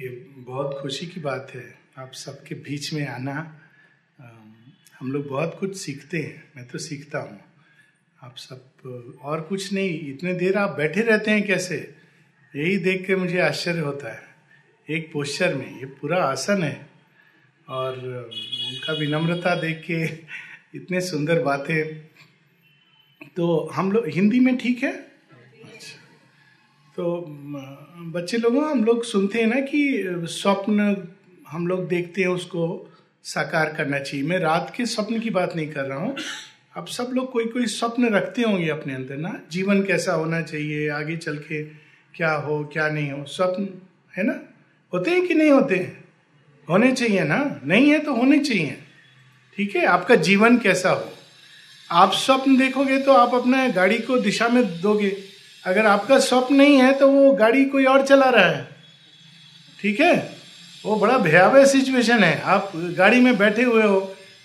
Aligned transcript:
ये 0.00 0.08
बहुत 0.36 0.78
खुशी 0.82 1.06
की 1.06 1.20
बात 1.20 1.52
है। 1.54 1.78
आप 1.98 2.12
सबके 2.12 2.54
बीच 2.54 2.92
में 2.92 3.08
आना 3.08 3.60
हम 5.00 5.12
लोग 5.12 5.26
बहुत 5.28 5.56
कुछ 5.60 5.76
सीखते 5.76 6.18
हैं, 6.18 6.52
मैं 6.56 6.66
तो 6.66 6.78
सीखता 6.78 7.18
हूँ। 7.18 7.40
आप 8.22 8.36
सब, 8.36 9.18
और 9.22 9.40
कुछ 9.40 9.72
नहीं, 9.72 10.14
इतने 10.14 10.34
देर 10.34 10.56
आप 10.56 10.76
बैठे 10.76 11.00
रहते 11.00 11.30
हैं 11.30 11.46
कैसे? 11.46 11.94
यही 12.56 12.76
देख 12.76 13.06
के 13.06 13.16
मुझे 13.16 13.40
आश्चर्य 13.40 13.80
होता 13.80 14.12
है। 14.12 14.22
एक 14.90 15.12
पोस्चर 15.12 15.54
में, 15.54 15.78
ये 15.78 15.86
पूरा 15.86 16.24
आसन 16.24 16.62
है, 16.62 16.86
और 17.68 17.98
उनका 18.66 18.92
विनम्रता 18.92 19.54
देख 19.54 19.84
के 19.90 20.04
इतने 20.74 21.00
सुंदर 21.00 21.42
बातें। 21.42 21.98
तो 23.36 23.70
हम 23.74 23.92
लोग, 23.92 24.08
हिंदी 24.08 24.40
में 24.40 24.58
ठीक 24.58 24.82
है? 24.82 25.05
तो 26.96 27.26
बच्चे 27.98 28.36
लोगों, 28.36 28.70
हम 28.70 28.84
लोग 28.84 29.04
सुनते 29.04 29.38
हैं 29.38 29.46
ना 29.46 29.60
कि 29.60 30.04
स्वप्न 30.08 31.08
हम 31.48 31.66
लोग 31.66 31.88
देखते 31.88 32.20
हैं 32.20 32.28
उसको 32.28 32.92
साकार 33.24 33.74
करना 33.74 33.98
चाहिए। 33.98 34.26
मैं 34.26 34.38
रात 34.38 34.72
के 34.76 34.86
स्वप्न 34.86 35.18
की 35.18 35.30
बात 35.30 35.56
नहीं 35.56 35.68
कर 35.68 35.84
रहा 35.84 35.98
हूँ। 35.98 36.16
अब 36.76 36.86
सब 36.86 37.10
लोग 37.12 37.32
कोई 37.32 37.44
कोई 37.44 37.66
स्वप्न 37.66 38.08
रखते 38.08 38.42
होंगे 38.42 38.68
अपने 38.68 38.94
अंदर 38.94 39.16
ना? 39.16 39.40
जीवन 39.52 39.82
कैसा 39.82 40.12
होना 40.12 40.42
चाहिए? 40.42 40.88
आगे 40.88 41.16
चल 41.16 41.36
के 41.36 41.64
क्या 42.14 42.32
हो, 42.32 42.64
क्या 42.64 42.88
नहीं 42.88 43.10
हो? 43.10 43.24
स्वप्न, 43.24 43.68
है 44.16 44.26
ना? 44.26 44.40
होते 44.94 45.10
हैं 45.10 45.26
कि 45.26 45.34
नहीं 45.34 45.50
होते 45.50 45.76
हैं? 45.76 46.04
होने 46.68 46.92
चाहिए 46.92 47.24
ना? 47.24 47.60
नहीं 47.64 47.90
है 47.90 47.98
तो 47.98 48.14
होने 48.14 48.38
चाहिए। 48.38 48.76
ठीक 49.56 49.76
है? 49.76 49.86
आपका 49.86 50.14
जीवन 50.14 50.58
कैसा 50.58 50.90
हो? 50.90 51.12
आप 51.90 52.12
स्वप्न 52.12 52.56
देखोगे 52.56 52.98
तो 52.98 53.12
आप 53.12 53.34
अपना 53.34 53.68
गाड़ी 53.68 53.98
को 53.98 54.18
दिशा 54.18 54.48
में 54.48 54.80
दोगे। 54.80 55.25
अगर 55.66 55.86
आपका 55.86 56.18
स्वप्न 56.20 56.54
नहीं 56.54 56.76
है 56.76 56.92
तो 56.94 57.08
वो 57.08 57.30
गाड़ी 57.36 57.64
कोई 57.64 57.84
और 57.84 58.06
चला 58.06 58.28
रहा 58.30 58.46
है। 58.46 58.64
ठीक 59.78 60.00
है? 60.00 60.14
वो 60.84 60.96
बड़ा 60.96 61.16
भयावह 61.18 61.64
सिचुएशन 61.66 62.24
है। 62.24 62.40
आप 62.42 62.72
गाड़ी 62.98 63.20
में 63.20 63.36
बैठे 63.38 63.62
हुए 63.62 63.82
हो 63.82 64.00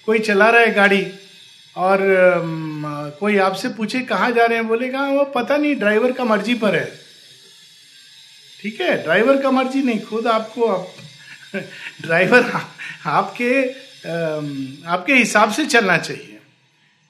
कोई 0.05 0.19
चला 0.19 0.49
रहा 0.49 0.61
है 0.61 0.73
गाड़ी 0.73 1.05
और 1.75 1.99
कोई 3.19 3.37
आपसे 3.37 3.69
पूछे 3.69 3.99
कहाँ 4.05 4.31
जा 4.31 4.45
रहे 4.45 4.57
हैं 4.57 4.67
बोलेगा 4.67 5.01
वो 5.09 5.23
पता 5.35 5.57
नहीं 5.57 5.75
ड्राइवर 5.75 6.11
का 6.11 6.23
मर्ज़ी 6.23 6.55
पर 6.55 6.75
है। 6.75 6.85
ठीक 8.61 8.81
है? 8.81 9.01
ड्राइवर 9.03 9.41
का 9.41 9.51
मर्ज़ी 9.51 9.83
नहीं 9.83 9.99
खुद 9.99 10.27
आपको 10.27 10.67
आप, 10.67 10.87
ड्राइवर 12.01 12.51
आपके 13.05 13.53
आपके 14.87 15.13
हिसाब 15.13 15.51
से 15.51 15.65
चलना 15.65 15.97
चाहिए। 15.97 16.30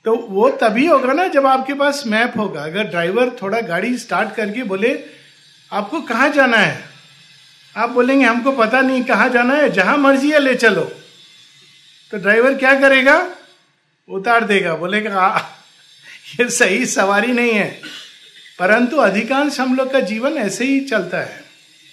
तो 0.05 0.16
वो 0.16 0.49
तभी 0.49 0.88
होगा 0.88 1.13
ना 1.13 1.27
जब 1.27 1.45
आपके 1.45 1.73
पास 1.73 2.03
मैप 2.07 2.33
होगा। 2.38 2.63
अगर 2.63 2.83
ड्राइवर 2.83 3.30
थोड़ा 3.41 3.61
गाड़ी 3.61 3.97
स्टार्ट 3.97 4.35
करके 4.35 4.63
बोले, 4.63 5.03
आपको 5.71 6.02
कहाँ 6.02 6.30
जाना 6.30 6.58
है? 6.58 6.83
आप 7.77 7.89
बोलेंगे, 7.89 8.25
हमको 8.25 8.52
पता 8.52 8.81
नहीं 8.81 9.03
कहाँ 9.03 9.30
जाना 9.30 9.53
है, 9.53 9.69
जहाँ 9.69 9.97
मर्ज़ी 9.97 10.31
है 10.31 10.39
ले 10.39 10.55
चलो। 10.55 10.91
तो 12.11 12.17
ड्राइवर 12.17 12.53
क्या 12.53 12.80
करेगा? 12.80 13.30
उतार 14.09 14.45
देगा। 14.45 14.75
बोलेगा 14.75 15.52
ये 16.39 16.49
सही 16.49 16.86
सवारी 16.86 17.31
नहीं 17.31 17.52
है। 17.52 17.81
परंतु 18.59 18.97
अधिकांश 18.97 19.59
हम 19.59 19.75
लोग 19.75 19.91
का 19.91 19.99
जीवन 19.99 20.33
ऐसे 20.33 20.65
ही 20.65 20.80
चलता 20.80 21.17
है। 21.17 21.43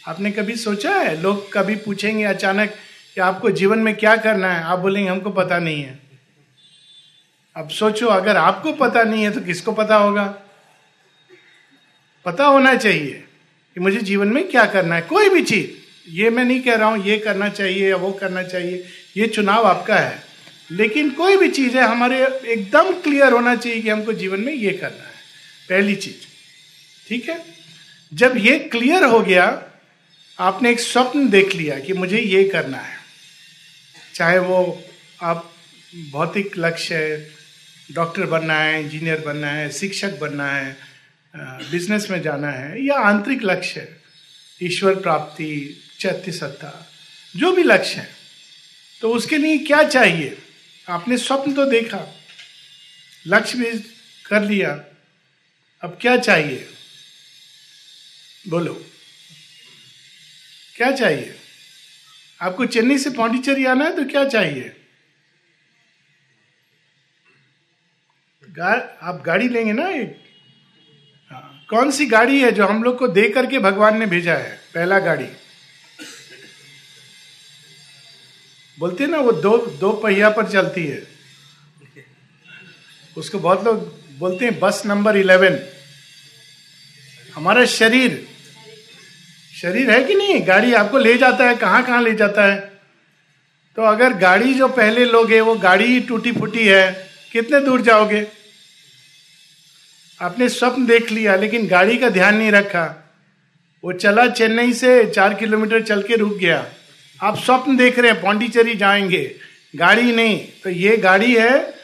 आपने 0.09 0.31
कभी 0.31 0.57
सोचा 0.57 0.91
है? 0.91 1.23
लोग 1.23 1.53
कभी 1.53 1.75
पूछेंगे 1.75 2.25
अचानक 2.25 2.71
कि 3.15 3.21
आपको 3.21 3.51
जीवन 3.51 3.79
में 3.79 3.97
क्या 3.97 4.17
करना 4.17 4.53
है? 4.53 4.65
आप 4.65 4.79
बोलेंगे, 4.79 5.11
हमको 5.11 5.31
पता 5.31 5.59
नहीं 5.59 5.83
है। 5.83 6.08
अब 7.59 7.69
सोचो, 7.69 8.07
अगर 8.07 8.37
आपको 8.37 8.73
पता 8.73 9.03
नहीं 9.03 9.23
है 9.23 9.31
तो 9.31 9.41
किसको 9.41 9.73
पता 9.73 9.97
होगा? 9.97 10.25
पता 12.25 12.45
होना 12.45 12.75
चाहिए 12.75 13.25
कि 13.75 13.81
मुझे 13.81 13.99
जीवन 13.99 14.29
में 14.29 14.49
क्या 14.49 14.65
करना 14.65 14.95
है। 14.95 15.03
कोई 15.03 15.29
भी 15.29 15.43
चीज़, 15.43 15.71
ये 16.11 16.31
मैं 16.31 16.45
नहीं 16.45 16.61
कह 16.61 16.75
रहा 16.75 16.89
हूँ, 16.89 17.05
ये 17.05 17.19
करना 17.19 17.49
चाहिए 17.49 17.91
या 17.91 17.97
वो 17.97 18.13
करना 18.13 18.43
चाहिए, 18.43 18.85
ये 19.17 19.27
चुनाव 19.27 19.67
आपका 19.67 19.97
है। 19.97 20.23
लेकिन 20.71 21.11
कोई 21.11 21.37
भी 21.37 21.49
चीज़ 21.49 21.77
है, 21.77 21.83
हमारे 21.83 22.27
एकदम 22.27 22.93
क्लियर 22.93 23.33
होना 23.33 23.57
चाहिए 23.57 23.83
कि 23.83 23.89
हमको 23.89 24.13
जीवन 24.13 24.41
में 24.41 24.53
ये 24.53 24.71
करना 24.71 25.05
है। 25.05 25.19
पहली 25.69 25.97
चीज़, 25.97 26.27
ठीक 27.09 27.29
है? 27.29 27.45
जब 28.15 28.35
ये 28.37 28.59
क्लियर 28.59 29.05
हो 29.05 29.21
गया, 29.21 29.63
आपने 30.39 30.71
एक 30.71 30.81
स्वप्न 30.81 31.29
देख 31.29 31.55
लिया 31.55 31.79
कि 31.79 31.93
मुझे 31.93 32.19
ये 32.19 32.45
करना 32.45 32.79
है। 32.79 32.97
चाहे 34.15 34.39
वो 34.39 34.83
आप 35.23 35.53
भौतिक 36.11 36.59
लक्ष्य 36.59 36.95
है 36.95 37.38
डॉक्टर 37.91 38.27
बनना 38.27 38.55
है, 38.55 38.83
इंजीनियर 38.83 39.21
बनना 39.21 39.51
है, 39.51 39.71
शिक्षक 39.73 40.19
बनना 40.19 40.51
है 40.53 40.77
बिज़नेस 41.71 42.11
में 42.11 42.21
जाना 42.23 42.51
है, 42.51 42.85
या 42.87 42.99
आंतरिक 43.01 43.43
लक्ष्य 43.43 43.81
है। 43.81 44.03
ईश्वर 44.61 44.95
प्राप्ति, 44.95 45.81
चैत्य 46.01 46.33
सत्ता, 46.33 46.91
जो 47.35 47.53
भी 47.53 47.63
लक्ष्य 47.63 47.95
है। 47.95 48.09
तो 49.03 49.13
उसके 49.13 49.39
लिए 49.39 49.59
क्या 49.59 49.83
चाहिए? 49.85 50.39
आपने 50.89 51.17
स्वप्न 51.19 51.53
तो 51.53 51.65
देखा, 51.65 52.01
लक्ष्य 53.27 53.59
भी 53.59 53.79
कर 54.27 54.43
लिया, 54.43 54.71
अब 55.83 55.99
क्या 56.01 56.17
चाहिए? 56.19 56.69
बोलो। 58.49 58.75
क्या 60.77 60.91
चाहिए? 60.93 61.35
आपको 62.41 62.67
चेन्नई 62.67 62.99
से 62.99 63.11
पौंडीचेरी 63.11 63.65
आना 63.65 63.85
है 63.85 63.97
तो 63.97 64.05
क्या 64.05 64.25
चाहिए? 64.25 64.73
गा, 68.49 68.99
आप 69.03 69.23
गाड़ी 69.27 69.49
लेंगे 69.49 69.73
ना 69.73 69.89
एक? 69.89 70.17
हाँ, 71.31 71.67
कौन 71.71 71.91
सी 71.91 72.07
गाड़ी 72.07 72.41
है 72.41 72.53
जो 72.53 72.67
हम 72.67 72.83
लोग 72.83 72.99
को 72.99 73.09
दे 73.09 73.29
करके 73.29 73.59
भगवान 73.59 73.99
ने 73.99 74.07
भेजा 74.07 74.35
है? 74.35 74.61
पहला 74.75 74.99
गाड़ी। 74.99 75.29
बोलते 78.79 79.05
हैं 79.05 79.11
ना 79.11 79.19
वो 79.19 79.33
दो 79.33 79.57
दो 79.81 79.93
पहिया 79.93 80.31
पर 80.31 80.49
चलती 80.49 80.87
है। 80.87 81.03
उसको 83.17 83.39
बहुत 83.39 83.65
लोग 83.65 84.03
बोलते 84.19 84.45
हैं 84.45 84.59
बस 84.61 84.83
नंबर 84.87 85.17
इलेवन। 85.17 85.59
हमारा 87.35 87.65
शरीर 87.65 88.27
शरीर 89.63 89.91
है 89.91 90.05
कि 90.05 90.15
नहीं? 90.15 90.47
गाड़ी 90.49 90.73
आपको 90.73 90.99
ले 90.99 91.19
जाता 91.19 91.49
है 91.49 91.57
कहाँ 91.57 91.85
कहाँ 91.87 92.03
ले 92.03 92.15
जाता 92.15 92.45
है? 92.45 92.59
तो 93.77 93.83
अगर 93.83 94.13
गाड़ी 94.13 94.55
जो 94.55 94.69
पहले 94.69 95.05
लोग 95.05 95.33
वो 95.33 95.55
गाड़ी 95.55 96.01
टूटी 96.01 96.33
फूटी 96.33 96.67
है 96.69 97.11
कितने 97.33 97.61
दूर 97.61 97.81
जाओगे? 97.81 98.38
आपने 100.23 100.49
स्वप्न 100.49 100.87
देख 100.87 101.11
लिया, 101.13 101.37
लेकिन 101.37 101.67
गाड़ी 101.69 101.99
का 101.99 102.09
ध्यान 102.09 102.37
नहीं 102.37 102.53
रखा। 102.53 103.15
वो 103.85 103.93
चला 103.93 104.27
चेन्नई 104.27 104.73
से 104.73 105.05
चार 105.07 105.35
किलोमीटर 105.35 105.83
चल 105.83 106.03
के 106.03 106.17
रुक 106.17 106.39
गया। 106.39 106.67
आप 107.23 107.39
स्वप्न 107.39 107.77
देख 107.77 107.99
रहे 107.99 108.13
हैं, 108.13 108.21
पौंडीचेरी 108.21 108.75
जाएँगे। 108.75 109.35
गाड़ी 109.77 110.13
नहीं 110.13 110.49
तो 110.65 110.71
ये 110.71 110.97
गाड़ी 110.97 111.35
है, 111.35 111.75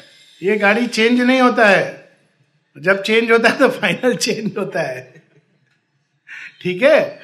ये 0.42 0.56
गाड़ी 0.56 0.86
चेंज 0.86 1.20
नहीं 1.20 1.40
होता 1.40 1.68
है। 1.68 2.08
जब 2.78 3.02
चेंज 3.02 3.30
होता 3.30 3.48
है 3.48 3.58
तो 3.58 3.68
फाइनल 3.68 4.14
चेंज 4.14 4.58
होता 4.58 4.80
है। 4.80 5.22
ठीक 6.62 6.82
है? 6.82 7.20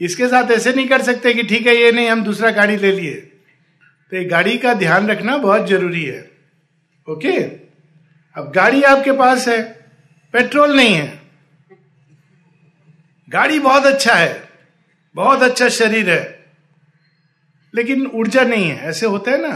इसके 0.00 0.26
साथ 0.26 0.50
ऐसे 0.50 0.72
नहीं 0.72 0.88
कर 0.88 1.02
सकते 1.02 1.34
कि 1.34 1.42
ठीक 1.42 1.66
है, 1.66 1.76
ये 1.76 1.92
नहीं, 1.92 2.08
हम 2.08 2.24
दूसरा 2.24 2.50
गाड़ी 2.50 2.76
ले 2.76 2.92
लिए। 2.92 3.14
तो 4.10 4.16
ये 4.16 4.24
गाड़ी 4.24 4.58
का 4.58 4.74
ध्यान 4.74 5.08
रखना 5.08 5.36
बहुत 5.36 5.68
ज़रूरी 5.68 6.04
है। 6.04 6.30
ओके? 7.10 7.42
अब 8.34 8.52
गाड़ी 8.54 8.82
आपके 8.82 9.12
पास 9.12 9.48
है। 9.48 9.77
पेट्रोल 10.34 10.76
नहीं 10.76 10.94
है। 10.94 11.06
गाड़ी 13.28 13.58
बहुत 13.58 13.86
अच्छा 13.86 14.14
है, 14.14 14.48
बहुत 15.14 15.42
अच्छा 15.42 15.68
शरीर 15.68 16.10
है, 16.10 16.22
लेकिन 17.74 18.06
ऊर्जा 18.06 18.42
नहीं 18.42 18.68
है। 18.70 18.84
ऐसे 18.84 19.06
होता 19.06 19.30
है 19.30 19.40
ना, 19.42 19.54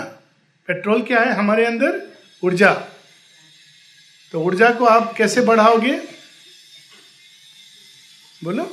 पेट्रोल 0.68 1.02
क्या 1.02 1.20
है 1.20 1.32
हमारे 1.32 1.64
अंदर? 1.64 2.00
ऊर्जा। 2.42 2.72
तो 4.34 4.42
ऊर्जा 4.42 4.70
को 4.70 4.84
आप 4.84 5.12
कैसे 5.12 5.40
बढ़ाओगे? 5.40 5.92
बोलो। 8.42 8.70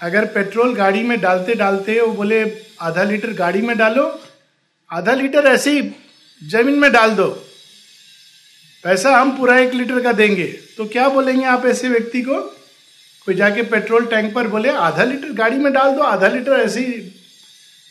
अगर 0.00 0.24
पेट्रोल 0.26 0.74
गाड़ी 0.74 1.02
में 1.02 1.20
डालते 1.20 1.54
डालते 1.54 2.00
वो 2.00 2.12
बोले, 2.12 2.42
आधा 2.80 3.02
लीटर 3.02 3.32
गाड़ी 3.34 3.62
में 3.62 3.76
डालो, 3.78 4.20
आधा 4.90 5.12
लीटर 5.12 5.46
ऐसे 5.46 5.70
ही 5.70 5.90
ज़मीन 6.42 6.78
में 6.78 6.92
डाल 6.92 7.10
दो। 7.10 7.28
पैसा 8.84 9.16
हम 9.16 9.36
पूरा 9.36 9.58
एक 9.58 9.74
लीटर 9.74 10.00
का 10.02 10.12
देंगे 10.12 10.46
तो 10.76 10.84
क्या 10.86 11.08
बोलेंगे 11.08 11.44
आप 11.46 11.66
ऐसे 11.66 11.88
व्यक्ति 11.88 12.22
को? 12.22 12.38
कोई 13.26 13.34
जाके 13.34 13.62
पेट्रोल 13.62 14.06
टैंक 14.06 14.34
पर 14.34 14.48
बोले, 14.48 14.68
आधा 14.68 15.04
लीटर 15.04 15.32
गाड़ी 15.32 15.56
में 15.56 15.72
डाल 15.72 15.92
दो, 15.92 16.02
आधा 16.02 16.28
लीटर 16.28 16.52
ऐसे। 16.52 16.80
ही 16.80 16.92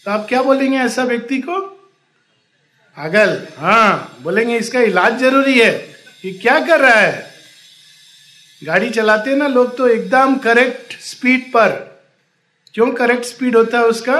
तो 0.05 0.11
आप 0.11 0.25
क्या 0.29 0.41
बोलेंगे 0.41 0.77
ऐसा 0.77 1.03
व्यक्ति 1.03 1.37
को? 1.39 1.59
पागल 2.97 3.37
हाँ 3.57 4.17
बोलेंगे 4.21 4.57
इसका 4.57 4.79
इलाज 4.81 5.19
ज़रूरी 5.19 5.59
है 5.59 5.71
कि 6.21 6.31
क्या 6.33 6.59
कर 6.59 6.79
रहा 6.79 6.99
है? 6.99 7.31
गाड़ी 8.61 8.89
चलाते 8.89 9.29
हैं 9.29 9.37
ना 9.37 9.47
लोग 9.47 9.77
तो 9.77 9.87
एकदम 9.87 10.35
करेक्ट 10.39 10.99
स्पीड 11.01 11.51
पर। 11.53 11.69
क्यों 12.73 12.91
करेक्ट 12.91 13.25
स्पीड 13.25 13.55
होता 13.55 13.79
है 13.79 13.85
उसका? 13.85 14.15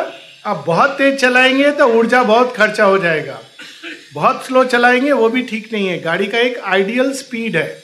आप 0.45 0.63
बहुत 0.67 0.89
तेज 0.91 1.19
चलाएँगे 1.19 1.71
तो 1.71 1.87
ऊर्जा 1.89 2.23
बहुत 2.23 2.55
खर्चा 2.55 2.85
हो 2.85 2.97
जाएगा। 2.97 3.39
बहुत 4.13 4.45
स्लो 4.45 4.63
चलाएँगे, 4.63 5.11
वो 5.11 5.29
भी 5.29 5.41
ठीक 5.43 5.73
नहीं 5.73 5.87
है। 5.87 6.01
गाड़ी 6.01 6.27
का 6.27 6.37
एक 6.37 6.57
आइडियल 6.57 7.11
स्पीड 7.13 7.55
है। 7.55 7.83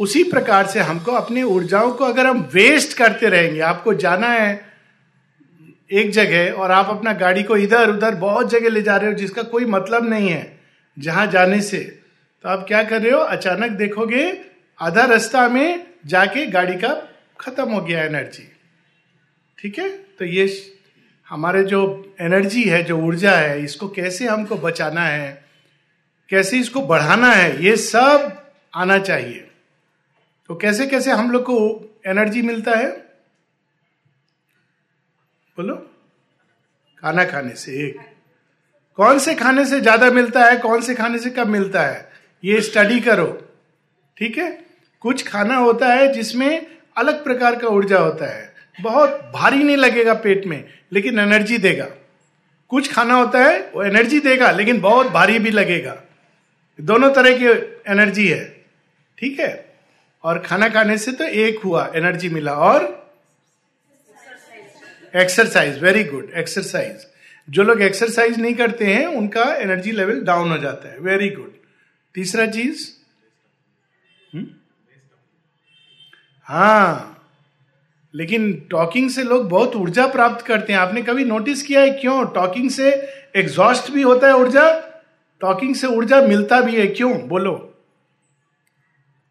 उसी 0.00 0.22
प्रकार 0.24 0.66
से 0.66 0.80
हमको 0.80 1.12
अपनी 1.12 1.42
ऊर्जाओं 1.42 1.92
को 1.92 2.04
अगर 2.04 2.26
हम 2.26 2.50
वेस्ट 2.54 2.96
करते 2.96 3.28
रहेंगे, 3.28 3.60
आपको 3.60 3.94
जाना 3.94 4.28
है 4.28 4.72
एक 5.92 6.10
जगह 6.10 6.52
और 6.52 6.70
आप 6.70 6.88
अपना 6.88 7.12
गाड़ी 7.12 7.42
को 7.42 7.56
इधर 7.56 7.90
उधर 7.90 8.14
बहुत 8.14 8.50
जगह 8.50 8.68
ले 8.68 8.82
जा 8.82 8.96
रहे 8.96 9.10
हो, 9.10 9.14
जिसका 9.14 9.42
कोई 9.42 9.64
मतलब 9.64 10.08
नहीं 10.10 10.28
है, 10.28 10.60
जहाँ 10.98 11.26
जाने 11.26 11.60
से 11.60 11.78
तो 12.44 12.48
आप 12.48 12.64
क्या 12.68 12.82
कर 12.82 13.02
रहे 13.02 13.12
हो? 13.12 13.18
अचानक 13.18 13.70
देखोगे 13.70 14.40
आधा 14.80 15.04
रास्ता 15.04 15.48
में 15.48 15.86
जाके 16.06 16.46
गाड़ी 16.46 16.74
का 16.74 16.94
खत्म 17.40 17.70
हो 17.70 17.80
गया 17.80 18.02
एनर्जी 18.04 18.48
ठीक 19.58 19.78
है? 19.78 19.88
तो 19.88 20.24
ये 20.24 20.46
हमारे 21.32 21.64
जो 21.64 22.14
एनर्जी 22.20 22.62
है, 22.62 22.82
जो 22.82 22.98
ऊर्जा 22.98 23.32
है, 23.32 23.64
इसको 23.64 23.88
कैसे 23.88 24.26
हमको 24.26 24.56
बचाना 24.56 25.00
है, 25.00 25.44
कैसे 26.28 26.58
इसको 26.58 26.80
बढ़ाना 26.80 27.32
है, 27.32 27.64
ये 27.64 27.76
सब 27.76 28.42
आना 28.74 28.98
चाहिए। 28.98 29.50
तो 30.48 30.54
कैसे 30.54 30.86
कैसे 30.86 31.10
हम 31.10 31.30
लोग 31.30 31.42
को 31.42 31.90
एनर्जी 32.06 32.42
मिलता 32.42 32.70
है? 32.76 32.90
बोलो। 35.56 35.74
खाना 36.98 37.24
खाने 37.24 37.54
से, 37.54 37.72
एक। 37.72 37.96
कौन 38.96 39.18
से 39.18 39.34
खाने 39.34 39.66
से 39.66 39.80
ज़्यादा 39.80 40.10
मिलता 40.10 40.44
है, 40.44 40.56
कौन 40.56 40.80
से 40.80 40.94
खाने 40.94 41.18
से 41.18 41.30
कब 41.30 41.46
मिलता 41.46 41.82
है, 41.82 42.12
ये 42.44 42.60
स्टडी 42.60 43.00
करो। 43.00 43.50
ठीक 44.16 44.38
है? 44.38 44.64
कुछ 45.00 45.28
खाना 45.28 45.56
होता 45.56 45.88
है 45.88 46.12
जिसमें 46.12 46.66
अलग 46.96 47.24
प्रकार 47.24 47.56
का 47.56 47.68
ऊर्जा 47.68 47.98
होता 47.98 48.26
है। 48.26 48.51
बहुत 48.80 49.10
भारी 49.34 49.62
नहीं 49.62 49.76
लगेगा 49.76 50.14
पेट 50.14 50.44
में, 50.46 50.64
लेकिन 50.92 51.18
एनर्जी 51.18 51.58
देगा। 51.58 51.88
कुछ 52.68 52.92
खाना 52.92 53.14
होता 53.14 53.44
है, 53.44 53.70
वो 53.74 53.82
एनर्जी 53.82 54.20
देगा, 54.20 54.50
लेकिन 54.50 54.80
बहुत 54.80 55.06
भारी 55.06 55.38
भी 55.38 55.50
लगेगा। 55.50 56.02
दोनों 56.80 57.14
तरह 57.14 57.38
की 57.38 57.44
एनर्जी 57.92 58.28
है, 58.28 58.64
ठीक 59.18 59.40
है? 59.40 59.74
और 60.24 60.38
खाना 60.38 60.68
खाने 60.68 60.98
से 60.98 61.12
तो 61.12 61.24
एक 61.24 61.58
हुआ 61.58 61.92
एनर्जी 61.96 62.28
मिला। 62.28 62.52
और? 62.52 63.02
एक्सरसाइज 65.16 65.78
वेरी 65.78 66.04
गुड 66.04 66.30
एक्सरसाइज 66.36 67.06
जो 67.50 67.62
लोग 67.62 67.82
एक्सरसाइज 67.82 68.40
नहीं 68.40 68.54
करते 68.54 68.84
हैं, 68.84 69.06
उनका 69.06 69.44
एनर्जी 69.44 69.92
लेवल 69.92 70.20
डाउन 70.20 70.50
हो 70.50 70.58
जाता 70.58 70.88
है 70.88 70.98
वेरी 70.98 71.30
गुड 71.30 71.52
तीसरा 72.14 72.46
चीज़? 72.46 72.88
हम्म? 74.34 74.46
हाँ। 76.42 77.11
लेकिन 78.14 78.66
टॉकिंग 78.70 79.10
से 79.10 79.22
लोग 79.22 79.48
बहुत 79.48 79.76
ऊर्जा 79.76 80.06
प्राप्त 80.06 80.46
करते 80.46 80.72
हैं। 80.72 80.80
आपने 80.80 81.02
कभी 81.02 81.24
नोटिस 81.24 81.62
किया 81.62 81.80
है 81.80 81.90
क्यों? 81.90 82.26
टॉकिंग 82.26 82.70
से 82.70 82.90
एग्जॉस्ट 83.36 83.90
भी 83.90 84.02
होता 84.02 84.26
है 84.26 84.36
ऊर्जा 84.36 84.64
टॉकिंग 85.40 85.74
से 85.74 85.86
ऊर्जा 85.86 86.20
मिलता 86.20 86.60
भी 86.60 86.76
है। 86.76 86.86
क्यों? 86.86 87.28
बोलो। 87.28 87.68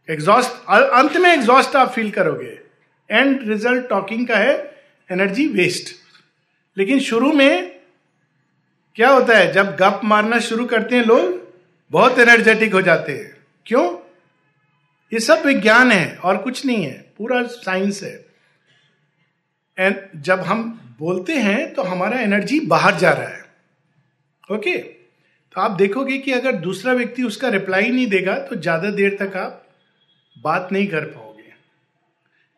एग्जॉस्ट 0.10 0.52
अंत 0.70 1.18
में 1.18 1.34
एग्जॉस्ट 1.34 1.76
आप 1.76 1.92
फील 1.92 2.12
करोगे। 2.12 2.60
एंड 3.12 3.48
रिज़ल्ट 3.48 3.90
टॉकिंग 3.90 4.28
का 4.28 4.38
है 4.38 4.84
एनर्जी 5.12 5.48
वेस्ट 5.48 5.96
लेकिन 6.78 7.00
शुरू 7.00 7.34
में 7.34 7.80
क्या 8.96 9.10
होता 9.10 9.38
है? 9.38 9.52
जब 9.52 9.76
गप 9.76 10.02
मारना 10.04 10.40
शुरू 10.40 10.66
करते 10.66 10.96
हैं 10.96 11.06
लोग, 11.06 11.54
बहुत 11.92 12.20
एनर्जेटिक 12.20 12.74
हो 12.74 12.82
जाते 12.82 13.12
हैं। 13.12 13.38
क्यों? 13.66 13.98
ये 15.14 15.20
सब 15.20 15.46
विज्ञान 15.46 15.92
है 15.92 16.16
और 16.16 16.38
कुछ 16.38 16.66
नहीं 16.66 16.84
है। 16.84 17.14
पूरा 17.18 17.44
साइंस 17.44 18.04
है। 18.04 18.31
एंड 19.82 19.96
जब 20.24 20.40
हम 20.42 20.64
बोलते 21.00 21.34
हैं 21.36 21.74
तो 21.74 21.82
हमारा 21.84 22.20
एनर्जी 22.20 22.60
बाहर 22.68 22.96
जा 22.98 23.12
रहा 23.12 23.28
है। 23.28 23.46
ओके 24.50 24.78
तो 24.78 25.62
आप 25.62 25.72
देखोगे 25.72 26.18
कि 26.18 26.32
अगर 26.32 26.56
दूसरा 26.58 26.94
व्यक्ति 26.94 27.24
उसका 27.24 27.50
रिप्लाई 27.50 27.90
नहीं 27.90 28.08
देगा 28.08 28.38
तो 28.40 28.56
ज़्यादा 28.58 28.90
देर 28.92 29.18
तक 29.20 29.38
आप 29.38 29.66
बात 30.36 30.70
नहीं 30.72 30.88
कर 30.88 31.06
पाओगे। 31.06 31.50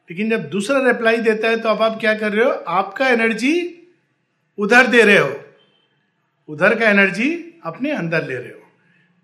लेकिन 0.10 0.30
जब 0.30 0.50
दूसरा 0.50 0.80
रिप्लाई 0.82 1.18
देता 1.20 1.50
है 1.50 1.60
तो 1.60 1.70
अब 1.70 1.82
आप 1.82 2.00
क्या 2.00 2.14
कर 2.14 2.32
रहे 2.34 2.46
हो? 2.46 2.52
आपका 2.52 3.08
एनर्जी 3.08 3.54
उधर 4.58 4.88
दे 4.88 5.02
रहे 5.02 5.18
हो। 5.18 5.34
उधर 6.50 6.76
का 6.80 6.90
एनर्जी 6.90 7.30
अपने 7.66 7.92
अंदर 7.92 8.28
ले 8.28 8.36
रहे 8.36 8.50
हो। 8.50 8.60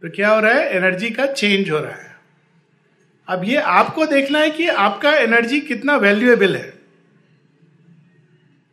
तो 0.04 0.10
क्या 0.10 0.30
हो 0.30 0.40
रहा 0.40 0.54
है? 0.54 0.70
एनर्जी 0.70 1.10
का 1.10 1.26
चेंज 1.28 1.70
हो 1.72 1.80
रहा 1.80 1.94
है। 1.94 2.18
अब 3.28 3.44
ये 3.46 3.56
आपको 3.56 4.06
देखना 4.08 4.40
है 4.40 4.50
कि 4.50 4.68
आपका 4.68 5.14
एनर्जी 5.18 5.60
कितना 5.62 5.96
वैल्यूएबल 5.98 6.56
है। 6.56 6.74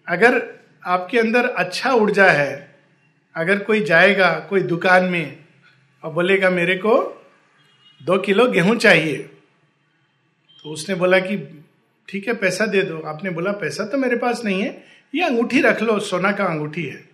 अगर 0.08 0.60
आपके 0.84 1.18
अंदर 1.18 1.48
अच्छा 1.48 1.92
ऊर्जा 1.92 2.30
है, 2.30 2.74
अगर 3.34 3.58
कोई 3.58 3.80
जाएगा 3.80 4.40
कोई 4.40 4.60
दुकान 4.60 5.04
में 5.04 5.44
और 6.02 6.12
बोलेगा, 6.12 6.50
मेरे 6.50 6.76
को 6.76 7.24
दो 8.02 8.18
किलो 8.18 8.46
गेहूँ 8.46 8.76
चाहिए। 8.76 9.18
तो 10.62 10.70
उसने 10.70 10.94
बोला 10.94 11.18
कि, 11.18 11.64
ठीक 12.08 12.28
है, 12.28 12.34
पैसा 12.34 12.66
दे 12.66 12.82
दो। 12.82 13.00
आपने 13.00 13.30
बोला, 13.30 13.52
पैसा 13.52 13.84
तो 13.84 13.98
मेरे 13.98 14.16
पास 14.16 14.44
नहीं 14.44 14.62
है, 14.62 14.84
ये 15.14 15.24
अंगूठी 15.24 15.60
रख 15.60 15.82
लो, 15.82 15.98
सोना 15.98 16.32
का 16.32 16.44
अंगूठी 16.44 16.86
है। 16.86 17.08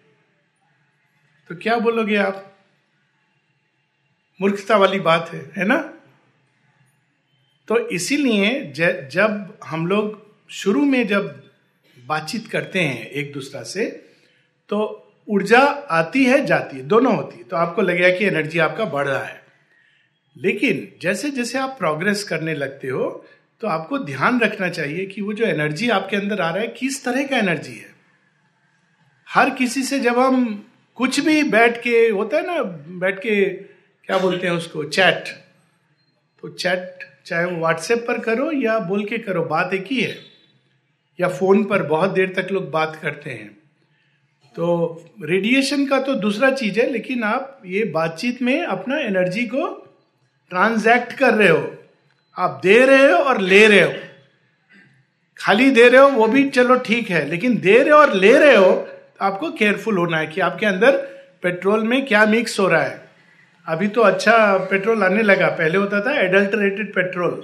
तो 1.48 1.56
क्या 1.56 1.76
बोलोगे 1.76 2.16
आप? 2.16 2.56
मूर्खता 4.40 4.76
वाली 4.76 5.00
बात 5.00 5.30
है 5.32 5.52
है 5.56 5.64
ना? 5.64 5.94
तो 7.68 7.88
इसीलिए 7.88 8.72
जब 9.12 9.58
हम 9.64 9.86
लोग 9.86 10.32
शुरू 10.50 10.84
में 10.84 11.06
जब 11.06 11.41
बातचीत 12.12 12.46
करते 12.48 12.80
हैं 12.80 13.06
एक 13.10 13.32
दूसरा 13.32 13.62
से 13.64 13.86
तो 14.70 14.78
ऊर्जा 15.28 15.58
आती 15.90 16.24
है, 16.24 16.44
जाती 16.46 16.76
है, 16.76 16.82
दोनों 16.84 17.14
होती 17.16 17.36
है। 17.38 17.44
तो 17.44 17.56
आपको 17.56 17.82
लगेगा 17.82 18.08
कि 18.10 18.24
एनर्जी 18.26 18.58
आपका 18.58 18.84
बढ़ 18.86 19.06
रहा 19.08 19.24
है। 19.24 19.40
लेकिन 20.36 20.88
जैसे 21.02 21.30
जैसे 21.30 21.58
आप 21.58 21.76
प्रोग्रेस 21.78 22.24
करने 22.24 22.54
लगते 22.54 22.88
हो 22.88 23.04
तो 23.62 23.68
आपको 23.68 23.98
ध्यान 23.98 24.40
रखना 24.40 24.68
चाहिए 24.68 25.04
कि 25.06 25.22
वो 25.22 25.32
जो 25.32 25.44
एनर्जी 25.44 25.88
आपके 25.90 26.16
अंदर 26.16 26.40
आ 26.40 26.48
रहा 26.50 26.60
है, 26.60 26.68
किस 26.68 27.04
तरह 27.04 27.26
का 27.26 27.36
एनर्जी 27.38 27.72
है। 27.72 27.90
हर 29.28 29.50
किसी 29.50 29.82
से 29.82 29.98
जब 30.00 30.18
हम 30.18 30.44
कुछ 30.98 31.20
भी 31.20 31.42
बैठ 31.42 31.80
के, 31.82 32.08
होता 32.08 32.36
है 32.36 32.46
ना, 32.46 32.62
बैठ 32.98 33.18
के, 33.18 33.44
क्या 34.08 34.18
बोलते 34.18 34.46
हैं 34.46 34.54
उसको, 34.54 34.84
चैट 34.84 35.28
तो 36.42 36.48
चैट, 36.48 37.06
चाहे 37.26 37.44
वो 37.44 37.58
व्हाट्सएप 37.58 38.04
पर 38.08 38.18
करो 38.20 38.50
या 38.52 38.78
बोल 38.78 39.04
के 39.04 39.18
करो, 39.18 39.44
बात 39.44 39.74
एक 39.74 39.86
ही 39.86 40.00
है। 40.00 40.31
या 41.18 41.28
फ़ोन 41.28 41.64
पर 41.64 41.82
बहुत 41.84 42.10
देर 42.10 42.32
तक 42.36 42.52
लोग 42.52 42.70
बात 42.70 42.98
करते 43.02 43.30
हैं। 43.30 43.48
तो 44.54 44.64
रेडिएशन 45.22 45.86
का 45.86 45.98
तो 46.00 46.14
दूसरा 46.16 46.50
चीज़ 46.52 46.80
है, 46.80 46.90
लेकिन 46.90 47.22
आप 47.24 47.62
ये 47.66 47.84
बातचीत 47.94 48.42
में 48.42 48.62
अपना 48.62 48.98
एनर्जी 48.98 49.46
को 49.46 49.68
ट्रांजैक्ट 50.50 51.12
कर 51.12 51.34
रहे 51.34 51.48
हो। 51.48 51.70
आप 52.36 52.60
दे 52.62 52.78
रहे 52.86 53.10
हो 53.12 53.18
और 53.18 53.40
ले 53.40 53.66
रहे 53.66 53.80
हो। 53.80 53.92
खाली 55.38 55.70
दे 55.70 55.88
रहे 55.88 56.00
हो, 56.00 56.08
वो 56.08 56.26
भी 56.26 56.48
चलो 56.50 56.74
ठीक 56.80 57.10
है, 57.10 57.24
लेकिन 57.28 57.56
दे 57.58 57.78
रहे 57.78 57.90
हो 57.90 57.98
और 57.98 58.14
ले 58.14 58.36
रहे 58.38 58.56
हो 58.56 58.72
तो 58.72 59.24
आपको 59.24 59.50
केयरफुल 59.52 59.98
होना 59.98 60.18
है 60.18 60.26
कि 60.26 60.40
आपके 60.40 60.66
अंदर 60.66 60.96
पेट्रोल 61.42 61.82
में 61.82 62.04
क्या 62.06 62.24
मिक्स 62.26 62.58
हो 62.60 62.66
रहा 62.68 62.82
है। 62.82 63.00
अभी 63.66 63.88
तो 63.88 64.00
अच्छा 64.02 64.56
पेट्रोल 64.70 65.02
आने 65.04 65.22
लगा, 65.22 65.48
पहले 65.48 65.78
होता 65.78 66.00
था 66.00 66.18
एडल्टरेटेड 66.20 66.92
पेट्रोल 66.94 67.42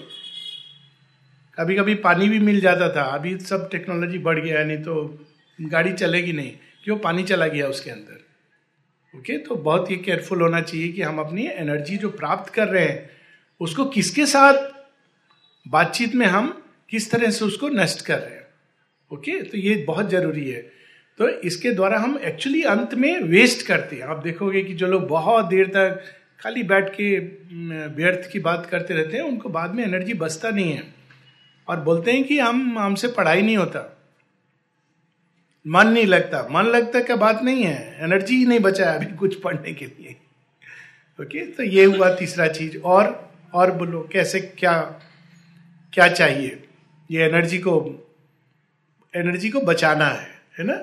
कभी 1.59 1.75
कभी 1.77 1.95
पानी 1.95 2.29
भी 2.29 2.39
मिल 2.39 2.61
जाता 2.61 2.89
था। 2.97 3.03
अभी 3.15 3.37
सब 3.39 3.69
टेक्नोलॉजी 3.71 4.19
बढ़ 4.19 4.39
गया 4.41 4.59
है, 4.59 4.67
नहीं 4.67 4.79
तो 4.79 5.27
गाड़ी 5.59 5.93
चलेगी 5.93 6.33
नहीं। 6.33 6.53
क्यों? 6.85 6.97
पानी 6.97 7.23
चला 7.23 7.47
गया 7.47 7.67
उसके 7.69 7.91
अंदर। 7.91 9.19
ओके 9.19 9.37
तो 9.39 9.55
बहुत 9.57 9.91
ही 9.91 9.97
केयरफुल 9.97 10.41
होना 10.41 10.61
चाहिए 10.61 10.89
कि 10.89 11.03
हम 11.03 11.19
अपनी 11.19 11.47
एनर्जी 11.47 11.97
जो 11.97 12.09
प्राप्त 12.11 12.53
कर 12.55 12.69
रहे 12.69 12.85
हैं, 12.85 13.11
उसको 13.61 13.85
किसके 13.85 14.27
साथ 14.27 14.55
बातचीत 15.67 16.15
में 16.15 16.27
हम 16.27 16.51
किस 16.91 17.11
तरह 17.11 17.31
से 17.31 17.45
उसको 17.45 17.69
नष्ट 17.69 18.05
कर 18.07 18.19
रहे 18.19 18.35
हैं। 18.35 18.47
ओके 19.11 19.41
तो 19.43 19.59
ये 19.59 19.75
बहुत 19.87 20.11
ज़रूरी 20.11 20.49
है। 20.51 20.61
तो 21.19 21.29
इसके 21.29 21.71
द्वारा 21.71 21.99
हम 21.99 22.19
एक्चुअली 22.25 22.63
अंत 22.63 22.95
में 22.95 23.21
वेस्ट 23.21 23.67
करते 23.67 23.97
हैं। 23.97 24.03
आप 24.03 24.23
देखोगे 24.23 24.63
कि 24.63 24.75
जो 24.75 24.87
लोग 24.87 25.07
बहुत 25.09 25.47
देर 25.47 25.67
तक 25.67 26.03
खाली 26.41 26.63
बैठ 26.63 26.89
के 26.91 27.19
व्यर्थ 27.95 28.31
की 28.33 28.41
बात 28.41 28.67
करते 28.67 28.95
रहते 28.95 29.17
हैं, 29.17 29.25
उनको 29.25 29.49
बाद 29.49 29.75
में 29.75 29.85
एनर्जी 29.85 30.15
बचता 30.15 30.51
नहीं 30.51 30.73
है। 30.73 30.98
और 31.69 31.81
बोलते 31.81 32.13
हैं 32.13 32.25
कि 32.25 32.39
हम, 32.39 32.79
हमसे 32.79 33.09
पढ़ाई 33.09 33.43
नहीं 33.43 33.57
होता। 33.57 33.95
मन 35.67 35.87
नहीं 35.89 36.07
लगता। 36.07 36.49
मन 36.51 36.63
लगता 36.63 37.01
क्या 37.01 37.17
बात 37.17 37.43
नहीं 37.43 37.65
है? 37.65 37.99
एनर्जी 38.01 38.37
ही 38.37 38.47
नहीं 38.47 38.61
बचा 38.61 38.91
है 38.91 38.97
अभी 38.97 39.17
कुछ 39.17 39.41
पढ़ने 39.41 39.73
के 39.73 39.85
लिए। 39.85 40.17
ओके 41.21 41.47
तो 41.47 41.63
ये 41.63 41.85
हुआ 41.85 42.15
तीसरा 42.15 42.49
चीज़। 42.49 42.79
और 42.79 43.29
और 43.55 43.71
बोलो, 43.71 44.09
कैसे, 44.13 44.41
क्या 44.41 44.81
क्या 45.93 46.09
चाहिए? 46.09 46.69
ये 47.11 47.23
एनर्जी 47.23 47.59
को 47.59 48.05
एनर्जी 49.17 49.51
को 49.51 49.61
बचाना 49.61 50.05
है 50.05 50.43
है 50.59 50.65
ना? 50.65 50.81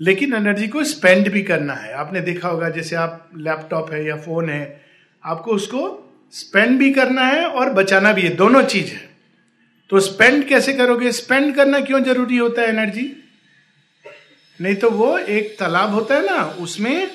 लेकिन 0.00 0.34
एनर्जी 0.34 0.68
को 0.68 0.84
स्पेंड 0.84 1.32
भी 1.32 1.42
करना 1.42 1.74
है। 1.74 1.92
आपने 1.92 2.20
देखा 2.20 2.48
होगा, 2.48 2.68
जैसे 2.68 2.96
आप 2.96 3.30
लैपटॉप 3.36 3.92
है 3.92 4.04
या 4.04 4.16
फ़ोन 4.16 4.50
है, 4.50 4.80
आपको 5.24 5.50
उसको 5.50 6.12
स्पेंड 6.32 6.78
भी 6.78 6.92
करना 6.92 7.22
है 7.22 7.46
और 7.46 7.70
बचाना 7.70 8.12
भी 8.12 8.22
है। 8.22 8.28
दोनों 8.28 8.62
चीज़ 8.62 8.94
है। 8.94 9.13
तो 9.94 10.00
स्पेंड 10.00 10.46
कैसे 10.48 10.72
करोगे? 10.72 11.10
स्पेंड 11.12 11.54
करना 11.56 11.80
क्यों 11.80 12.02
ज़रूरी 12.04 12.36
होता 12.36 12.62
है 12.62 12.68
एनर्जी 12.68 13.04
नहीं 14.60 14.74
तो 14.74 14.90
वो 14.90 15.18
एक 15.18 15.54
तालाब 15.58 15.92
होता 15.94 16.14
है 16.14 16.24
ना, 16.26 16.42
उसमें 16.42 17.10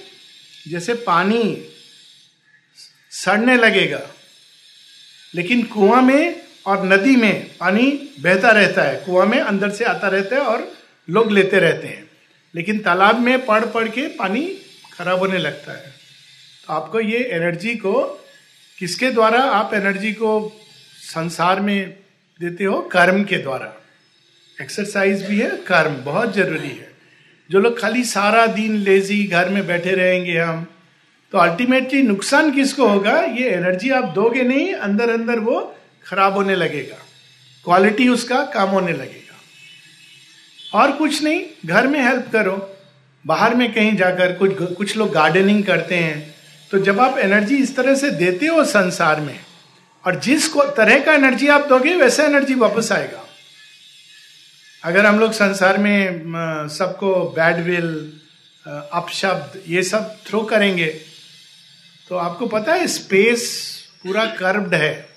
जैसे 0.67 0.93
पानी 0.93 1.41
सड़ने 3.11 3.55
लगेगा, 3.57 4.01
लेकिन 5.33 5.63
कुआँ 5.65 6.01
में 6.01 6.41
और 6.65 6.85
नदी 6.85 7.15
में 7.15 7.49
पानी 7.59 7.91
बहता 8.19 8.51
रहता 8.51 8.83
है। 8.83 8.95
कुआँ 9.05 9.25
में 9.25 9.39
अंदर 9.39 9.69
से 9.69 9.85
आता 9.85 10.07
रहता 10.07 10.35
है 10.35 10.41
और 10.41 10.67
लोग 11.07 11.31
लेते 11.31 11.59
रहते 11.59 11.87
हैं। 11.87 12.09
लेकिन 12.53 12.79
तालाब 12.79 13.19
में 13.19 13.45
पढ़ 13.45 13.65
पढ़ 13.65 13.87
के 13.89 14.07
पानी 14.15 14.47
खराब 14.93 15.19
होने 15.19 15.37
लगता 15.37 15.71
है। 15.73 15.95
तो 16.67 16.73
आपको 16.73 16.99
ये 16.99 17.29
एनर्जी 17.33 17.75
को, 17.75 18.03
किसके 18.77 19.11
द्वारा 19.11 19.43
आप 19.53 19.73
एनर्जी 19.73 20.13
को 20.13 20.61
संसार 21.05 21.59
में 21.59 21.97
देते 22.39 22.63
हो 22.63 22.79
कर्म 22.91 23.23
के 23.23 23.37
द्वारा। 23.37 23.73
एक्सरसाइज 24.61 25.23
भी 25.25 25.39
है, 25.39 25.49
कर्म 25.67 25.95
बहुत 25.95 26.33
ज़रूरी 26.35 26.69
है। 26.69 26.87
जो 27.49 27.59
लोग 27.59 27.79
खाली 27.79 28.03
सारा 28.03 28.45
दिन 28.45 28.75
लेजी 28.77 29.23
घर 29.23 29.49
में 29.49 29.65
बैठे 29.67 29.91
रहेंगे 29.91 30.37
हम 30.37 30.65
तो 31.33 31.37
अल्टीमेटली 31.37 32.01
नुकसान 32.01 32.51
किसको 32.51 32.87
होगा? 32.87 33.19
ये 33.19 33.49
एनर्जी 33.49 33.89
आप 33.89 34.03
दोगे 34.03 34.43
नहीं 34.43 34.73
अंदर 34.73 35.09
अंदर 35.09 35.39
वो 35.39 35.59
खराब 36.05 36.33
होने 36.33 36.55
लगेगा। 36.55 36.97
क्वालिटी 37.65 38.07
उसका 38.09 38.43
कम 38.45 38.69
होने 38.69 38.93
लगेगा। 38.93 40.79
और 40.79 40.91
कुछ 40.91 41.23
नहीं, 41.23 41.41
घर 41.65 41.87
में 41.87 41.99
हेल्प 42.01 42.29
करो। 42.33 42.75
बाहर 43.25 43.55
में 43.55 43.71
कहीं 43.73 43.95
जाकर 43.95 44.33
कुछ 44.33 44.57
कुछ 44.77 44.97
लोग 44.97 45.11
गार्डनिंग 45.11 45.63
करते 45.63 45.95
हैं 45.95 46.35
तो 46.71 46.79
जब 46.79 46.99
आप 46.99 47.17
एनर्जी 47.17 47.57
इस 47.57 47.75
तरह 47.75 47.95
से 47.95 48.11
देते 48.11 48.45
हो 48.45 48.63
संसार 48.65 49.21
में 49.21 49.39
और 50.05 50.19
जिस 50.19 50.47
तरह 50.77 50.99
का 50.99 51.13
एनर्जी 51.13 51.47
आप 51.47 51.67
दोगे, 51.67 51.95
वैसा 51.95 52.23
एनर्जी 52.23 52.53
वापस 52.55 52.91
आएगा। 52.91 53.25
अगर 54.83 55.05
हम 55.05 55.19
लोग 55.19 55.31
संसार 55.31 55.77
में 55.77 56.67
सबको 56.69 57.13
बैडविल 57.29 57.87
अपशब्द, 58.93 59.61
ये 59.67 59.83
सब 59.83 60.15
थ्रो 60.27 60.41
करेंगे 60.41 60.87
तो 62.09 62.17
आपको 62.17 62.45
पता 62.47 62.73
है 62.73 62.87
स्पेस 62.87 63.41
पूरा 64.03 64.25
कर्व्ड 64.25 64.73
है। 64.75 65.09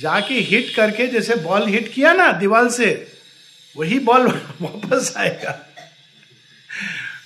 जाके 0.00 0.34
हिट 0.34 0.74
करके, 0.76 1.06
जैसे 1.06 1.34
बॉल 1.34 1.66
हिट 1.68 1.92
किया 1.92 2.12
ना 2.12 2.32
दीवार 2.32 2.68
से, 2.68 3.12
वही 3.76 3.98
बॉल 3.98 4.26
वापस 4.62 5.12
आएगा। 5.16 5.58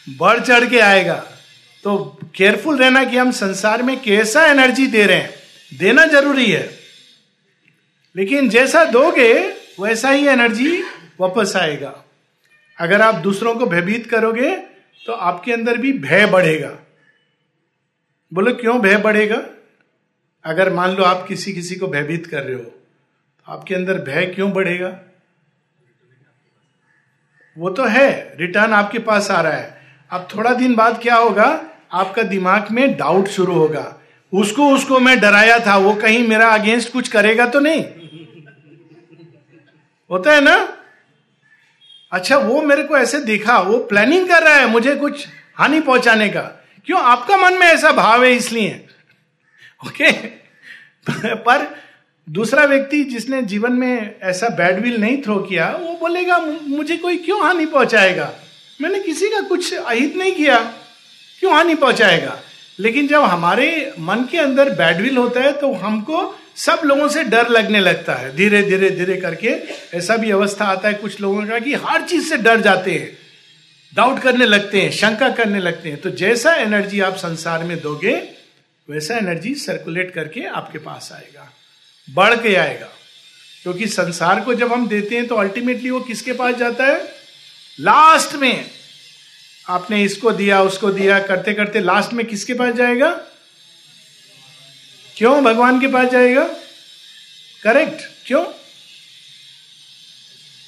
बढ़ 0.09 0.41
चढ़ 0.41 0.69
के 0.69 0.81
आएगा। 0.81 1.15
तो 1.85 2.19
केयरफुल 2.35 2.79
रहना 2.79 3.05
कि 3.05 3.17
हम 3.17 3.31
संसार 3.33 3.83
में 3.83 4.01
कैसा 4.03 4.47
एनर्जी 4.47 4.87
दे 4.87 5.07
रहे 5.07 5.17
हैं। 5.17 5.48
देना 5.73 6.05
ज़रूरी 6.05 6.51
है। 6.51 6.71
लेकिन 8.17 8.49
जैसा 8.49 8.85
दोगे, 8.85 9.33
वैसा 9.81 10.11
ही 10.11 10.27
एनर्जी 10.27 10.83
वापस 11.21 11.53
आएगा। 11.57 12.05
अगर 12.79 13.03
आप 13.03 13.15
दूसरों 13.15 13.55
को 13.55 13.67
भयभीत 13.67 14.11
करोगे 14.11 14.57
तो 15.07 15.13
आपके 15.13 15.53
अंदर 15.53 15.79
भी 15.79 15.93
भय 15.93 16.27
बढ़ेगा। 16.27 16.77
बोलो, 18.33 18.55
क्यों 18.55 18.81
भय 18.81 18.97
बढ़ेगा? 18.97 19.43
अगर 20.45 20.73
मान 20.73 20.91
लो 20.91 21.05
आप 21.05 21.25
किसी 21.29 21.53
किसी 21.53 21.75
को 21.75 21.87
भयभीत 21.87 22.27
कर 22.27 22.43
रहे 22.43 22.55
हो 22.55 22.63
तो 22.63 23.53
आपके 23.53 23.75
अंदर 23.75 23.99
भय 23.99 24.27
क्यों 24.27 24.51
बढ़ेगा? 24.53 24.99
वो 27.57 27.71
तो 27.71 27.85
है 27.85 28.35
रिटर्न 28.39 28.73
आपके 28.73 28.99
पास 28.99 29.31
आ 29.31 29.41
रहा 29.41 29.53
है। 29.53 29.81
अब 30.11 30.29
थोड़ा 30.37 30.53
दिन 30.55 30.75
बाद 30.75 31.01
क्या 31.03 31.17
होगा? 31.17 31.47
आपका 31.93 32.23
दिमाग 32.23 32.71
में 32.71 32.97
डाउट 32.97 33.29
शुरू 33.29 33.55
होगा। 33.55 33.98
उसको 34.33 34.71
उसको 34.75 34.99
मैं 34.99 35.19
डराया 35.21 35.59
था, 35.59 35.77
वो 35.77 35.95
कहीं 35.95 36.27
मेरा 36.29 36.49
अगेंस्ट 36.49 36.93
कुछ 36.93 37.09
करेगा 37.09 37.47
तो 37.47 37.61
नहीं। 37.61 37.85
होता 40.11 40.33
है 40.33 40.41
ना? 40.41 40.57
अच्छा 42.13 42.37
वो 42.37 42.61
मेरे 42.63 42.83
को 42.83 42.97
ऐसे 42.97 43.19
देखा, 43.21 43.59
वो 43.59 43.79
प्लानिंग 43.79 44.29
कर 44.29 44.43
रहा 44.43 44.55
है 44.55 44.67
मुझे 44.67 44.95
कुछ 44.97 45.27
हानि 45.57 45.81
पहुँचाने 45.81 46.29
का। 46.29 46.41
क्यों? 46.87 47.01
आपका 47.01 47.37
मन 47.37 47.55
में 47.55 47.67
ऐसा 47.67 47.93
भाव 47.93 48.25
है 48.25 48.33
इसलिए। 48.33 48.85
ओके 49.87 50.13
पर 51.35 51.67
दूसरा 52.29 52.65
व्यक्ति 52.65 53.03
जिसने 53.05 53.43
जीवन 53.43 53.73
में 53.73 54.19
ऐसा 54.23 54.49
बैडविल 54.49 55.01
नहीं 55.01 55.23
थ्रो 55.23 55.37
किया, 55.39 55.71
वो 55.71 55.97
बोलेगा 55.97 56.39
मुझे 56.39 56.97
कोई 56.97 57.17
क्यों 57.17 57.43
हानि 57.43 57.67
पहुंचाएगा? 57.67 58.33
मैंने 58.81 59.01
किसी 59.01 59.29
का 59.29 59.41
कुछ 59.41 59.73
अहित 59.75 60.17
नहीं 60.17 60.33
किया। 60.33 60.59
क्यों 61.41 61.55
हानि 61.55 61.75
पहुंचाएगा? 61.75 62.39
लेकिन 62.79 63.07
जब 63.09 63.23
हमारे 63.23 63.93
मन 63.99 64.25
के 64.31 64.39
अंदर 64.39 64.71
बैडविल 64.71 65.17
होता 65.17 65.41
है 65.41 65.53
तो 65.53 65.73
हमको 65.75 66.19
सब 66.57 66.81
लोगों 66.85 67.09
से 67.09 67.23
डर 67.25 67.49
लगने 67.49 67.81
लगता 67.81 68.15
है। 68.15 68.35
धीरे 68.37 68.63
धीरे 68.63 68.91
धीरे 68.91 69.17
करके 69.17 69.49
ऐसा 69.99 70.17
भी 70.17 70.31
अवस्था 70.31 70.65
आता 70.65 70.89
है 70.89 70.95
कुछ 70.95 71.21
लोगों 71.21 71.47
का 71.47 71.59
कि 71.59 71.75
हर 71.77 72.03
चीज़ 72.03 72.29
से 72.29 72.37
डर 72.37 72.61
जाते 72.61 72.93
हैं 72.93 73.17
डाउट 73.93 74.21
करने 74.21 74.47
लगते 74.47 74.81
हैं, 74.81 74.91
शंका 74.91 75.29
करने 75.31 75.61
लगते 75.61 75.89
हैं। 75.89 76.01
तो 76.01 76.11
जैसा 76.11 76.55
एनर्जी 76.55 77.01
आप 77.01 77.17
संसार 77.17 77.65
में 77.65 77.79
दोगे, 77.81 78.15
वैसा 78.89 79.17
एनर्जी 79.17 79.55
सर्कुलेट 79.55 80.11
करके 80.11 80.45
आपके 80.47 80.79
पास 80.79 81.11
आएगा, 81.13 81.53
बढ़ 82.09 82.35
के 82.35 82.55
आएगा। 82.55 82.89
क्योंकि 83.63 83.87
संसार 83.87 84.41
को 84.41 84.55
जब 84.55 84.73
हम 84.73 84.89
देते 84.89 85.17
हैं 85.17 85.27
तो 85.27 85.35
अल्टीमेटली 85.35 85.91
वो 85.91 86.01
किसके 86.01 86.33
पास 86.33 86.55
जाता 86.55 86.87
है? 86.87 86.99
लास्ट 87.81 88.35
में। 88.35 88.65
आपने 89.69 90.03
इसको 90.03 90.31
दिया, 90.31 90.63
उसको 90.63 90.91
दिया, 90.91 91.19
करते 91.19 91.55
करते 91.55 91.81
लास्ट 91.81 92.13
में 92.13 92.27
किसके 92.27 92.55
पास 92.55 92.75
जाएगा? 92.75 93.11
क्यों? 95.17 95.45
भगवान 95.45 95.81
के 95.81 95.87
पास 95.87 96.09
जाएगा? 96.09 96.45
करेक्ट 97.63 98.03
क्यों? 98.27 98.45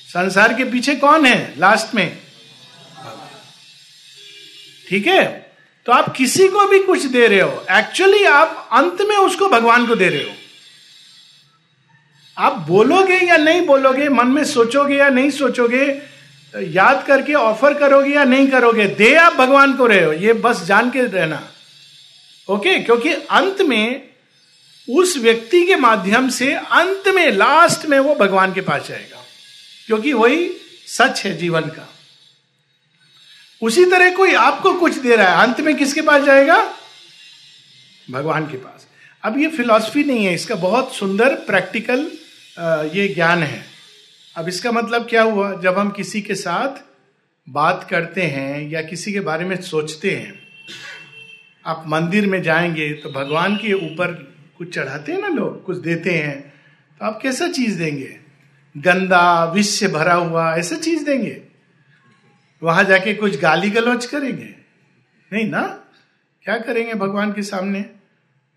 संसार 0.08 0.54
के 0.54 0.64
पीछे 0.64 0.94
कौन 0.94 1.26
है 1.26 1.54
लास्ट 1.58 1.94
में? 1.94 2.18
ठीक 4.88 5.06
है? 5.06 5.52
तो 5.86 5.92
आप 5.92 6.16
किसी 6.16 6.48
को 6.48 6.66
भी 6.66 6.78
कुछ 6.78 7.02
दे 7.02 7.26
रहे 7.26 7.40
हो। 7.40 7.66
एक्चुअली 7.70 8.24
आप 8.24 8.68
अंत 8.72 9.02
में 9.02 9.16
उसको 9.16 9.48
भगवान 9.48 9.86
को 9.86 9.94
दे 9.94 10.08
रहे 10.08 10.22
हो। 10.22 10.34
आप 12.38 12.58
बोलोगे 12.58 13.16
या 13.16 13.36
नहीं 13.36 13.66
बोलोगे, 13.66 14.08
मन 14.08 14.26
में 14.26 14.44
सोचोगे 14.44 14.96
या 14.96 15.08
नहीं 15.08 15.30
सोचोगे 15.30 16.02
याद 16.54 17.04
करके 17.06 17.34
ऑफ़र 17.34 17.74
करोगे 17.74 18.14
या 18.14 18.24
नहीं 18.24 18.48
करोगे, 18.48 18.86
दे 18.86 19.14
आप 19.14 19.32
भगवान 19.32 19.72
को 19.72 19.86
रहे 19.86 20.04
हो, 20.04 20.12
ये 20.12 20.32
बस 20.32 20.64
जान 20.64 20.90
के 20.90 21.02
रहना। 21.02 21.42
ओके 22.48 22.78
क्योंकि 22.78 23.12
अंत 23.12 23.60
में 23.62 24.08
उस 24.88 25.16
व्यक्ति 25.16 25.64
के 25.66 25.76
माध्यम 25.76 26.28
से 26.28 26.52
अंत 26.54 27.08
में 27.08 27.30
लास्ट 27.30 27.86
में 27.86 27.98
वो 27.98 28.14
भगवान 28.14 28.52
के 28.52 28.60
पास 28.60 28.88
जाएगा। 28.88 29.24
क्योंकि 29.86 30.12
वही 30.12 30.50
सच 30.86 31.24
है 31.24 31.36
जीवन 31.36 31.60
का। 31.60 31.88
उसी 33.62 33.84
तरह 33.84 34.14
कोई 34.16 34.34
आपको 34.34 34.72
कुछ 34.74 34.94
दे 34.94 35.16
रहा 35.16 35.28
है, 35.28 35.46
अंत 35.46 35.60
में 35.60 35.76
किसके 35.76 36.02
पास 36.02 36.22
जाएगा? 36.22 36.74
भगवान 38.10 38.46
के 38.46 38.56
पास। 38.56 38.86
अब 39.24 39.38
ये 39.38 39.48
फिलॉसफी 39.48 40.04
नहीं 40.04 40.24
है, 40.24 40.34
इसका 40.34 40.54
बहुत 40.54 40.94
सुंदर 40.94 41.34
प्रैक्टिकल 41.34 42.10
ये 42.94 43.08
ज्ञान 43.08 43.42
है। 43.42 43.69
अब 44.40 44.48
इसका 44.48 44.70
मतलब 44.72 45.06
क्या 45.06 45.22
हुआ? 45.22 45.52
जब 45.60 45.78
हम 45.78 45.90
किसी 45.90 46.20
के 46.22 46.34
साथ 46.34 46.82
बात 47.48 47.86
करते 47.90 48.22
हैं 48.22 48.68
या 48.68 48.82
किसी 48.82 49.12
के 49.12 49.20
बारे 49.20 49.44
में 49.44 49.60
सोचते 49.62 50.10
हैं, 50.10 50.32
आप 51.66 51.84
मंदिर 51.86 52.26
में 52.26 52.40
जाएँगे 52.42 52.88
तो 52.92 53.10
भगवान 53.12 53.56
के 53.56 53.72
ऊपर 53.72 54.12
कुछ 54.58 54.74
चढ़ाते 54.74 55.12
हैं 55.12 55.20
ना 55.20 55.28
लोग, 55.28 55.64
कुछ 55.64 55.76
देते 55.76 56.10
हैं 56.10 56.40
तो 57.00 57.04
आप 57.06 57.18
कैसा 57.22 57.48
चीज़ 57.48 57.78
देंगे? 57.78 58.16
गंदा 58.76 59.44
विष 59.44 59.66
से 59.66 59.88
भरा 59.88 60.14
हुआ, 60.14 60.54
ऐसा 60.56 60.76
चीज़ 60.76 61.04
देंगे? 61.04 61.40
वहाँ 62.62 62.84
जाके 62.84 63.14
कुछ 63.14 63.40
गाली 63.40 63.70
गलौच 63.70 64.06
करेंगे? 64.06 64.54
नहीं 65.32 65.44
ना? 65.50 65.62
क्या 66.44 66.58
करेंगे 66.58 66.94
भगवान 66.94 67.32
के 67.32 67.42
सामने? 67.42 67.84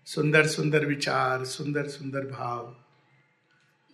सुंदर 0.06 0.46
सुंदर 0.46 0.86
विचार 0.86 1.44
सुंदर 1.44 1.88
सुंदर 1.88 2.20
भाव। 2.20 2.83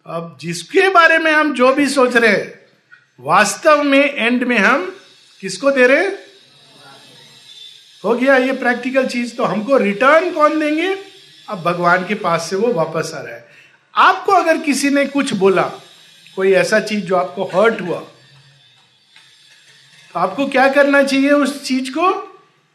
अब 0.06 0.36
जिसके 0.40 0.88
बारे 0.88 1.18
में 1.18 1.30
हम 1.32 1.52
जो 1.54 1.72
भी 1.74 1.86
सोच 1.88 2.16
रहे 2.16 2.30
हैं, 2.30 2.60
वास्तव 3.20 3.82
में 3.82 4.14
एंड 4.14 4.42
में 4.42 4.58
हम 4.58 4.84
किसको 5.40 5.70
दे 5.70 5.86
रहे 5.86 6.04
हो? 8.04 8.14
गया 8.14 8.36
ये 8.36 8.52
प्रैक्टिकल 8.52 9.06
चीज़ 9.06 9.34
तो 9.36 9.44
हमको 9.44 9.76
रिटर्न 9.76 10.30
कौन 10.32 10.58
देंगे? 10.60 10.88
अब 11.48 11.62
भगवान 11.62 12.06
के 12.06 12.14
पास 12.14 12.48
से 12.50 12.56
वो 12.56 12.72
वापस 12.72 13.12
आ 13.14 13.20
रहा 13.20 13.34
है। 13.34 13.48
आपको 13.94 14.32
अगर 14.32 14.56
किसी 14.56 14.90
ने 14.90 15.04
कुछ 15.06 15.32
बोला, 15.32 15.62
कोई 16.36 16.52
ऐसा 16.52 16.80
चीज़ 16.80 17.04
जो 17.04 17.16
आपको 17.16 17.44
हर्ट 17.44 17.80
हुआ 17.80 17.98
तो 20.14 20.20
आपको 20.20 20.46
क्या 20.46 20.68
करना 20.68 21.02
चाहिए 21.02 21.30
उस 21.30 21.62
चीज़ 21.64 21.90
को? 21.90 22.08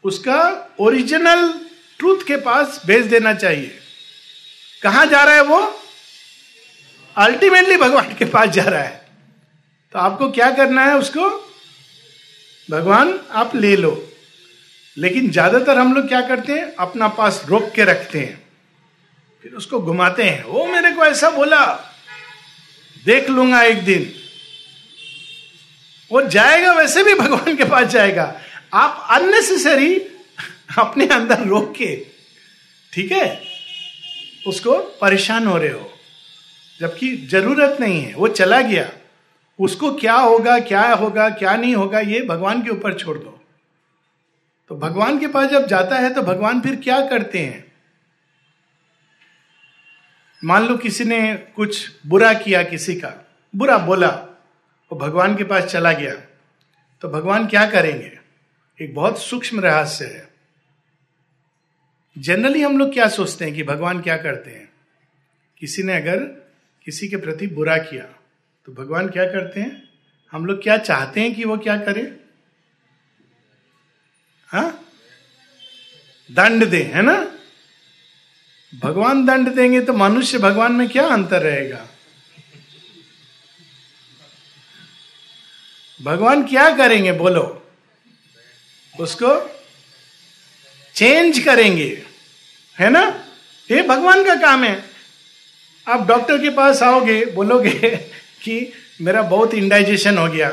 उसका 0.04 0.68
ओरिजिनल 0.80 1.48
ट्रूथ 1.98 2.22
के 2.26 2.36
पास 2.36 2.80
भेज 2.86 3.06
देना 3.06 3.32
चाहिए। 3.34 3.72
कहाँ 4.82 5.06
जा 5.06 5.22
रहा 5.24 5.34
है 5.34 5.42
वो? 5.42 5.58
अल्टीमेटली 7.16 7.76
भगवान 7.76 8.14
के 8.14 8.24
पास 8.24 8.48
जा 8.48 8.62
रहा 8.62 8.82
है। 8.82 9.06
तो 9.92 9.98
आपको 9.98 10.30
क्या 10.30 10.50
करना 10.50 10.84
है 10.84 10.98
उसको? 10.98 11.30
भगवान, 12.70 13.20
आप 13.32 13.56
ले 13.56 13.76
लो। 13.76 14.12
लेकिन 14.98 15.30
ज़्यादातर 15.30 15.78
हम 15.78 15.94
लोग 15.94 16.08
क्या 16.08 16.20
करते 16.20 16.52
हैं? 16.52 16.74
अपना 16.74 17.08
पास 17.08 17.42
रोक 17.48 17.72
के 17.74 17.84
रखते 17.84 18.18
हैं। 18.18 18.48
फिर 19.42 19.52
उसको 19.52 19.80
घुमाते 19.80 20.22
हैं। 20.22 20.44
वो 20.44 20.66
मेरे 20.66 20.90
को 20.90 21.04
ऐसा 21.04 21.30
बोला। 21.30 21.64
देख 23.04 23.30
लूँगा 23.30 23.62
एक 23.62 23.84
दिन। 23.84 24.14
वो 26.10 26.22
जाएगा, 26.22 26.72
वैसे 26.72 27.04
भी 27.04 27.14
भगवान 27.14 27.56
के 27.56 27.64
पास 27.64 27.86
जाएगा। 27.86 28.40
आप 28.74 29.06
अननेसेसरी 29.10 29.96
अपने 30.78 31.06
अंदर 31.06 31.40
रोक 31.40 31.74
के, 31.76 32.06
ठीक 32.92 33.12
है? 33.12 33.42
उसको 34.46 34.78
परेशान 34.78 35.46
हो 35.46 35.58
रहे 35.58 35.70
हो। 35.70 35.95
जबकि 36.80 37.16
ज़रूरत 37.16 37.76
नहीं 37.80 38.00
है, 38.00 38.14
वो 38.14 38.28
चला 38.28 38.60
गया। 38.60 38.90
उसको 39.58 39.92
क्या 39.94 40.14
होगा 40.14 40.58
क्या 40.58 40.92
होगा, 40.92 41.28
क्या 41.30 41.56
नहीं 41.56 41.74
होगा, 41.74 42.00
ये 42.00 42.22
भगवान 42.22 42.62
के 42.62 42.70
ऊपर 42.70 42.94
छोड़ 42.94 43.16
दो। 43.18 43.40
तो 44.68 44.76
भगवान 44.76 45.18
के 45.18 45.26
पास 45.26 45.50
जब 45.50 45.66
जाता 45.66 45.98
है 45.98 46.14
तो 46.14 46.22
भगवान 46.22 46.60
फिर 46.60 46.76
क्या 46.76 47.00
करते 47.06 47.38
हैं? 47.38 47.72
मान 50.44 50.66
लो 50.66 50.76
किसी 50.76 51.04
ने 51.04 51.34
कुछ 51.34 51.90
बुरा 52.06 52.32
किया 52.34 52.62
किसी 52.62 52.94
का, 52.94 53.26
बुरा 53.56 53.78
बोला, 53.78 54.08
वो 54.90 54.98
भगवान 54.98 55.36
के 55.36 55.44
पास 55.44 55.64
चला 55.64 55.92
गया। 55.92 56.14
तो 57.02 57.08
भगवान 57.08 57.46
क्या 57.46 57.70
करेंगे? 57.70 58.18
एक 58.80 58.94
बहुत 58.94 59.22
सूक्ष्म 59.22 59.60
रहस्य 59.60 60.04
है। 60.04 60.28
जनरली 62.18 62.62
हम 62.62 62.78
लोग 62.78 62.92
क्या 62.92 63.08
सोचते 63.08 63.44
हैं 63.44 63.54
कि 63.54 63.62
भगवान 63.62 64.00
क्या 64.00 64.16
करते 64.16 64.50
हैं? 64.50 64.68
किसी 65.60 65.82
ने 65.82 65.96
अगर 65.96 66.45
किसी 66.86 67.08
के 67.08 67.16
प्रति 67.16 67.46
बुरा 67.46 67.78
किया। 67.78 68.04
तो 68.64 68.72
भगवान 68.72 69.08
क्या 69.08 69.24
करते 69.24 69.60
हैं? 69.60 69.88
हम 70.32 70.46
लोग 70.46 70.62
क्या 70.62 70.76
चाहते 70.76 71.20
हैं 71.20 71.34
कि 71.34 71.44
वो 71.44 71.56
क्या 71.56 71.76
करे? 71.76 72.20
हा? 74.48 74.84
दंड 76.32 76.64
दे, 76.64 76.82
है 76.82 77.02
ना? 77.02 77.38
भगवान 78.80 79.26
दंड 79.26 79.48
देंगे 79.48 79.80
तो 79.80 79.92
मनुष्य 79.92 80.38
भगवान 80.38 80.72
में 80.72 80.88
क्या 80.88 81.06
अंतर 81.06 81.42
रहेगा? 81.42 81.88
भगवान 86.02 86.46
क्या 86.46 86.76
करेंगे, 86.76 87.12
बोलो? 87.12 87.70
उसको 89.00 89.60
चेंज 90.94 91.38
करेंगे, 91.38 92.06
है 92.78 92.90
ना? 92.90 93.26
ये 93.70 93.82
भगवान 93.82 94.24
का 94.24 94.34
काम 94.34 94.64
है। 94.64 94.85
आप 95.88 96.06
डॉक्टर 96.06 96.38
के 96.38 96.50
पास 96.50 96.82
आओगे, 96.82 97.24
बोलोगे 97.24 97.70
कि 98.42 98.72
मेरा 99.00 99.22
बहुत 99.22 99.54
इंडाइजेशन 99.54 100.18
हो 100.18 100.28
गया। 100.28 100.50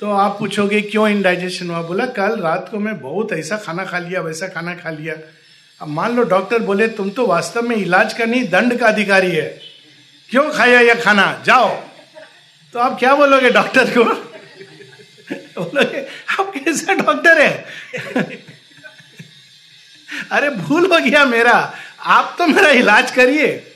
तो 0.00 0.12
आप 0.12 0.38
पूछोगे, 0.38 0.80
क्यों 0.80 1.08
इंडाइजेशन 1.08 1.70
हुआ? 1.70 1.82
बोला, 1.82 2.06
कल 2.06 2.40
रात 2.40 2.68
को 2.70 2.78
मैं 2.78 3.00
बहुत 3.00 3.32
ऐसा 3.32 3.56
खाना 3.56 3.84
खा 3.84 3.98
लिया, 3.98 4.20
वैसा 4.20 4.48
खाना 4.48 4.74
खा 4.74 4.90
लिया। 4.90 5.14
अब 5.82 5.88
मान 5.88 6.16
लो 6.16 6.22
डॉक्टर 6.22 6.58
बोले, 6.58 6.88
तुम 6.88 7.10
तो 7.10 7.26
वास्तव 7.26 7.62
में 7.62 7.76
इलाज 7.76 8.14
का 8.14 8.24
नहीं 8.24 8.48
दंड 8.48 8.78
का 8.78 8.86
अधिकारी 8.86 9.30
है। 9.30 9.60
क्यों 10.30 10.50
खाया 10.50 10.80
यह 10.80 10.94
खाना? 10.94 11.42
जाओ। 11.46 11.76
तो 12.72 12.78
आप 12.78 12.98
क्या 12.98 13.14
बोलोगे 13.14 13.50
डॉक्टर 13.50 13.84
को? 13.84 14.04
बोलोगे, 15.62 16.06
आप 16.40 16.52
कैसा 16.56 16.94
डॉक्टर 16.94 17.40
है? 17.40 17.64
अरे, 20.30 20.50
भूल 20.50 20.92
हो 20.92 21.10
गया 21.10 21.24
मेरा। 21.24 21.74
आप 22.00 22.34
तो 22.38 22.46
मेरा 22.46 22.70
इलाज 22.70 23.10
करिए। 23.10 23.66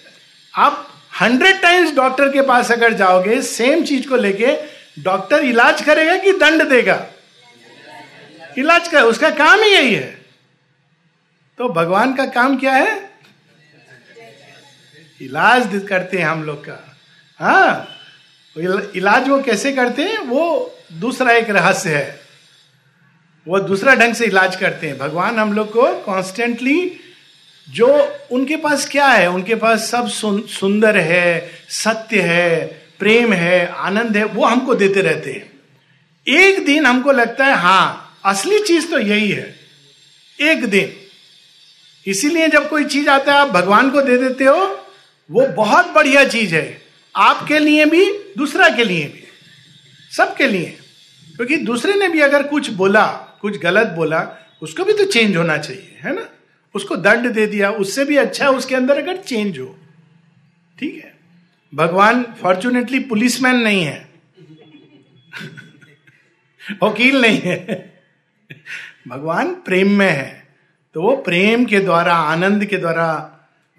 आप 0.54 0.88
हंड्रेड 1.20 1.60
टाइम्स 1.62 1.94
डॉक्टर 1.94 2.28
के 2.28 2.42
पास 2.42 2.70
अगर 2.72 2.92
जाओगे 2.92 3.40
सेम 3.42 3.84
चीज़ 3.84 4.08
को 4.08 4.16
लेके 4.16 4.56
डॉक्टर 5.02 5.44
इलाज 5.44 5.82
करेगा 5.82 6.16
कि 6.16 6.32
दंड 6.32 6.62
देगा? 6.62 7.06
इलाज 8.58 8.88
कर, 8.88 9.02
उसका 9.02 9.30
काम 9.30 9.62
ही 9.62 9.70
यही 9.70 9.94
है। 9.94 10.10
तो 11.58 11.68
भगवान 11.68 12.14
का 12.14 12.26
काम 12.26 12.56
क्या 12.58 12.72
है? 12.72 13.10
इलाज 15.20 15.86
करते 15.88 16.18
हैं 16.18 16.26
हम 16.26 16.42
लोग 16.44 16.64
का। 16.68 16.98
हाँ 17.40 17.88
इलाज 18.96 19.28
वो 19.28 19.40
कैसे 19.42 19.72
करते 19.72 20.02
हैं? 20.02 20.18
वो 20.18 20.78
दूसरा 20.92 21.32
एक 21.32 21.50
रहस्य 21.50 21.94
है। 21.94 22.20
वो 23.46 23.60
दूसरा 23.60 23.94
ढंग 23.94 24.14
से 24.14 24.24
इलाज 24.24 24.56
करते 24.56 24.86
हैं। 24.86 24.98
भगवान 24.98 25.38
हम 25.38 25.52
लोग 25.52 25.72
को 25.72 25.92
कॉन्स्टेंटली 26.00 27.00
जो 27.68 28.16
उनके 28.30 28.56
पास 28.56 28.88
क्या 28.88 29.06
है? 29.06 29.30
उनके 29.30 29.54
पास 29.54 29.90
सब 29.90 30.08
सुन, 30.08 30.42
सुंदर 30.42 30.96
है 30.96 31.50
सत्य 31.68 32.20
है 32.20 32.66
प्रेम 32.98 33.32
है 33.32 33.66
आनंद 33.66 34.16
है 34.16 34.24
वो 34.24 34.44
हमको 34.44 34.74
देते 34.74 35.00
रहते 35.00 35.32
हैं। 35.32 35.52
एक 36.28 36.66
दिन 36.66 36.86
हमको 36.86 37.12
लगता 37.12 37.46
है 37.46 37.54
हाँ 37.54 38.18
असली 38.24 38.58
चीज़ 38.58 38.90
तो 38.90 38.98
यही 38.98 39.30
है। 39.30 39.56
एक 40.40 40.64
दिन। 40.64 40.92
इसीलिए 42.06 42.48
जब 42.48 42.68
कोई 42.68 42.84
चीज़ 42.84 43.08
आता 43.08 43.32
है 43.32 43.38
आप 43.38 43.48
भगवान 43.48 43.90
को 43.90 44.02
दे 44.02 44.16
देते 44.18 44.44
हो 44.44 44.86
वो 45.30 45.46
बहुत 45.46 45.90
बढ़िया 45.90 46.24
चीज़ 46.24 46.54
है। 46.54 46.82
आपके 47.16 47.58
लिए 47.58 47.84
भी 47.84 48.04
दूसरा 48.38 48.68
के 48.68 48.84
लिए 48.84 49.04
भी। 49.04 49.24
सबके 50.16 50.46
लिए। 50.46 50.78
क्योंकि 51.36 51.56
दूसरे 51.56 51.94
ने 51.94 52.08
भी 52.08 52.20
अगर 52.20 52.42
कुछ 52.42 52.70
बोला 52.70 53.06
कुछ 53.40 53.58
गलत 53.58 53.86
बोला 53.86 54.48
उसको 54.62 54.84
भी 54.84 54.92
तो 54.92 55.04
चेंज 55.04 55.36
होना 55.36 55.56
चाहिए 55.58 55.98
है 56.02 56.14
ना? 56.14 56.28
उसको 56.74 56.96
दंड 56.96 57.30
दे 57.30 57.46
दिया, 57.46 57.70
उससे 57.70 58.04
भी 58.04 58.16
अच्छा 58.16 58.44
है, 58.44 58.50
उसके 58.50 58.74
अंदर 58.74 58.98
अगर 58.98 59.16
चेंज 59.16 59.58
हो। 59.58 59.78
ठीक 60.78 61.04
है? 61.04 61.14
भगवान 61.74 62.22
फॉर्चुनेटली 62.22 62.98
पुलिसमैन 62.98 63.56
नहीं 63.56 63.84
है। 63.84 64.08
वकील 66.82 67.20
नहीं 67.20 67.38
है। 67.38 67.92
भगवान 69.08 69.54
प्रेम 69.54 69.90
में 69.90 70.10
है। 70.10 70.48
तो 70.94 71.02
वो 71.02 71.16
प्रेम 71.16 71.64
के 71.64 71.80
द्वारा, 71.80 72.14
आनंद 72.14 72.64
के 72.64 72.76
द्वारा, 72.76 73.30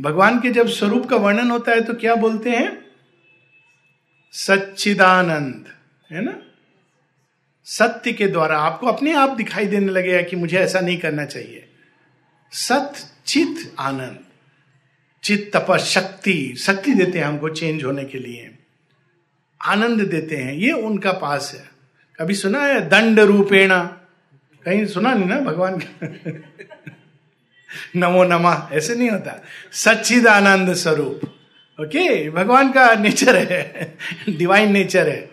भगवान 0.02 0.40
के 0.40 0.50
जब 0.50 0.68
स्वरूप 0.68 1.06
का 1.06 1.16
वर्णन 1.16 1.52
होता 1.52 1.72
है 1.72 1.82
तो 1.82 1.94
क्या 1.94 2.16
बोलते 2.16 2.50
हैं? 2.50 2.86
सच्चिदानंद, 4.32 5.66
है 6.12 6.26
ना? 6.26 6.42
सत्य 7.66 8.14
के 8.14 8.28
द्वारा 8.28 8.58
आपको 8.58 8.88
अपने 8.88 9.14
आप 9.14 9.30
दिखाई 9.30 9.66
देने 9.66 9.92
लगेगा 9.92 10.22
कि 10.22 10.36
मुझे 10.36 10.58
ऐसा 10.58 10.80
नहीं 10.80 10.98
करना 10.98 11.26
चाहिए। 11.26 11.65
सत, 12.58 12.94
चित, 13.26 13.76
आनंद। 13.80 14.20
चित 15.24 15.52
तप 15.56 15.78
शक्ति। 15.78 16.56
शक्ति 16.58 16.94
देते 16.94 17.20
हैं 17.20 17.26
हमको 17.26 17.50
चेंज 17.50 17.84
होने 17.84 18.06
के 18.06 18.18
लिए। 18.18 18.56
आनंद 19.66 20.02
देते 20.02 20.38
हैं। 20.38 20.54
ये 20.54 20.72
उनका 20.72 21.12
पास 21.12 21.54
है। 21.56 21.70
कभी 22.20 22.34
सुना 22.34 22.60
है? 22.60 22.90
दंड 22.90 23.20
रूपेणा। 23.20 23.84
कहीं 24.66 24.86
सुना 24.86 25.14
नहीं 25.14 25.30
ना 25.30 25.40
भगवान 25.40 25.82
नमो 27.96 28.24
नमा। 28.24 28.70
ऐसे 28.74 28.96
नहीं 28.96 29.10
होता। 29.10 29.44
सच्चिद 29.72 30.28
आनंद 30.28 30.74
स्वरूप। 30.74 31.22
ओके? 31.82 32.30
भगवान 32.30 32.72
का 32.72 32.96
नेचर 32.96 33.36
है। 33.36 33.98
डिवाइन 34.30 34.72
नेचर 34.72 35.10
है। 35.10 35.32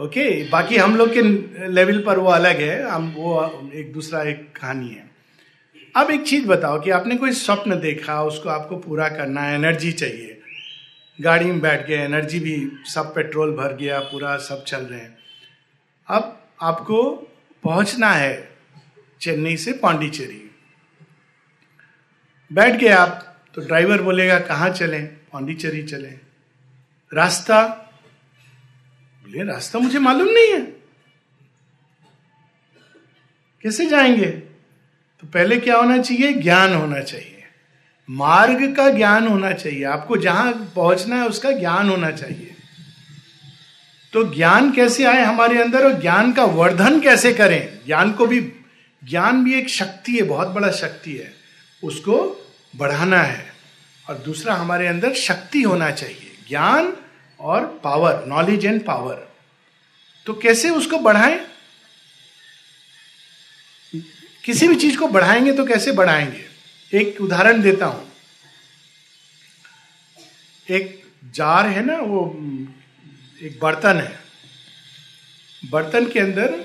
ओके? 0.00 0.48
बाकी 0.48 0.76
हम 0.76 0.96
लोग 0.96 1.14
के 1.14 1.22
लेवल 1.68 2.02
पर 2.06 2.18
वो 2.18 2.30
अलग 2.30 2.60
है। 2.60 2.90
हम 2.90 3.14
वो, 3.16 3.60
एक 3.74 3.92
दूसरा 3.92 4.22
एक 4.22 4.56
कहानी 4.56 4.88
है। 4.88 5.07
अब 5.96 6.10
एक 6.10 6.26
चीज़ 6.26 6.46
बताओ 6.46 6.80
कि 6.80 6.90
आपने 6.90 7.16
कोई 7.16 7.32
स्वप्न 7.32 7.80
देखा, 7.80 8.22
उसको 8.22 8.48
आपको 8.48 8.76
पूरा 8.76 9.08
करना 9.08 9.40
है, 9.40 9.54
एनर्जी 9.54 9.92
चाहिए। 9.92 10.40
गाड़ी 11.20 11.44
में 11.44 11.60
बैठ 11.60 11.86
गए, 11.86 11.96
एनर्जी 11.96 12.40
भी, 12.40 12.70
सब 12.84 13.14
पेट्रोल 13.14 13.52
भर 13.56 13.76
गया, 13.76 14.00
पूरा 14.00 14.36
सब 14.36 14.64
चल 14.64 14.78
रहे 14.78 15.00
हैं। 15.00 15.18
अब 16.08 16.46
आपको 16.62 17.12
पहुँचना 17.62 18.10
है 18.10 18.56
चेन्नई 19.20 19.56
से 19.56 19.72
पांडिचेरी। 19.72 20.50
बैठ 22.52 22.74
गए 22.74 22.88
आप 22.88 23.36
तो 23.54 23.62
ड्राइवर 23.62 24.02
बोलेगा, 24.02 24.38
कहाँ 24.38 24.70
चले? 24.70 25.00
पांडिचेरी 25.02 25.82
चले। 25.82 26.10
रास्ता? 27.14 27.62
बोले, 29.22 29.44
रास्ता 29.44 29.78
मुझे 29.78 29.98
मालूम 29.98 30.28
नहीं 30.28 30.52
है। 30.52 30.60
कैसे 33.62 33.86
जाएँगे? 33.86 34.47
तो 35.20 35.26
पहले 35.26 35.56
क्या 35.56 35.76
होना 35.76 35.98
चाहिए? 35.98 36.32
ज्ञान 36.32 36.74
होना 36.74 37.00
चाहिए। 37.00 37.44
मार्ग 38.10 38.74
का 38.76 38.90
ज्ञान 38.90 39.28
होना 39.28 39.52
चाहिए। 39.52 39.84
आपको 39.84 40.16
जहाँ 40.16 40.72
पहुँचना 40.76 41.16
है 41.16 41.26
उसका 41.26 41.50
ज्ञान 41.50 41.88
होना 41.88 42.10
चाहिए। 42.10 42.54
तो 44.12 44.34
ज्ञान 44.34 44.72
कैसे 44.72 45.04
आए 45.04 45.22
हमारे 45.22 45.62
अंदर 45.62 45.84
और 45.84 46.00
ज्ञान 46.00 46.32
का 46.32 46.44
वर्धन 46.44 47.00
कैसे 47.00 47.32
करें? 47.32 47.78
ज्ञान 47.86 48.12
को 48.12 48.26
भी 48.26 48.40
ज्ञान 49.04 49.44
भी 49.44 49.54
एक 49.54 49.68
शक्ति 49.68 50.12
है, 50.12 50.22
बहुत 50.22 50.48
बड़ा 50.48 50.70
शक्ति 50.70 51.12
है। 51.16 51.34
उसको 51.84 52.46
बढ़ाना 52.76 53.22
है। 53.22 53.52
और 54.08 54.14
दूसरा, 54.14 54.54
हमारे 54.54 54.86
अंदर 54.86 55.14
शक्ति 55.14 55.62
होना 55.62 55.90
चाहिए। 55.90 56.38
ज्ञान 56.48 56.92
और 57.40 57.80
पावर 57.84 58.24
नॉलेज 58.26 58.66
एंड 58.66 58.84
पावर 58.84 59.28
तो 60.26 60.34
कैसे 60.34 60.70
उसको 60.70 60.98
बढ़ाएँ? 60.98 61.57
किसी 64.48 64.68
भी 64.68 64.76
चीज़ 64.76 64.98
को 64.98 65.08
बढ़ाएँगे 65.08 65.52
तो 65.52 65.64
कैसे 65.64 65.92
बढ़ाएँगे? 65.92 66.44
एक 66.94 67.20
उदाहरण 67.20 67.62
देता 67.62 67.86
हूँ। 67.86 68.12
एक 70.70 71.10
जार 71.30 71.66
है 71.66 71.84
ना, 71.84 71.96
वो, 71.96 72.34
एक 73.42 73.58
बर्तन 73.62 73.96
है। 73.96 74.20
बर्तन 75.70 76.06
के 76.06 76.20
अंदर 76.20 76.64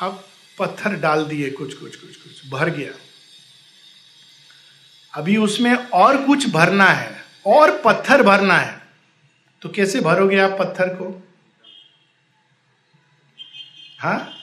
आप 0.00 0.28
पत्थर 0.58 0.96
डाल 0.96 1.24
दिए, 1.24 1.50
कुछ 1.50 1.74
कुछ 1.74 1.96
कुछ 1.96 2.16
कुछ, 2.16 2.50
भर 2.50 2.70
गया। 2.70 2.92
अभी 5.14 5.36
उसमें 5.36 5.74
और 5.74 6.26
कुछ 6.26 6.48
भरना 6.48 6.86
है, 6.86 7.24
और 7.46 7.82
पत्थर 7.84 8.22
भरना 8.22 8.58
है। 8.58 8.80
तो 9.62 9.68
कैसे 9.68 10.00
भरोगे 10.00 10.38
आप 10.38 10.56
पत्थर 10.58 10.88
को? 10.88 11.28
हा? 13.98 14.33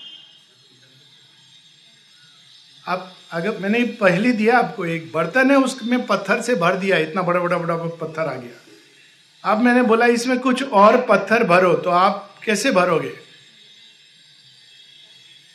अब 2.92 3.14
अगर 3.32 3.58
मैंने 3.58 3.84
पहले 3.84 4.32
दिया 4.32 4.58
आपको 4.58 4.86
एक, 4.86 5.12
बर्तन 5.14 5.52
है, 5.52 5.58
उसमें 5.58 6.06
पत्थर 6.06 6.42
से 6.42 6.56
भर 6.56 6.76
दिया, 6.76 6.98
इतना 6.98 7.22
बड़ा 7.22 7.40
बड़ा 7.40 7.58
बड़ा 7.58 7.76
पत्थर 7.76 8.22
आ 8.22 8.36
गया। 8.36 9.52
अब 9.52 9.62
मैंने 9.62 9.82
बोला, 9.82 10.06
इसमें 10.06 10.40
कुछ 10.40 10.64
और 10.64 11.06
पत्थर 11.10 11.44
भरो 11.44 11.74
तो 11.74 11.90
आप 11.90 12.36
कैसे 12.46 12.72
भरोगे? 12.72 13.14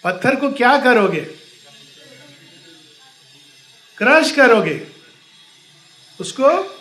पत्थर 0.05 0.37
को 0.37 0.53
क्या 0.53 0.79
करोगे? 0.81 1.21
क्रश 3.99 4.33
करोगे? 4.33 4.87
उसको 6.21 6.77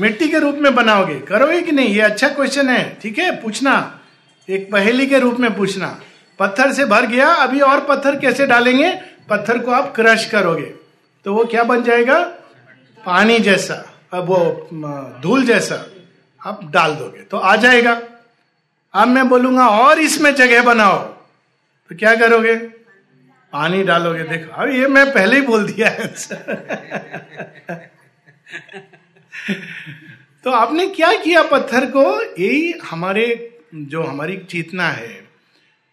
मिट्टी 0.00 0.28
के 0.28 0.38
रूप 0.38 0.54
में 0.54 0.74
बनाओगे। 0.74 1.20
करोगे 1.20 1.62
कि 1.62 1.72
नहीं? 1.72 1.88
ये 1.88 2.00
अच्छा 2.00 2.28
क्वेश्चन 2.28 2.68
है। 2.68 2.98
ठीक 3.02 3.18
है, 3.18 3.42
पूछना। 3.42 4.00
एक 4.48 4.72
पहेली 4.72 5.06
के 5.06 5.18
रूप 5.18 5.40
में 5.40 5.56
पूछना। 5.56 6.00
पत्थर 6.38 6.72
से 6.72 6.84
भर 6.84 7.06
गया, 7.06 7.28
अभी 7.28 7.60
और 7.60 7.80
पत्थर 7.80 8.20
कैसे 8.20 8.46
डालेंगे? 8.46 9.07
पत्थर 9.30 9.58
को 9.58 9.70
आप 9.70 9.92
क्रश 9.96 10.24
करोगे 10.30 10.74
तो 11.24 11.34
वो 11.34 11.44
क्या 11.44 11.62
बन 11.64 11.82
जाएगा? 11.82 12.22
पानी 13.06 13.38
जैसा। 13.38 13.74
अब 14.12 14.24
वो 14.24 14.68
धूल 15.22 15.44
जैसा 15.46 15.86
आप 16.40 16.60
डाल 16.64 16.94
दोगे 16.94 17.20
तो 17.20 17.36
आ 17.36 17.56
जाएगा। 17.56 18.00
अब 18.94 19.08
मैं 19.08 19.28
बोलूँगा, 19.28 19.68
और 19.68 19.98
इसमें 19.98 20.34
जगह 20.34 20.62
बनाओ। 20.62 20.98
तो 20.98 21.96
क्या 21.96 22.14
करोगे? 22.16 22.54
पानी 23.52 23.82
डालोगे। 23.84 24.22
देखो 24.22 24.50
अब 24.52 24.68
ये 24.70 24.86
मैं 24.86 25.12
पहले 25.12 25.36
ही 25.36 25.42
बोल 25.42 25.66
दिया 25.66 25.88
तो 30.44 30.50
आपने 30.50 30.86
क्या 30.88 31.12
किया 31.16 31.42
पत्थर 31.42 31.86
को? 31.86 32.22
यही 32.22 32.72
हमारे, 32.84 33.58
जो 33.74 34.02
हमारी 34.02 34.36
चेतना 34.50 34.88
है, 34.88 35.28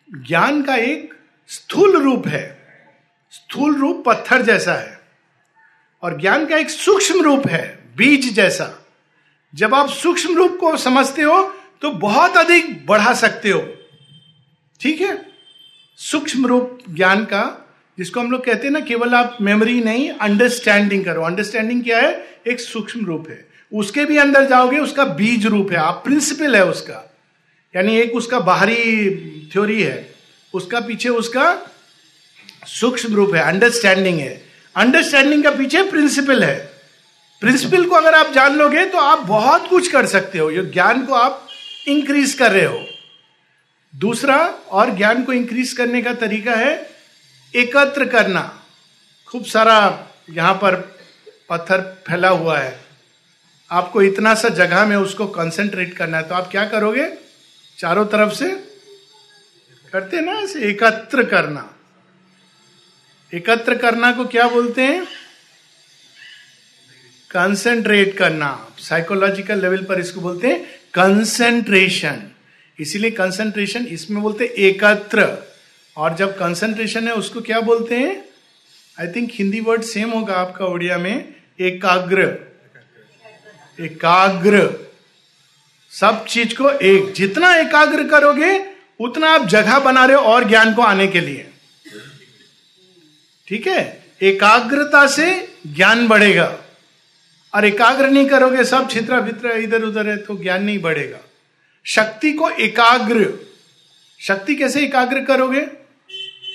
ज्ञान 0.09 0.61
का 0.63 0.75
एक 0.75 1.13
स्थूल 1.47 1.97
रूप 1.97 2.27
है। 2.27 2.54
स्थूल 3.35 3.75
रूप 3.75 4.03
पत्थर 4.05 4.41
जैसा 4.41 4.73
है 4.73 4.99
और 6.03 6.19
ज्ञान 6.21 6.45
का 6.45 6.57
एक 6.57 6.69
सूक्ष्म 6.69 7.21
रूप 7.21 7.47
है, 7.47 7.79
बीज 7.97 8.33
जैसा। 8.33 8.69
जब 9.53 9.73
आप 9.75 9.89
सूक्ष्म 9.89 10.35
रूप 10.35 10.57
को 10.59 10.75
समझते 10.77 11.21
हो 11.21 11.41
तो 11.81 11.89
बहुत 11.91 12.37
अधिक 12.37 12.85
बढ़ा 12.85 13.13
सकते 13.13 13.49
हो। 13.49 13.59
ठीक 14.81 15.01
है? 15.01 15.17
सूक्ष्म 15.97 16.45
रूप 16.45 16.79
ज्ञान 16.89 17.23
का, 17.25 17.43
जिसको 17.97 18.19
हम 18.19 18.31
लोग 18.31 18.45
कहते 18.45 18.67
हैं 18.67 18.71
ना, 18.73 18.79
केवल 18.79 19.13
आप 19.13 19.37
मेमोरी 19.41 19.79
नहीं 19.81 20.09
अंडरस्टैंडिंग 20.11 21.05
करो। 21.05 21.21
अंडरस्टैंडिंग 21.21 21.83
क्या 21.83 21.99
है? 21.99 22.25
एक 22.47 22.59
सूक्ष्म 22.59 23.05
रूप 23.05 23.29
है। 23.29 23.47
उसके 23.73 24.05
भी 24.05 24.17
अंदर 24.17 24.45
जाओगे, 24.45 24.77
उसका 24.77 25.05
बीज 25.05 25.45
रूप 25.45 25.71
है। 25.71 25.77
आप 25.77 26.01
प्रिंसिपल 26.05 26.55
है 26.55 26.65
उसका। 26.65 27.13
यानी 27.73 27.97
एक 27.97 28.15
उसका 28.15 28.39
बाहरी 28.39 29.49
थ्योरी 29.53 29.81
है। 29.83 30.13
उसका 30.53 30.79
पीछे 30.79 31.09
उसका 31.09 31.45
सूक्ष्म 32.67 33.15
रूप 33.15 33.33
है 33.35 33.41
अंडरस्टैंडिंग 33.43 34.19
है। 34.19 34.41
अंडरस्टैंडिंग 34.75 35.43
का 35.43 35.51
पीछे 35.51 35.83
प्रिंसिपल 35.83 36.43
है। 36.43 36.55
प्रिंसिपल 37.41 37.85
को 37.85 37.95
अगर 37.95 38.15
आप 38.15 38.31
जान 38.33 38.55
लोगे 38.55 38.85
तो 38.85 38.97
आप 38.97 39.19
बहुत 39.19 39.67
कुछ 39.69 39.91
कर 39.91 40.05
सकते 40.05 40.39
हो। 40.39 40.49
ये 40.51 40.63
ज्ञान 40.63 41.05
को 41.05 41.13
आप 41.13 41.47
इंक्रीज 41.87 42.33
कर 42.33 42.51
रहे 42.51 42.65
हो। 42.65 42.85
दूसरा, 43.93 44.37
और 44.69 44.89
ज्ञान 44.89 45.23
को 45.23 45.33
इंक्रीज 45.33 45.73
करने 45.73 46.01
का 46.01 46.13
तरीका 46.13 46.55
है 46.55 46.73
एकत्र 47.53 48.05
करना। 48.05 48.41
खूब 49.27 49.45
सारा 49.45 49.77
यहाँ 50.29 50.53
पर 50.53 50.75
पत्थर 51.49 51.81
फैला 52.07 52.29
हुआ 52.29 52.57
है। 52.59 52.79
आपको 53.71 54.01
इतना 54.01 54.33
सा 54.35 54.49
जगह 54.49 54.85
में 54.85 54.95
उसको 54.95 55.27
कंसेंट्रेट 55.27 55.93
करना 55.97 56.17
है 56.17 56.23
तो 56.23 56.35
आप 56.35 56.49
क्या 56.51 56.65
करोगे? 56.65 57.07
चारों 57.79 58.05
तरफ़ 58.05 58.33
से 58.33 58.49
करते 59.93 60.21
ना, 60.21 60.31
ऐसे 60.33 60.61
एकत्र 60.61 61.23
करना। 61.23 61.69
एकत्र 63.35 63.75
करना 63.75 64.11
को 64.11 64.25
क्या 64.25 64.47
बोलते 64.47 64.81
हैं? 64.81 65.05
कंसेंट्रेट 67.31 68.17
करना। 68.17 68.67
साइकोलॉजिकल 68.79 69.61
लेवल 69.61 69.77
पर 69.77 69.99
इसको 69.99 70.21
बोलते 70.21 70.47
हैं 70.47 70.63
कंसेंट्रेशन 70.93 72.23
इसीलिए 72.79 73.11
कंसेंट्रेशन 73.11 73.85
इसमें 73.85 74.23
बोलते 74.23 74.45
हैं 74.45 74.51
एकत्र। 74.51 75.51
और 75.97 76.15
जब 76.15 76.37
कंसेंट्रेशन 76.37 77.07
है, 77.07 77.13
उसको 77.13 77.41
क्या 77.41 77.61
बोलते 77.61 77.95
हैं? 77.95 78.25
I 78.99 79.07
think 79.07 79.29
Hindi 79.33 79.59
word 79.59 79.81
same 79.81 80.09
होगा 80.09 80.33
आपका 80.33 80.65
ओडिया 80.65 80.97
में। 80.97 81.33
एकाग्र। 81.59 82.37
एकाग्र। 83.79 84.85
सब 85.91 86.25
चीज़ 86.25 86.55
को 86.55 86.69
एक 86.69 87.13
जितना 87.13 87.55
एकाग्र 87.55 88.07
करोगे, 88.07 88.65
उतना 88.99 89.29
आप 89.29 89.45
जगह 89.45 89.79
बना 89.79 90.05
रहे 90.05 90.17
हो 90.17 90.23
और 90.23 90.43
ज्ञान 90.43 90.73
को 90.73 90.81
आने 90.81 91.07
के 91.07 91.21
लिए। 91.21 91.51
ठीक 93.47 93.67
है? 93.67 94.03
एकाग्रता 94.21 95.05
से 95.07 95.25
ज्ञान 95.67 96.07
बढ़ेगा। 96.07 96.45
और 97.53 97.65
एकाग्र 97.65 98.09
नहीं 98.09 98.25
करोगे, 98.25 98.63
सब 98.63 98.89
छित्र 98.89 99.19
भित्र 99.21 99.51
इधर 99.53 99.83
उधर 99.83 100.07
है 100.07 100.17
तो 100.17 100.37
ज्ञान 100.37 100.63
नहीं 100.63 100.79
बढ़ेगा। 100.79 101.19
शक्ति 101.85 102.31
को 102.33 102.49
एकाग्र, 102.49 103.33
शक्ति 104.19 104.55
कैसे 104.55 104.83
एकाग्र 104.83 105.23
करोगे? 105.23 105.67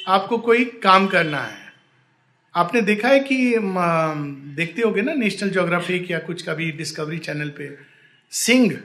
आपको 0.08 0.38
कोई 0.38 0.64
काम 0.82 1.06
करना 1.06 1.38
है। 1.38 1.72
आपने 2.54 2.80
देखा 2.80 3.08
है 3.08 3.20
कि 3.20 3.54
देखते 4.56 4.82
होगे 4.82 5.02
ना 5.02 5.12
नेशनल 5.14 5.50
ज्योग्राफिक 5.50 6.10
या 6.10 6.18
कुछ 6.18 6.42
कभी 6.48 6.70
डिस्कवरी 6.72 7.18
चैनल 7.18 7.48
पे 7.48 7.68
सिंह 8.32 8.78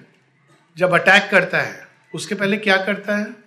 जब 0.78 0.94
अटैक 0.94 1.28
करता 1.32 1.62
है, 1.62 1.88
उसके 2.14 2.36
पहले 2.36 2.58
क्या 2.58 2.78
करता 2.78 3.18
है? 3.18 3.45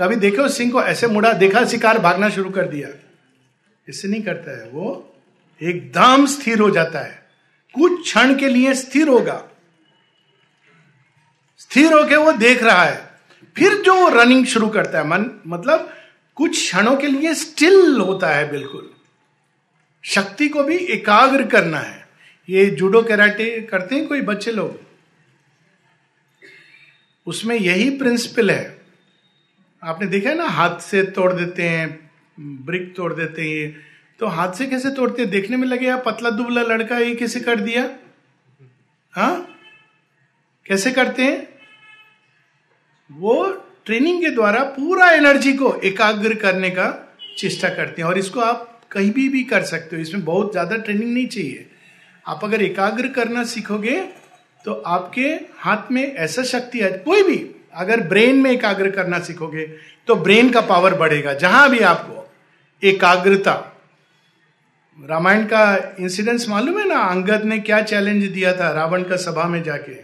कभी 0.00 0.16
देखो 0.16 0.48
सिंह 0.48 0.72
को 0.72 0.82
ऐसे 0.82 1.06
मुड़ा, 1.06 1.32
देखा, 1.32 1.64
शिकार, 1.64 1.98
भागना 1.98 2.28
शुरू 2.28 2.50
कर 2.50 2.68
दिया। 2.68 2.88
इससे 3.88 4.08
नहीं 4.08 4.22
करता 4.22 4.58
है, 4.58 4.68
वो 4.68 5.14
एकदम 5.62 6.26
स्थिर 6.26 6.58
हो 6.58 6.70
जाता 6.70 7.00
है। 7.00 7.30
कुछ 7.74 8.02
क्षण 8.02 8.38
के 8.38 8.48
लिए 8.48 8.74
स्थिर 8.74 9.08
होगा। 9.08 9.48
स्थिर 11.58 11.92
होके 11.92 12.16
वो 12.16 12.32
देख 12.32 12.62
रहा 12.62 12.84
है। 12.84 13.10
फिर 13.56 13.74
जो 13.74 14.08
रनिंग 14.08 14.46
शुरू 14.46 14.68
करता 14.68 14.98
है, 14.98 15.06
मन 15.06 15.40
मतलब 15.46 15.94
कुछ 16.34 16.50
क्षणों 16.50 16.96
के 16.96 17.06
लिए 17.06 17.34
स्टिल 17.34 17.96
होता 17.96 18.28
है 18.28 18.50
बिल्कुल। 18.50 18.90
शक्ति 20.02 20.48
को 20.48 20.62
भी 20.62 20.76
एकाग्र 20.76 21.46
करना 21.46 21.78
है। 21.78 22.08
ये 22.48 22.66
जूडो 22.66 23.02
कैराटे 23.02 23.60
करते 23.60 23.94
हैं 23.94 24.08
कोई 24.08 24.20
बच्चे 24.20 24.50
लोग? 24.50 24.80
उसमें 27.26 27.56
यही 27.56 27.90
प्रिंसिपल 27.90 28.50
है। 28.50 28.79
आपने 29.82 30.06
देखा 30.08 30.28
है 30.30 30.36
ना, 30.36 30.46
हाथ 30.46 30.78
से 30.80 31.02
तोड़ 31.04 31.32
देते 31.32 31.62
हैं, 31.64 32.10
ब्रिक 32.38 32.92
तोड़ 32.96 33.12
देते 33.14 33.42
हैं 33.42 33.88
तो 34.20 34.26
हाथ 34.28 34.52
से 34.52 34.66
कैसे 34.66 34.90
तोड़ते 34.90 35.22
हैं? 35.22 35.30
देखने 35.30 35.56
में 35.56 35.66
लगे 35.68 35.86
या 35.86 35.96
पतला 35.98 36.30
दुबला 36.30 36.62
लड़का 36.64 36.98
ये 36.98 37.14
कैसे 37.14 37.40
कर 37.40 37.60
दिया? 37.60 37.88
हाँ? 39.14 39.46
कैसे 40.66 40.90
करते 40.90 41.22
हैं? 41.22 41.48
वो 43.10 43.46
ट्रेनिंग 43.86 44.20
के 44.22 44.30
द्वारा 44.30 44.62
पूरा 44.70 45.10
एनर्जी 45.10 45.52
को 45.52 45.74
एकाग्र 45.84 46.34
करने 46.36 46.70
का 46.70 46.88
चेष्टा 47.38 47.68
करते 47.68 48.02
हैं। 48.02 48.08
और 48.08 48.18
इसको 48.18 48.40
आप 48.40 48.80
कहीं 48.92 49.10
भी 49.12 49.28
भी 49.28 49.42
कर 49.44 49.62
सकते 49.64 49.96
हो। 49.96 50.02
इसमें 50.02 50.24
बहुत 50.24 50.52
ज़्यादा 50.52 50.76
ट्रेनिंग 50.78 51.12
नहीं 51.14 51.26
चाहिए। 51.28 51.66
आप 52.26 52.44
अगर 52.44 52.62
एकाग्र 52.62 53.08
करना 53.10 53.44
सीखोगे 53.44 54.00
तो 54.64 54.72
आपके 54.72 55.28
हाथ 55.58 55.90
में 55.92 56.02
ऐसा 56.04 56.42
शक्ति 56.44 56.78
है, 56.78 56.90
कोई 56.90 57.22
भी 57.22 57.36
अगर 57.74 58.00
ब्रेन 58.00 58.42
में 58.42 58.50
एकाग्र 58.50 58.90
करना 58.90 59.18
सीखोगे 59.18 59.66
तो 60.08 60.14
ब्रेन 60.14 60.50
का 60.50 60.60
पावर 60.60 60.94
बढ़ेगा। 60.94 61.32
जहाँ 61.34 61.68
भी 61.70 61.78
आपको 61.80 62.26
एकाग्रता, 62.82 63.52
रामायण 64.98 65.44
का 65.44 65.94
इंसिडेंस 66.00 66.48
मालूम 66.48 66.78
है 66.78 66.86
ना? 66.88 66.98
अंगद 67.00 67.44
ने 67.44 67.58
क्या 67.58 67.80
चैलेंज 67.82 68.24
दिया 68.24 68.52
था 68.52 68.70
रावण 68.70 69.02
का 69.02 69.16
सभा 69.16 69.44
में 69.44 69.62
जाके? 69.62 69.94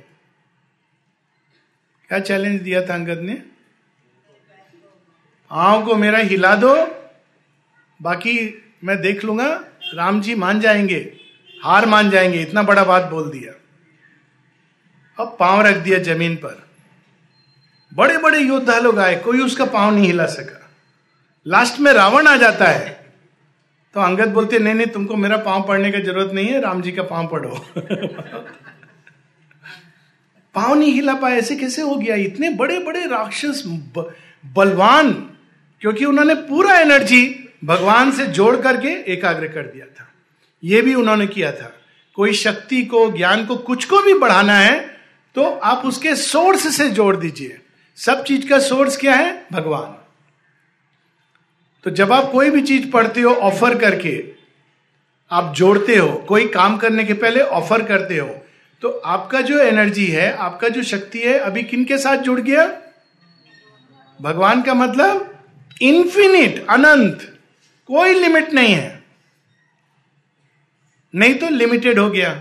क्या 2.11 2.19
चैलेंज 2.21 2.61
दिया 2.63 2.87
था 2.87 2.95
अंगद 2.95 3.21
ने? 3.21 3.43
आंव 5.51 5.85
को 5.87 5.95
मेरा 5.95 6.19
हिला 6.19 6.55
दो, 6.55 6.75
बाकी 8.01 8.63
मैं 8.85 9.01
देख 9.01 9.25
लूँगा, 9.25 9.49
राम 9.95 10.21
जी 10.21 10.35
मान 10.35 10.61
जाएँगे, 10.61 11.01
हार 11.61 11.87
मान 11.87 12.11
जाएँगे, 12.11 12.43
इतना 12.43 12.63
बड़ा 12.63 12.85
बात 12.85 13.11
बोल 13.11 13.31
दिया। 13.31 13.53
अब 15.19 15.37
पाँव 15.41 15.61
रख 15.63 15.77
दिया 15.77 15.99
ज़मीन 15.99 16.37
पर। 16.37 16.66
बड़े 17.97 18.17
बड़े 18.19 18.39
योद्धा 18.39 18.79
लोग 18.79 18.99
आए, 18.99 19.17
कोई 19.17 19.41
उसका 19.41 19.65
पाँव 19.67 19.95
नहीं 19.95 20.07
हिला 20.07 20.27
सका। 20.27 20.63
लास्ट 21.47 21.81
में 21.81 21.93
रावण 21.93 22.27
आ 22.27 22.37
जाता 22.37 22.67
है 22.67 22.95
तो 23.95 24.01
अंगद 24.01 24.29
बोलते, 24.29 24.59
नहीं 24.59 24.75
नहीं, 24.75 24.87
तुमको 24.87 25.17
मेरा 25.17 25.37
पाँव 25.39 25.63
पड़ने 25.69 25.91
की 25.93 26.01
ज़रूरत 26.03 26.33
नहीं 26.35 26.49
है, 26.49 26.61
राम 26.61 26.83
जी 26.83 26.93
का 26.93 27.03
पाँव 27.03 27.27
पढ़ो 27.27 27.67
पाँव 30.55 30.75
नहीं 30.75 30.93
हिला 30.93 31.15
पाए, 31.15 31.39
ऐसे 31.39 31.57
कैसे 31.57 31.83
हो 31.83 31.95
गया? 31.97 32.17
इतने 32.17 32.51
बड़े 32.51 32.79
बड़े 32.79 33.07
राक्षस 33.07 33.63
बलवान, 34.45 35.13
क्योंकि 35.83 36.05
उन्होंने 36.05 36.35
पूरा 36.45 36.79
एनर्जी 36.79 37.25
भगवान 37.65 38.11
से 38.13 38.27
जोड़ 38.29 38.57
करके 38.57 38.89
एकाग्र 39.13 39.49
कर 39.49 39.63
दिया 39.63 39.87
था। 39.87 40.09
यह 40.63 40.83
भी 40.83 40.95
उन्होंने 40.95 41.27
किया 41.27 41.53
था। 41.53 41.73
कोई 42.17 42.33
शक्ति 42.35 42.83
को, 42.85 43.11
ज्ञान 43.11 43.45
को 43.47 43.57
कुछ 43.57 43.85
को 43.85 44.03
भी 44.03 44.15
बढ़ाना 44.15 44.55
है 44.55 44.79
तो 45.37 45.45
आप 45.45 45.83
उसके 45.87 46.15
सोर्स 46.17 46.77
से 46.77 46.89
जोड़ 46.91 47.17
दीजिए। 47.17 47.59
सब 47.99 48.23
चीज़ 48.25 48.49
का 48.49 48.59
सोर्स 48.59 48.97
क्या 48.97 49.15
है? 49.15 49.47
भगवान। 49.53 49.95
तो 51.87 51.91
जब 51.91 52.13
आप 52.13 52.31
कोई 52.33 52.51
भी 52.51 52.61
चीज़ 52.63 52.91
पढ़ते 52.91 53.21
हो, 53.21 53.33
ऑफ़र 53.33 53.79
करके, 53.79 54.25
आप 55.31 55.55
जोड़ते 55.55 55.97
हो, 55.97 56.13
कोई 56.29 56.47
काम 56.49 56.77
करने 56.77 57.05
के 57.05 57.15
पहले 57.15 57.41
ऑफ़र 57.41 57.83
करते 57.83 58.19
हो 58.19 58.29
तो 58.83 58.89
आपका 59.07 59.41
जो 59.41 59.59
एनर्जी 59.59 60.07
है, 60.07 60.33
आपका 60.33 60.69
जो 60.69 60.83
शक्ति 60.83 61.19
है, 61.19 61.39
अभी 61.39 61.63
किन 61.63 61.85
के 61.85 61.99
साथ 61.99 62.17
जुड़ 62.19 62.41
गया? 62.41 62.67
भगवान 64.21 64.63
का 64.63 64.75
मतलब 64.75 65.39
इन्फिनिट 65.83 66.67
अनंत, 66.71 67.23
कोई 67.89 68.15
लिमिट 68.15 68.53
नहीं 68.53 68.75
है। 68.75 69.03
नहीं 71.15 71.35
तो 71.35 71.49
लिमिटेड 71.49 71.99
हो 71.99 72.09
गया। 72.11 72.41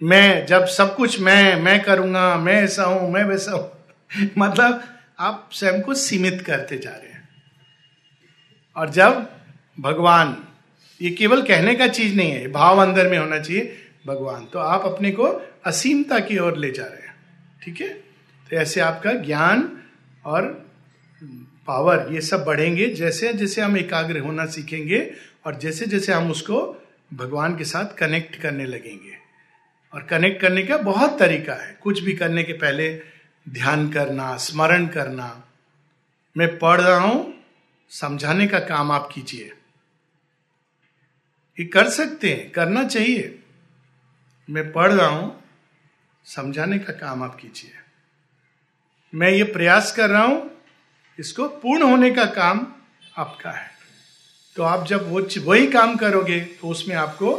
मैं, 0.00 0.46
जब 0.46 0.64
सब 0.68 0.94
कुछ 0.96 1.20
मैं 1.20 1.56
मैं 1.56 1.82
करूँगा, 1.82 2.36
मैं 2.36 2.62
ऐसा 2.62 2.84
हूँ, 2.84 3.10
मैं 3.12 3.24
वैसा 3.24 3.52
हूँ। 3.52 3.70
मतलब 4.38 4.84
आप 5.18 5.50
स्वयं 5.52 5.80
को 5.80 5.94
सीमित 5.94 6.44
करते 6.46 6.78
जा 6.78 6.90
रहे 6.90 7.12
हैं। 7.12 7.28
और 8.76 8.90
जब 8.90 9.30
भगवान, 9.80 10.44
ये 11.02 11.10
केवल 11.10 11.42
कहने 11.42 11.74
का 11.74 11.88
चीज़ 11.88 12.16
नहीं 12.16 12.30
है, 12.30 12.48
भाव 12.48 12.78
अंदर 12.78 13.08
में 13.08 13.18
होना 13.18 13.38
चाहिए, 13.38 13.76
भगवान 14.06 14.46
तो 14.46 14.58
आप 14.58 14.82
अपने 14.84 15.10
को 15.10 15.22
असीमता 15.64 16.18
की 16.18 16.38
ओर 16.38 16.56
ले 16.56 16.70
जा 16.70 16.84
रहे 16.84 17.06
हैं। 17.06 17.14
ठीक 17.64 17.80
है? 17.80 17.88
तो 18.50 18.56
ऐसे 18.56 18.80
आपका 18.80 19.12
ज्ञान 19.12 19.82
और 20.24 20.70
पावर, 21.66 22.08
ये 22.12 22.20
सब 22.20 22.44
बढ़ेंगे, 22.44 22.86
जैसे 22.86 23.32
जैसे 23.32 23.60
हम 23.60 23.76
एकाग्र 23.76 24.18
होना 24.18 24.46
सीखेंगे 24.46 25.14
और 25.46 25.58
जैसे 25.58 25.86
जैसे 25.86 26.12
हम 26.12 26.30
उसको 26.30 26.86
भगवान 27.14 27.56
के 27.56 27.64
साथ 27.64 27.96
कनेक्ट 27.98 28.36
करने 28.36 28.64
लगेंगे। 28.64 29.20
और 29.94 30.02
कनेक्ट 30.02 30.42
करने 30.42 30.62
का 30.62 30.76
बहुत 30.76 31.18
तरीका 31.18 31.54
है। 31.54 31.78
कुछ 31.82 32.00
भी 32.00 32.12
करने 32.12 32.42
के 32.42 32.52
पहले 32.52 33.02
ध्यान 33.46 33.88
करना, 33.92 34.36
स्मरण 34.36 34.86
करना। 34.86 35.42
मैं 36.36 36.58
पढ़ 36.58 36.80
रहा 36.80 36.98
हूँ, 36.98 37.34
समझाने 37.90 38.46
का 38.46 38.58
काम 38.58 38.92
आप 38.92 39.08
कीजिए। 39.14 39.52
ये 41.58 41.64
कर 41.64 41.88
सकते 41.88 42.30
हैं, 42.30 42.50
करना 42.50 42.84
चाहिए। 42.84 43.42
मैं 44.48 44.72
पढ़ 44.72 44.92
रहा 44.92 45.08
हूँ, 45.08 45.42
समझाने 46.26 46.78
का 46.78 46.92
काम 46.92 47.22
आप 47.22 47.36
कीजिए। 47.36 47.72
मैं 49.12 49.30
ये 49.30 49.44
प्रयास 49.44 49.92
कर 49.92 50.10
रहा 50.10 50.22
हूँ, 50.22 50.50
इसको 51.18 51.48
पूर्ण 51.48 51.82
होने 51.82 52.10
का 52.10 52.24
काम 52.24 52.66
आपका 53.16 53.50
है। 53.50 53.68
तो 54.56 54.62
आप 54.62 54.86
जब 54.86 55.10
वो 55.10 55.20
वही 55.40 55.66
काम 55.66 55.96
करोगे 55.96 56.40
तो 56.40 56.68
उसमें 56.68 56.94
आपको 56.96 57.34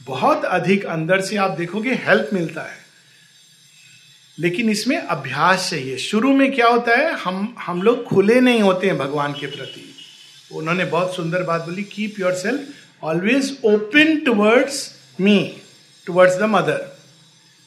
बहुत 0.00 0.44
अधिक 0.44 0.84
अंदर 0.86 1.20
से 1.20 1.36
आप 1.36 1.50
देखोगे, 1.50 1.94
हेल्प 1.94 2.30
मिलता 2.32 2.62
है। 2.62 2.81
लेकिन 4.38 4.70
इसमें 4.70 4.96
अभ्यास 4.96 5.68
चाहिए। 5.70 5.96
शुरू 5.98 6.32
में 6.32 6.52
क्या 6.52 6.68
होता 6.68 6.96
है, 6.96 7.12
हम 7.14 7.54
हम 7.58 7.82
लोग 7.82 8.04
खुले 8.04 8.40
नहीं 8.40 8.60
होते 8.60 8.86
हैं 8.86 8.96
भगवान 8.98 9.32
के 9.32 9.46
प्रति। 9.46 9.88
उन्होंने 10.50 10.84
बहुत 10.84 11.14
सुंदर 11.16 11.42
बात 11.42 11.60
बोली 11.60 11.82
keep 11.82 12.20
yourself 12.34 13.04
always 13.04 13.56
open 13.64 14.16
towards 14.16 14.90
me 15.20 15.38
towards 16.06 16.36
the 16.36 16.42
mother 16.42 16.90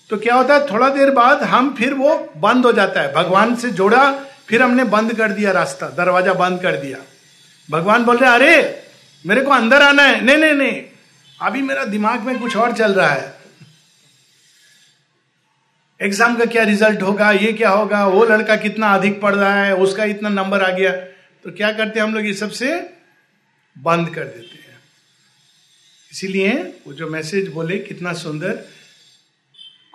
तो 0.10 0.18
क्या 0.18 0.36
होता 0.36 0.54
है, 0.54 0.66
थोड़ा 0.72 0.90
देर 0.90 1.12
बाद 1.12 1.44
हम 1.44 1.74
फिर 1.74 1.94
वो 1.94 2.18
बंद 2.38 2.66
हो 2.66 2.72
जाता 2.72 3.02
है। 3.02 3.14
भगवान 3.14 3.56
से 3.56 3.70
जोड़ा, 3.72 4.12
फिर 4.48 4.62
हमने 4.62 4.84
बंद 4.84 5.14
कर 5.14 5.32
दिया 5.32 5.52
रास्ता, 5.52 5.88
दरवाज़ा 5.90 6.34
बंद 6.34 6.62
कर 6.62 6.76
दिया। 6.76 6.98
भगवान 7.70 8.04
बोल 8.04 8.18
रहे, 8.18 8.30
अरे, 8.30 8.84
मेरे 9.26 9.42
को 9.42 9.52
अंदर 9.52 9.82
आना 9.82 10.04
है। 10.04 10.24
नहीं 10.26 10.38
नहीं 10.38 10.54
नहीं, 10.54 10.82
अभी 11.40 11.62
मेरा 11.62 11.86
दिमाग 11.86 12.22
में 12.22 12.40
कुछ 12.40 12.56
और 12.58 12.74
चल 12.74 12.94
रहा 12.94 13.10
है। 13.10 13.34
एग्ज़ाम 16.06 16.36
का 16.38 16.46
क्या 16.46 16.64
रिज़ल्ट 16.64 17.02
होगा, 17.02 17.32
ये 17.32 17.54
क्या 17.54 17.70
होगा, 17.70 18.06
वो 18.08 18.26
लड़का 18.26 18.56
कितना 18.56 18.94
अधिक 18.96 19.20
पढ़ 19.22 19.36
रहा 19.36 19.64
है, 19.64 19.76
उसका 19.76 20.04
इतना 20.06 20.30
नंबर 20.30 20.62
आ 20.62 20.70
गया। 20.72 20.92
तो 21.46 21.52
क्या 21.52 21.72
करते 21.72 22.00
हैं 22.00 22.08
हम 22.08 22.16
लोग, 22.16 22.26
ये 22.26 22.34
सबसे 22.34 22.76
बंद 23.76 24.10
कर 24.10 24.24
देते 24.24 24.58
हैं। 24.58 24.80
इसीलिए 26.12 26.54
वो 26.88 26.94
जो 26.94 27.10
मैसेज 27.10 27.48
बोले, 27.48 27.78
कितना 27.80 28.14
सुंदर 28.14 28.54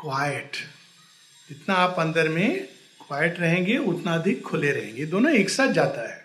क्वाइट 0.01 0.57
जितना 1.49 1.75
आप 1.75 1.96
अंदर 1.99 2.29
में 2.29 2.59
क्वाइट 3.09 3.40
रहेंगे, 3.40 3.77
उतना 3.77 4.14
अधिक 4.14 4.42
खुले 4.42 4.70
रहेंगे। 4.73 5.07
दोनों 5.07 5.33
एक 5.33 5.51
साथ 5.51 5.68
जाता 5.68 6.09
है। 6.09 6.18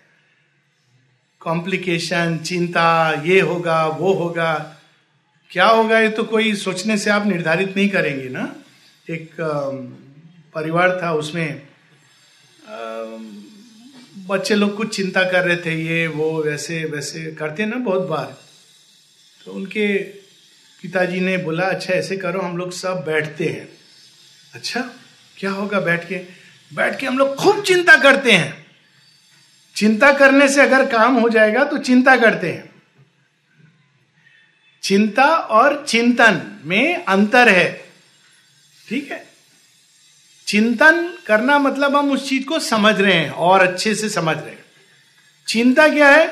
कॉम्प्लिकेशन 1.42 2.38
चिंता, 2.38 3.22
ये 3.26 3.40
होगा, 3.40 3.86
वो 3.88 4.14
होगा। 4.14 4.54
क्या 5.52 5.66
होगा, 5.66 6.00
ये 6.00 6.10
तो 6.10 6.24
कोई 6.24 6.54
सोचने 6.56 6.98
से 6.98 7.10
आप 7.10 7.26
निर्धारित 7.28 7.76
नहीं 7.76 7.90
करेंगे 7.90 8.30
ना। 8.30 8.46
एक 9.10 9.36
परिवार 10.56 11.00
था 11.02 11.14
उसमें। 11.14 11.68
बच्चे 14.28 14.56
लोग 14.56 14.78
कुछ 14.78 14.96
चिंता 14.96 15.24
कर 15.24 15.44
रहे 15.44 15.58
थे, 15.58 15.76
ये, 15.76 16.08
वो, 16.08 16.44
वैसे 16.44 16.86
वैसे 16.86 17.32
करते 17.32 17.64
हैं 17.64 17.70
ना 17.70 17.76
बहुत 17.76 18.08
बार। 18.08 18.38
तो 19.46 19.52
उनके 19.52 19.98
पिताजी 20.82 21.20
ने 21.20 21.38
बोला 21.38 21.64
अच्छा 21.64 21.94
ऐसे 21.94 22.18
करो, 22.18 22.42
हम 22.42 22.58
लोग 22.58 22.72
सब 22.72 23.04
बैठते 23.06 23.46
हैं। 23.46 23.70
अच्छा 24.54 24.90
क्या 25.38 25.52
होगा 25.52 25.80
बैठ 25.80 26.08
के? 26.10 26.16
बैठ 26.74 27.00
के 27.00 27.06
हम 27.06 27.18
लोग 27.18 27.36
खूब 27.36 27.64
चिंता 27.64 27.98
करते 27.98 28.32
हैं। 28.32 28.66
चिंता 29.76 30.14
करने 30.14 30.50
से 30.50 30.62
अगर 30.62 30.86
काम 30.86 31.16
हो 31.16 31.30
जाएगा 31.30 31.64
तो 31.64 31.78
चिंता 31.78 32.18
करते 32.18 32.52
हैं। 32.52 32.76
चिंता 34.84 35.26
और 35.36 35.86
चिंतन 35.86 36.62
में 36.64 37.06
अंतर 37.06 37.50
है। 37.50 37.85
ठीक 38.90 39.12
है? 39.12 39.26
चिंतन 40.48 41.08
करना 41.28 41.58
मतलब 41.60 41.96
हम 41.96 42.12
उस 42.12 42.28
चीज़ 42.30 42.46
को 42.46 42.60
समझ 42.60 43.00
रहे 43.02 43.14
हैं 43.14 43.30
और 43.30 43.62
अच्छे 43.62 43.94
से 43.96 44.10
समझ 44.10 44.38
रहे 44.38 44.50
हैं। 44.50 44.64
चिंता 45.48 45.88
क्या 45.88 46.10
है? 46.10 46.28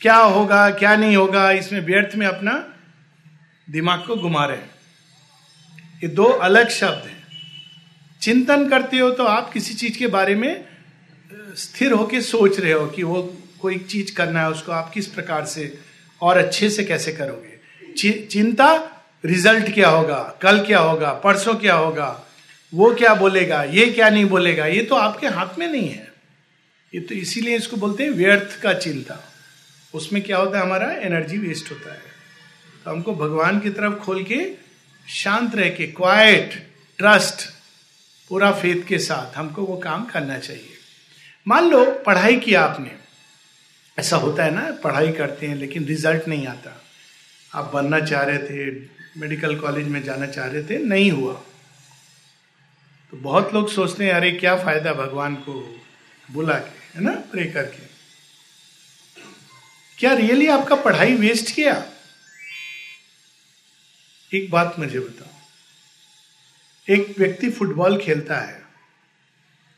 क्या 0.00 0.16
होगा, 0.16 0.70
क्या 0.70 0.94
नहीं 0.96 1.16
होगा, 1.16 1.50
इसमें 1.52 1.80
व्यर्थ 1.80 2.16
में 2.16 2.26
अपना 2.26 2.52
दिमाग 3.68 4.04
को 4.06 4.16
घुमा 4.16 4.44
रहे 4.44 4.56
हैं। 4.56 4.70
ये 6.02 6.08
दो 6.08 6.24
अलग 6.24 6.68
शब्द 6.70 7.06
हैं। 7.06 7.20
चिंतन 8.22 8.68
करते 8.68 8.98
हो 8.98 9.10
तो 9.10 9.24
आप 9.24 9.52
किसी 9.52 9.74
चीज़ 9.74 9.98
के 9.98 10.06
बारे 10.06 10.34
में 10.34 10.64
स्थिर 11.56 11.92
होके 11.92 12.20
सोच 12.20 12.58
रहे 12.60 12.72
हो 12.72 12.86
कि 12.86 13.02
वो 13.02 13.22
कोई 13.60 13.78
चीज़ 13.78 14.14
करना 14.14 14.40
है, 14.40 14.50
उसको 14.50 14.72
आप 14.72 14.90
किस 14.94 15.06
प्रकार 15.06 15.44
से 15.46 15.78
और 16.20 16.38
अच्छे 16.38 16.70
से 16.70 16.84
कैसे 16.84 17.12
करोगे। 17.12 18.26
चिंता 18.26 18.68
रिज़ल्ट 19.24 19.74
क्या 19.74 19.88
होगा, 19.88 20.38
कल 20.42 20.64
क्या 20.66 20.78
होगा, 20.78 21.12
परसों 21.12 21.54
क्या 21.54 21.74
होगा, 21.74 22.26
वो 22.72 22.94
क्या 22.94 23.14
बोलेगा, 23.14 23.62
ये 23.64 23.86
क्या 23.86 24.08
नहीं 24.10 24.24
बोलेगा, 24.24 24.66
ये 24.66 24.82
तो 24.82 24.94
आपके 24.94 25.26
हाथ 25.26 25.58
में 25.58 25.66
नहीं 25.68 25.88
है। 25.88 26.12
ये 26.92 27.00
तो 27.00 27.14
इसीलिए 27.14 27.56
इसको 27.56 27.76
बोलते 27.76 28.04
हैं 28.04 28.10
व्यर्थ 28.10 28.60
का 28.62 28.72
चिंता। 28.74 29.18
उसमें 29.94 30.22
क्या 30.22 30.36
होता 30.36 30.58
है, 30.58 30.64
हमारा 30.64 30.90
एनर्जी 30.92 31.38
वेस्ट 31.38 31.70
होता 31.70 31.92
है। 31.92 32.00
तो 32.84 32.90
हमको 32.90 33.14
भगवान 33.14 33.60
की 33.60 33.70
तरफ़ 33.70 33.94
खोल 33.94 34.22
के 34.22 34.40
शांत 35.08 35.54
रह 35.54 35.70
के 35.70 35.86
क्वाइट 35.86 36.54
ट्रस्ट 36.98 37.48
पूरा 38.30 38.50
फेथ 38.52 38.86
के 38.86 38.98
साथ 38.98 39.36
हमको 39.36 39.62
वो 39.62 39.76
काम 39.76 40.04
करना 40.04 40.38
चाहिए। 40.38 40.76
मान 41.46 41.70
लो, 41.70 41.84
पढ़ाई 42.06 42.36
किया 42.36 42.62
आपने, 42.62 42.90
ऐसा 43.98 44.16
होता 44.16 44.44
है 44.44 44.50
ना, 44.50 44.70
पढ़ाई 44.84 45.12
करते 45.12 45.46
हैं 45.46 45.56
लेकिन 45.56 45.84
रिज़ल्ट 45.84 46.28
नहीं 46.28 46.46
आता। 46.46 46.82
आप 47.54 47.70
बनना 47.74 48.00
चाह 48.00 48.22
रहे 48.22 48.38
थे 48.38 48.70
मेडिकल 49.16 49.60
कॉलेज 49.60 49.88
में 49.88 50.02
जाना 50.02 50.26
चाह 50.26 50.46
रहे 50.46 50.64
थे, 50.64 50.78
नहीं 50.78 51.10
हुआ। 51.10 51.32
तो 53.10 53.16
बहुत 53.16 53.54
लोग 53.54 53.72
सोचते 53.72 54.04
हैं, 54.04 54.12
अरे, 54.12 54.32
क्या 54.32 54.64
फ़ायदा 54.64 54.92
भगवान 54.92 55.34
को 55.34 55.80
बुला 56.30 56.58
के, 56.58 56.98
है 56.98 57.04
ना 57.04 57.12
प्रे 57.12 57.44
करके? 57.44 57.86
क्या 59.98 60.12
रियली 60.12 60.46
आपका 60.46 60.76
पढ़ाई 60.76 61.14
वेस्ट 61.14 61.54
किया? 61.54 61.92
एक 64.34 64.50
बात 64.50 64.76
मुझे 64.78 65.00
बताओ। 65.00 65.28
एक 66.94 67.14
व्यक्ति 67.18 67.50
फुटबॉल 67.50 67.98
खेलता 67.98 68.36
है, 68.36 68.62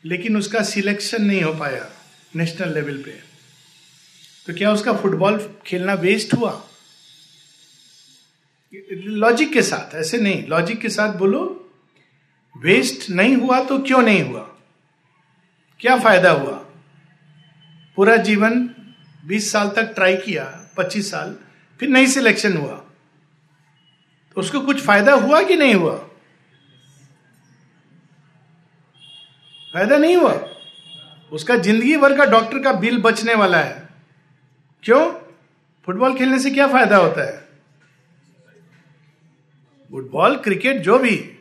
लेकिन 0.05 0.37
उसका 0.37 0.63
सिलेक्शन 0.63 1.23
नहीं 1.23 1.41
हो 1.41 1.53
पाया 1.53 1.91
नेशनल 2.35 2.73
लेवल 2.73 3.03
पे। 3.03 3.11
तो 4.47 4.53
क्या 4.53 4.71
उसका 4.71 4.93
फुटबॉल 4.93 5.59
खेलना 5.67 5.93
वेस्ट 5.93 6.33
हुआ? 6.33 6.69
लॉजिक 8.73 9.53
के 9.53 9.61
साथ, 9.61 9.95
ऐसे 9.95 10.17
नहीं। 10.17 10.47
लॉजिक 10.47 10.81
के 10.81 10.89
साथ 10.89 11.13
बोलो 11.13 11.71
वेस्ट 12.57 13.09
नहीं 13.09 13.35
हुआ 13.35 13.63
तो 13.63 13.79
क्यों 13.79 14.01
नहीं 14.01 14.23
हुआ? 14.23 14.41
क्या 15.79 15.97
फ़ायदा 15.97 16.31
हुआ? 16.31 16.65
पूरा 17.95 18.15
जीवन 18.17 18.69
20 19.25 19.51
साल 19.51 19.69
तक 19.69 19.91
ट्राई 19.95 20.17
किया 20.17 20.69
25 20.77 21.11
साल, 21.11 21.35
फिर 21.79 21.89
नहीं 21.89 22.07
सिलेक्शन 22.07 22.57
हुआ। 22.57 22.75
तो 24.35 24.41
उसको 24.41 24.59
कुछ 24.59 24.81
फ़ायदा 24.81 25.13
हुआ 25.13 25.43
कि 25.43 25.55
नहीं 25.55 25.75
हुआ? 25.75 25.95
फ़ायदा 29.73 29.97
नहीं 29.97 30.15
हुआ। 30.15 30.45
उसका 31.31 31.55
ज़िंदगी 31.57 31.97
भर 31.97 32.17
का 32.17 32.25
डॉक्टर 32.25 32.59
का 32.59 32.73
बिल 32.73 33.01
बचने 33.01 33.35
वाला 33.35 33.57
है। 33.57 33.89
क्यों? 34.83 35.13
फुटबॉल 35.85 36.17
खेलने 36.17 36.39
से 36.39 36.51
क्या 36.51 36.67
फ़ायदा 36.67 36.97
होता 36.97 37.25
है? 37.25 37.44
फुटबॉल, 39.91 40.35
क्रिकेट, 40.35 40.77
जो 40.77 40.97
भी। 40.99 41.31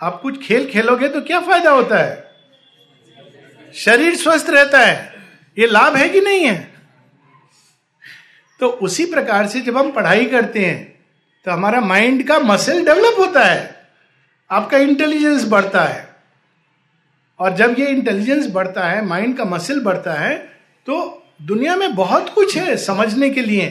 आप 0.00 0.20
कुछ 0.22 0.46
खेल 0.46 0.66
खेलोगे 0.70 1.08
तो 1.08 1.20
क्या 1.20 1.40
फ़ायदा 1.40 1.70
होता 1.70 1.98
है? 1.98 2.30
शरीर 3.74 4.14
स्वस्थ 4.16 4.50
रहता 4.50 4.78
है। 4.78 5.14
ये 5.56 5.66
लाभ 5.66 5.96
है 5.96 6.08
कि 6.08 6.20
नहीं 6.20 6.44
है? 6.44 6.72
तो 8.60 8.68
उसी 8.68 9.04
प्रकार 9.06 9.46
से 9.46 9.60
जब 9.60 9.76
हम 9.76 9.90
पढ़ाई 9.92 10.26
करते 10.26 10.64
हैं 10.64 10.90
तो 11.46 11.50
हमारा 11.50 11.80
माइंड 11.80 12.26
का 12.28 12.38
मसल 12.40 12.84
डेवलप 12.84 13.18
होता 13.18 13.44
है। 13.44 13.88
आपका 14.50 14.78
इंटेलिजेंस 14.78 15.48
बढ़ता 15.48 15.84
है। 15.84 16.06
और 17.40 17.54
जब 17.56 17.74
ये 17.78 17.86
इंटेलिजेंस 17.86 18.50
बढ़ता 18.50 18.88
है 18.88 19.04
माइंड 19.04 19.36
का 19.36 19.44
मसल 19.44 19.80
बढ़ता 19.80 20.12
है 20.14 20.36
तो 20.86 21.24
दुनिया 21.42 21.76
में 21.76 21.94
बहुत 21.94 22.28
कुछ 22.34 22.56
है 22.56 22.76
समझने 22.76 23.30
के 23.30 23.42
लिए। 23.42 23.68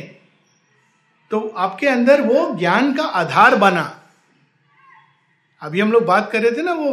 तो 1.32 1.48
आपके 1.58 1.88
अंदर 1.88 2.22
वो 2.22 2.54
ज्ञान 2.56 2.94
का 2.94 3.04
आधार 3.04 3.56
बना। 3.56 4.01
अभी 5.62 5.80
हम 5.80 5.92
लोग 5.92 6.06
बात 6.06 6.32
कर 6.32 6.42
रहे 6.42 6.52
थे 6.52 6.62
ना 6.62 6.74
वो 6.74 6.92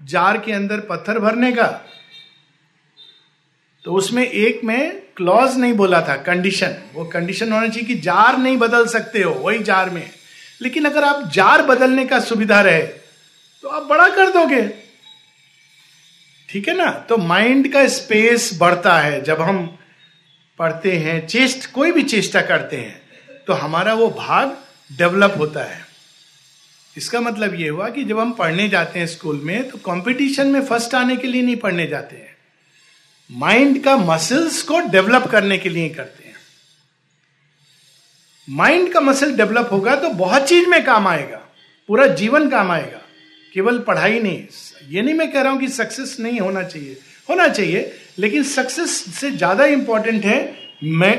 जार 0.00 0.38
के 0.38 0.52
अंदर 0.52 0.80
पत्थर 0.80 1.18
भरने 1.18 1.52
का। 1.52 1.66
तो 3.84 3.92
उसमें 3.92 4.22
एक 4.24 4.60
में 4.64 5.00
क्लॉज 5.16 5.56
नहीं 5.58 5.72
बोला 5.72 6.00
था 6.00 6.16
कंडीशन 6.16 6.74
वो 6.94 7.04
कंडीशन 7.04 7.52
होना 7.52 7.68
चाहिए 7.68 7.86
कि 7.86 7.94
जार 8.00 8.38
नहीं 8.38 8.56
बदल 8.56 8.86
सकते 8.86 9.22
हो, 9.22 9.32
वही 9.34 9.58
जार 9.58 9.90
में। 9.90 10.10
लेकिन 10.62 10.84
अगर 10.84 11.04
आप 11.04 11.30
जार 11.32 11.62
बदलने 11.62 12.04
का 12.06 12.20
सुविधा 12.20 12.60
रहे 12.60 12.82
तो 13.62 13.68
आप 13.68 13.82
बड़ा 13.82 14.08
कर 14.08 14.30
दोगे। 14.30 14.62
ठीक 16.48 16.68
है 16.68 16.76
ना? 16.76 16.90
तो 16.90 17.16
माइंड 17.16 17.72
का 17.72 17.86
स्पेस 17.88 18.50
बढ़ता 18.60 18.98
है। 18.98 19.20
जब 19.22 19.40
हम 19.40 19.66
पढ़ते 20.58 20.96
हैं 20.96 21.26
चेस्ट 21.26 21.70
कोई 21.72 21.92
भी 21.92 22.02
चेष्टा 22.04 22.40
करते 22.42 22.76
हैं 22.76 23.00
तो 23.46 23.52
हमारा 23.54 23.94
वो 23.94 24.08
भाग 24.10 24.56
डेवलप 24.90 25.34
होता 25.38 25.64
है। 25.64 25.88
इसका 26.96 27.20
मतलब 27.20 27.54
ये 27.54 27.68
हुआ 27.68 27.88
कि 27.90 28.04
जब 28.04 28.18
हम 28.18 28.32
पढ़ने 28.32 28.68
जाते 28.68 28.98
हैं 28.98 29.06
स्कूल 29.06 29.40
में 29.44 29.68
तो 29.68 29.78
कंपटीशन 29.80 30.46
में 30.46 30.60
फ़र्स्ट 30.62 30.94
आने 30.94 31.16
के 31.16 31.28
लिए 31.28 31.42
नहीं 31.42 31.56
पढ़ने 31.58 31.86
जाते 31.86 32.16
हैं। 32.16 32.36
माइंड 33.30 33.82
का 33.84 33.96
मसल्स 33.98 34.62
को 34.62 34.80
डेवलप 34.88 35.26
करने 35.30 35.58
के 35.58 35.68
लिए 35.68 35.88
करते 35.90 36.24
हैं। 36.24 36.34
माइंड 38.48 38.92
का 38.92 39.00
मसल 39.00 39.36
डेवलप 39.36 39.68
होगा 39.72 39.94
तो 39.96 40.08
बहुत 40.16 40.48
चीज़ 40.48 40.66
में 40.68 40.82
काम 40.84 41.06
आएगा। 41.08 41.36
पूरा 41.88 42.06
जीवन 42.14 42.48
काम 42.50 42.70
आएगा। 42.70 43.00
केवल 43.54 43.78
पढ़ाई 43.80 44.20
नहीं। 44.20 44.42
ये 44.88 45.02
नहीं 45.02 45.14
मैं 45.14 45.30
कह 45.32 45.42
रहा 45.42 45.52
हूँ 45.52 45.60
कि 45.60 45.68
सक्सेस 45.70 46.16
नहीं 46.20 46.40
होना 46.40 46.62
चाहिए। 46.64 46.96
होना 47.28 47.46
चाहिए, 47.48 47.92
लेकिन 48.18 48.42
सक्सेस 48.44 48.90
से 49.14 49.30
ज़्यादा 49.30 49.64
इंपॉर्टेंट 49.66 50.24
है 50.24 50.38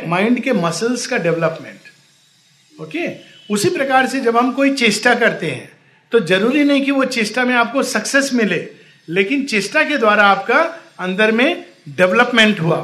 माइंड 0.08 0.40
के 0.44 0.54
मसल्स 0.54 1.06
का 1.08 1.18
डेवलपमेंट 1.20 2.82
ओके 2.82 3.08
उसी 3.52 3.70
प्रकार 3.70 4.08
से 4.08 4.20
जब 4.20 4.38
हम 4.38 4.52
कोई 4.54 4.74
चेष्टा 4.76 5.14
करते 5.16 5.48
हैं 5.48 5.70
तो 6.12 6.20
ज़रूरी 6.22 6.64
नहीं 6.64 6.82
कि 6.86 6.92
वो 6.92 7.06
चेष्टा 7.08 7.44
में 7.46 7.54
आपको 7.56 7.84
सक्सेस 7.86 8.30
मिले, 8.34 8.68
लेकिन 9.08 9.46
चेष्टा 9.46 9.84
के 9.84 9.98
द्वारा 9.98 10.24
आपका 10.26 10.58
अंदर 11.00 11.32
में 11.32 11.66
डेवलपमेंट 11.90 12.60
हुआ। 12.60 12.80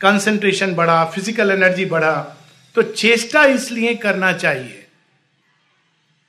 कंसंट्रेशन 0.00 0.74
बढ़ा 0.74 1.04
फ़िज़िकल 1.06 1.50
एनर्जी 1.50 1.84
बढ़ा 1.86 2.14
तो 2.74 2.82
चेष्टा 2.84 3.44
इसलिए 3.46 3.94
करना 3.96 4.32
चाहिए। 4.34 4.86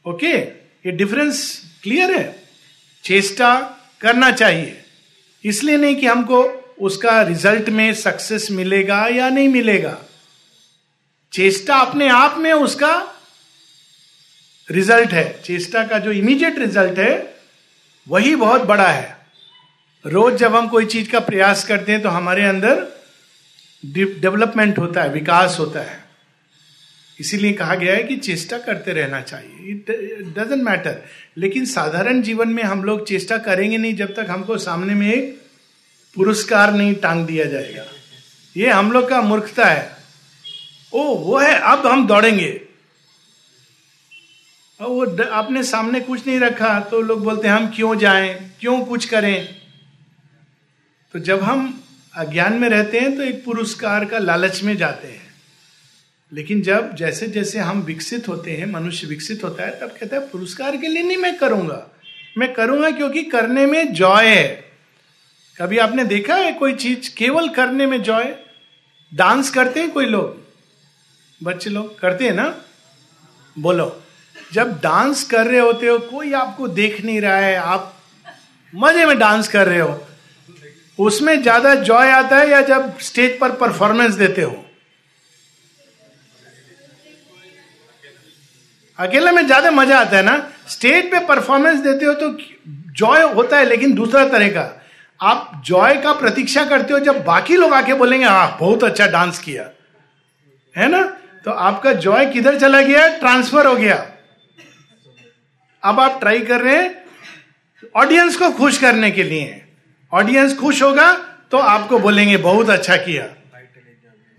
ओके? 0.06 0.32
ये 0.32 0.92
डिफरेंस 0.92 1.62
क्लियर 1.84 2.12
है? 2.12 2.36
चेष्टा 3.04 3.54
करना 4.02 4.32
चाहिए। 4.32 4.82
इसलिए 5.44 5.78
नहीं 5.78 5.96
कि 5.96 6.06
हमको 6.08 6.44
उसका 6.82 7.22
रिज़ल्ट 7.24 7.70
में 7.70 7.94
सक्सेस 7.96 8.48
मिलेगा 8.52 9.06
या 9.08 9.30
नहीं 9.30 9.50
मिलेगा। 9.50 9.98
चेष्टा 11.34 11.76
अपने 11.80 12.10
आप 12.12 12.38
में 12.38 12.52
उसका 12.54 12.94
रिज़ल्ट 14.70 15.14
है। 15.14 15.42
चेष्टा 15.44 15.84
का 15.84 16.00
जो 16.00 16.12
इमीडिएट 16.12 16.58
रिज़ल्ट 16.60 17.00
है, 17.00 17.36
वही 18.08 18.36
बहुत 18.36 18.62
बड़ा 18.62 18.88
है। 18.88 19.18
रोज 20.06 20.36
जब 20.36 20.56
हम 20.56 20.68
कोई 20.68 20.86
चीज़ 20.86 21.10
का 21.10 21.20
प्रयास 21.20 21.64
करते 21.68 21.92
हैं 21.92 22.02
तो 22.02 22.10
हमारे 22.10 22.44
अंदर 22.44 22.84
डेवलपमेंट 23.84 24.78
होता 24.80 25.04
है, 25.04 25.10
विकास 25.10 25.58
होता 25.60 25.80
है। 25.80 26.04
इसीलिए 27.20 27.54
कहा 27.54 27.76
गया 27.76 27.94
है 27.94 28.04
कि 28.04 28.16
चेष्टा 28.18 28.58
करते 28.58 28.94
रहना 28.94 29.22
चाहिए। 29.22 29.72
इट 29.72 29.90
डजेंट 30.38 30.64
मैटर 30.64 31.02
लेकिन 31.38 31.66
साधारण 31.66 32.22
जीवन 32.22 32.50
में 32.50 32.64
हम 32.64 32.84
लोग 32.84 33.08
चेष्टा 33.08 33.38
करेंगे 33.38 33.78
नहीं, 33.78 33.96
जब 33.96 34.16
तक 34.16 34.28
हमको 34.30 34.58
सामने 34.58 34.94
में 34.94 35.14
एक 35.14 35.42
पुरस्कार 36.16 36.74
नहीं 36.74 36.94
टांग 36.96 37.26
दिया 37.26 37.46
जाएगा। 37.46 37.86
ये 38.58 38.70
हम 38.70 38.92
लोग 38.92 39.10
का 39.10 39.22
मूर्खता 39.22 39.66
है। 39.66 39.90
ओ, 40.94 41.04
वो 41.16 41.38
है, 41.38 41.54
अब 41.54 41.88
हम 41.88 42.08
दौड़ेंगे। 42.08 42.62
और 44.82 44.88
वो 44.88 45.24
आपने 45.24 45.64
सामने 45.64 46.00
कुछ 46.00 46.28
नहीं 46.28 46.40
रखा 46.40 46.80
तो 46.80 47.02
लोग 47.02 47.24
बोलते 47.24 47.48
हैं, 47.48 47.56
हम 47.56 47.68
क्यों 47.76 47.98
जाएँ? 47.98 48.52
क्यों 48.60 48.86
कुछ 48.86 49.06
करें? 49.06 49.56
तो 51.14 51.20
जब 51.20 51.44
हम 51.44 51.84
अज्ञान 52.16 52.54
में 52.54 52.70
रहते 52.70 53.00
हैं 53.00 53.18
तो 53.18 53.24
एक 53.24 53.46
पुरस्कार 53.46 54.06
का 54.06 54.18
लालच 54.18 54.64
में 54.64 54.78
जाते 54.78 55.08
हैं। 55.08 55.36
लेकिन 56.34 56.62
जब 56.62 56.96
जैसे 56.96 57.28
जैसे 57.28 57.60
हम 57.60 57.82
विकसित 57.82 58.28
होते 58.28 58.52
हैं, 58.52 58.66
मनुष्य 58.66 59.08
विकसित 59.08 59.44
होता 59.44 59.64
है, 59.64 59.80
तब 59.80 59.88
कहता 59.88 60.16
है, 60.16 60.30
पुरस्कार 60.30 60.78
के 60.78 60.88
लिए 60.88 61.04
नहीं 61.04 61.18
मैं 61.18 61.38
करूँगा। 61.38 61.88
मैं 62.38 62.54
करूँगा 62.54 62.92
क्योंकि 62.92 63.24
करने 63.24 63.66
में 63.66 63.94
जॉय 63.94 64.26
है। 64.26 64.72
कभी 65.62 65.78
आपने 65.78 66.06
देखा 66.06 66.36
है 66.36 66.52
कोई 66.52 66.74
चीज़ 66.74 67.16
केवल 67.16 67.50
करने 67.50 67.86
में 67.86 68.02
जॉय? 68.04 68.36
डांस 69.14 69.50
करते 69.50 69.80
हैं 69.80 69.92
कोई 69.92 70.06
लोग? 70.06 70.48
बच्चे 71.44 71.70
लोग 71.70 72.00
करते 72.00 72.26
हैं 72.26 72.34
ना? 72.34 72.62
बोलो। 73.60 74.02
जब 74.54 74.80
डांस 74.82 75.24
कर 75.24 75.48
रहे 75.48 75.60
होते 75.60 75.88
हो, 75.88 75.98
कोई 76.00 76.34
आपको 76.34 76.68
देख 76.70 77.04
नहीं 77.06 77.22
रहा 77.22 77.38
है, 77.38 77.56
आप 77.56 77.94
मज़े 78.74 79.06
में 79.06 79.18
डांस 79.20 79.48
कर 79.48 79.68
रहे 79.68 79.80
हो। 79.80 80.06
उसमें 81.00 81.42
ज़्यादा 81.42 81.74
जॉय 81.76 82.12
आता 82.12 82.38
है 82.38 82.50
या 82.50 82.62
जब 82.64 82.98
स्टेज 83.02 83.40
पर 83.40 83.52
परफॉर्मेंस 83.56 84.14
देते 84.14 84.42
हो? 84.42 84.64
अकेले 89.00 89.32
में 89.32 89.46
ज़्यादा 89.46 89.72
मज़ा 89.72 90.00
आता 90.00 90.18
है 90.18 90.24
ना? 90.24 90.38
स्टेज 90.70 91.12
पे 91.12 91.20
परफॉर्मेंस 91.28 91.80
देते 91.80 92.06
हो 92.06 92.14
तो 92.14 92.30
जॉय 92.94 93.22
होता 93.34 93.58
है, 93.58 93.66
लेकिन 93.66 93.94
दूसरा 93.94 94.28
तरह 94.28 94.50
का। 94.50 94.72
आप 95.20 95.62
जॉय 95.66 95.96
का 95.96 96.14
प्रतीक्षा 96.14 96.64
करते 96.66 96.94
हो, 96.94 97.00
जब 97.00 97.24
बाकी 97.26 97.56
लोग 97.56 97.74
आके 97.74 97.94
बोलेंगे 97.94 98.26
हाँ 98.26 98.58
बहुत 98.60 98.84
अच्छा 98.84 99.08
डांस 99.08 99.40
किया। 99.40 99.70
है 100.76 100.88
ना? 100.90 101.02
तो 101.46 101.52
आपका 101.52 101.94
जॉय 101.94 102.26
किधर 102.26 102.60
चला 102.60 102.82
गया? 102.82 103.08
ट्रांसफ़र 103.18 103.68
हो 103.68 103.76
गया। 103.76 103.96
अब 105.86 106.00
आप 106.00 106.20
ट्राई 106.20 106.40
कर 106.42 106.62
रहे 106.62 106.76
हैं 106.76 107.04
ऑडियंस 107.96 108.36
को 108.38 108.50
खुश 108.52 108.78
करने 108.78 109.12
के 109.12 109.24
लिए। 109.24 109.62
ऑडियंस 110.12 110.56
खुश 110.58 110.82
होगा 110.84 111.12
तो 111.52 111.58
आपको 111.58 112.00
बोलेंगे, 112.00 112.38
बहुत 112.38 112.70
अच्छा 112.70 112.96
किया। 112.98 113.26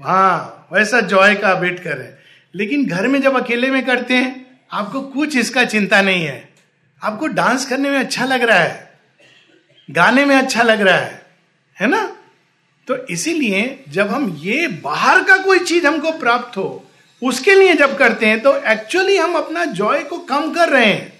हाँ 0.00 0.68
वैसा 0.72 1.00
जॉय 1.02 1.34
का 1.34 1.52
वेट 1.54 1.82
कर 1.82 1.96
रहे 1.96 2.08
लेकिन 2.54 2.86
घर 2.86 3.06
में 3.08 3.20
जब 3.22 3.36
अकेले 3.36 3.70
में 3.70 3.84
करते 3.86 4.14
हैं, 4.14 4.46
आपको 4.72 5.00
कुछ 5.02 5.36
इसका 5.36 5.64
चिंता 5.66 6.00
नहीं 6.02 6.24
है। 6.24 6.48
आपको 7.02 7.26
डांस 7.28 7.64
करने 7.66 7.90
में 7.90 7.98
अच्छा 7.98 8.24
लग 8.24 8.42
रहा 8.42 8.58
है, 8.58 8.90
गाने 9.88 10.24
में 10.24 10.34
अच्छा 10.36 10.62
लग 10.62 10.80
रहा 10.80 10.96
है 10.96 11.24
है 11.76 11.86
ना? 11.86 12.02
तो 12.88 12.96
इसीलिए 13.06 13.84
जब 13.88 14.08
हम 14.08 14.28
ये 14.40 14.66
बाहर 14.82 15.22
का 15.24 15.36
कोई 15.38 15.58
चीज़ 15.60 15.86
हमको 15.86 16.12
प्राप्त 16.18 16.56
हो, 16.56 16.84
उसके 17.22 17.54
लिए 17.54 17.74
जब 17.74 17.96
करते 17.98 18.26
हैं 18.26 18.40
तो 18.40 18.56
एक्चुअली 18.64 19.16
हम 19.16 19.34
अपना 19.34 19.64
जॉय 19.64 20.02
को 20.02 20.18
कम 20.18 20.52
कर 20.54 20.68
रहे 20.68 20.86
हैं। 20.86 21.12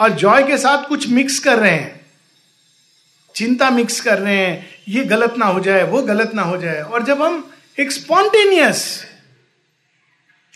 और 0.00 0.10
जॉय 0.12 0.42
के 0.42 0.58
साथ 0.58 0.88
कुछ 0.88 1.08
मिक्स 1.08 1.38
कर 1.38 1.58
रहे 1.58 1.70
हैं। 1.70 2.06
चिंता 3.34 3.70
मिक्स 3.70 4.00
कर 4.00 4.18
रहे 4.18 4.36
हैं, 4.36 4.66
ये 4.88 5.04
गलत 5.04 5.34
ना 5.38 5.46
हो 5.46 5.60
जाए, 5.60 5.82
वो 5.82 6.02
गलत 6.02 6.34
ना 6.34 6.42
हो 6.42 6.56
जाए। 6.56 6.80
और 6.82 7.04
जब 7.04 7.22
हम 7.22 7.50
एक 7.78 7.92
स्पॉन्टेनियस, 7.92 9.04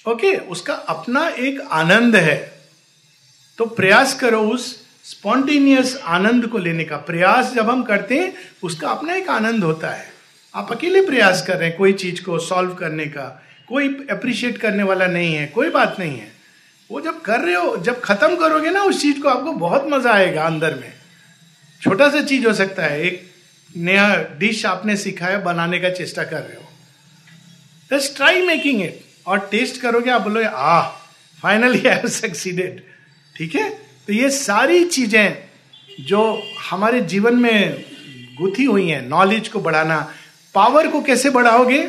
ओके, 0.07 0.37
उसका 0.37 0.75
अपना 0.75 1.29
एक 1.29 1.61
आनंद 1.61 2.17
है 2.17 2.53
तो 3.59 3.65
प्रयास 3.67 4.15
करो 4.15 4.41
उस 4.41 4.65
स्पॉन्टेनियस 5.05 5.97
आनंद 6.05 6.47
को 6.47 6.59
लेने 6.59 6.85
का। 6.85 6.97
प्रयास 6.97 7.53
जब 7.53 7.71
हम 7.71 7.83
करते 7.83 8.19
हैं, 8.19 8.33
उसका 8.63 8.89
अपना 8.89 9.15
एक 9.15 9.29
आनंद 9.29 9.65
होता 9.65 9.91
है। 9.91 10.13
आप 10.55 10.73
अकेले 10.73 11.03
प्रयास 11.07 11.45
कर 11.47 11.57
रहे 11.57 11.69
हैं, 11.69 11.77
कोई 11.79 11.93
चीज़ 11.93 12.23
को 12.23 12.39
सॉल्व 12.39 12.75
करने 12.75 13.07
का, 13.07 13.43
कोई 13.69 13.89
अप्रिशिएट 14.11 14.59
करने 14.59 14.83
वाला 14.83 15.07
नहीं 15.07 15.35
है, 15.35 15.47
कोई 15.47 15.71
बात 15.71 15.97
नहीं 15.99 16.19
है। 16.19 16.32
वो 16.93 17.01
जब 17.01 17.21
कर 17.21 17.41
रहे 17.41 17.55
हो, 17.55 17.77
जब 17.77 18.01
खत्म 18.01 18.37
करोगे 18.37 18.71
ना, 18.71 18.83
उस 18.83 19.03
चीज़ 19.03 19.21
को 19.21 19.29
आपको 19.29 19.53
बहुत 19.53 19.87
मज़ा 19.89 20.13
आएगा 20.13 20.45
अंदर 20.45 20.75
में। 20.75 20.93
छोटा 21.83 22.09
सा 22.09 22.23
चीज़ 22.23 22.47
हो 22.47 22.53
सकता 22.53 22.83
है, 22.83 23.01
एक 23.03 23.31
नया 23.77 24.25
डिश 24.39 24.67
आपने 24.67 24.97
सीखा 24.97 25.27
है, 25.27 25.43
बनाने 25.45 25.79
का 25.81 25.91
चेष्टा 25.91 26.25
कर 26.25 26.41
रहे 26.41 26.57
हो। 26.57 26.69
जस्ट 27.91 28.17
ट्राई 28.17 28.47
मेकिंग 28.47 28.83
इट 28.83 29.01
और 29.27 29.39
टेस्ट 29.51 29.81
करोगे, 29.81 30.11
आप 30.11 30.23
बोलोगे 30.23 30.47
आ 30.47 30.81
फाइनली 31.43 31.89
आई 31.89 32.09
सक्सीडेड 32.09 32.83
ठीक 33.37 33.55
है? 33.55 33.71
तो 34.07 34.13
ये 34.13 34.31
सारी 34.31 34.85
चीज़ें 34.85 35.49
जो 36.01 36.43
हमारे 36.71 37.01
जीवन 37.01 37.37
में 37.37 37.85
गुथी 38.39 38.65
हुई 38.65 38.89
हैं 38.89 39.09
नॉलेज 39.09 39.49
को 39.49 39.61
बढ़ाना 39.61 40.13
पावर 40.55 40.89
को 40.89 41.03
कैसे 41.03 41.31
बढ़ाओगे? 41.31 41.83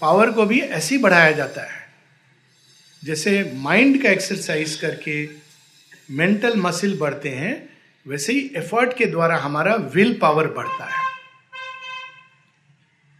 पावर 0.00 0.30
को 0.30 0.44
भी 0.44 0.60
ऐसे 0.60 0.94
ही 0.94 1.02
बढ़ाया 1.02 1.30
जाता 1.32 1.62
है। 1.62 1.85
जैसे 3.04 3.52
माइंड 3.54 4.02
का 4.02 4.10
एक्सरसाइज 4.10 4.76
करके 4.76 5.28
मेंटल 6.10 6.56
मसिल 6.56 6.98
बढ़ते 6.98 7.28
हैं, 7.28 7.78
वैसे 8.06 8.32
ही 8.32 8.52
एफर्ट 8.56 8.96
के 8.96 9.06
द्वारा 9.06 9.36
हमारा 9.36 9.74
विल 9.74 10.18
पावर 10.18 10.46
बढ़ता 10.46 10.84
है। 10.84 11.06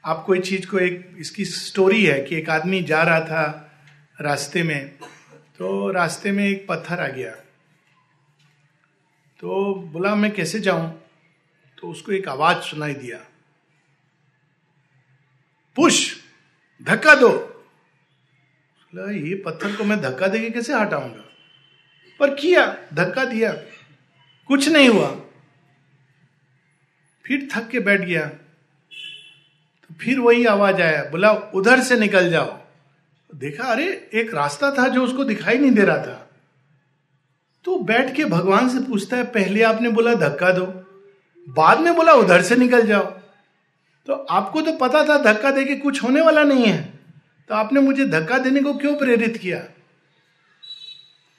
आप 0.04 0.24
कोई 0.26 0.40
चीज़ 0.40 0.66
को 0.66 0.78
एक, 0.78 1.16
इसकी 1.18 1.44
स्टोरी 1.44 2.04
है 2.04 2.20
कि 2.20 2.36
एक 2.36 2.50
आदमी 2.50 2.82
जा 2.82 3.02
रहा 3.02 3.20
था 3.20 3.72
रास्ते 4.20 4.62
में 4.62 4.88
तो 5.58 5.90
रास्ते 5.90 6.32
में 6.32 6.48
एक 6.48 6.66
पत्थर 6.68 7.00
आ 7.00 7.08
गया। 7.08 7.30
तो 9.40 9.74
बोला, 9.74 10.14
मैं 10.14 10.30
कैसे 10.30 10.60
जाऊँ? 10.60 11.02
तो 11.78 11.88
उसको 11.88 12.12
एक 12.12 12.28
आवाज़ 12.28 12.56
सुनाई 12.56 12.94
दिया। 12.94 13.18
पुश! 15.76 16.16
धक्का 16.82 17.14
दो! 17.14 17.52
ये 19.02 19.34
पत्थर 19.34 19.76
को 19.76 19.84
मैं 19.84 20.00
धक्का 20.00 20.26
देके 20.26 20.50
कैसे 20.50 20.74
हटाऊँगा? 20.74 21.24
पर 22.20 22.34
किया, 22.34 22.76
धक्का 22.94 23.24
दिया। 23.24 23.52
कुछ 24.46 24.68
नहीं 24.68 24.88
हुआ। 24.88 25.20
फिर 27.26 27.48
थक 27.54 27.68
के 27.68 27.80
बैठ 27.80 28.00
गया। 28.00 28.26
तो 29.82 29.94
फिर 30.00 30.18
वही 30.18 30.44
आवाज़ 30.44 30.82
आया, 30.82 31.04
बोला, 31.04 31.32
उधर 31.32 31.80
से 31.80 31.96
निकल 31.96 32.30
जाओ। 32.30 32.60
देखा, 33.34 33.64
अरे, 33.64 34.10
एक 34.14 34.34
रास्ता 34.34 34.70
था 34.70 34.88
जो 34.88 35.04
उसको 35.04 35.24
दिखाई 35.24 35.58
नहीं 35.58 35.70
दे 35.70 35.82
रहा 35.82 35.98
था। 35.98 36.30
तो 37.64 37.78
बैठ 37.78 38.14
के 38.14 38.24
भगवान 38.24 38.68
से 38.68 38.78
पूछता 38.78 39.16
है, 39.16 39.24
पहले 39.24 39.62
आपने 39.62 39.88
बोला 39.88 40.14
धक्का 40.14 40.50
दो, 40.50 40.66
बाद 41.48 41.80
में 41.80 41.94
बोला 41.94 42.12
उधर 42.12 42.42
से 42.42 42.56
निकल 42.56 42.86
जाओ? 42.86 43.06
तो 44.06 44.12
आपको 44.12 44.60
तो 44.60 44.72
पता 44.72 45.06
था, 45.06 45.32
धक्का 45.32 45.50
दे 45.50 45.64
के 45.64 45.76
कुछ 45.76 46.02
होने 46.02 46.20
वाला 46.20 46.42
नहीं 46.42 46.66
है। 46.66 46.95
तो 47.48 47.54
आपने 47.54 47.80
मुझे 47.80 48.04
धक्का 48.04 48.38
देने 48.38 48.60
को 48.60 48.74
क्यों 48.74 48.96
प्रेरित 48.96 49.36
किया? 49.36 49.58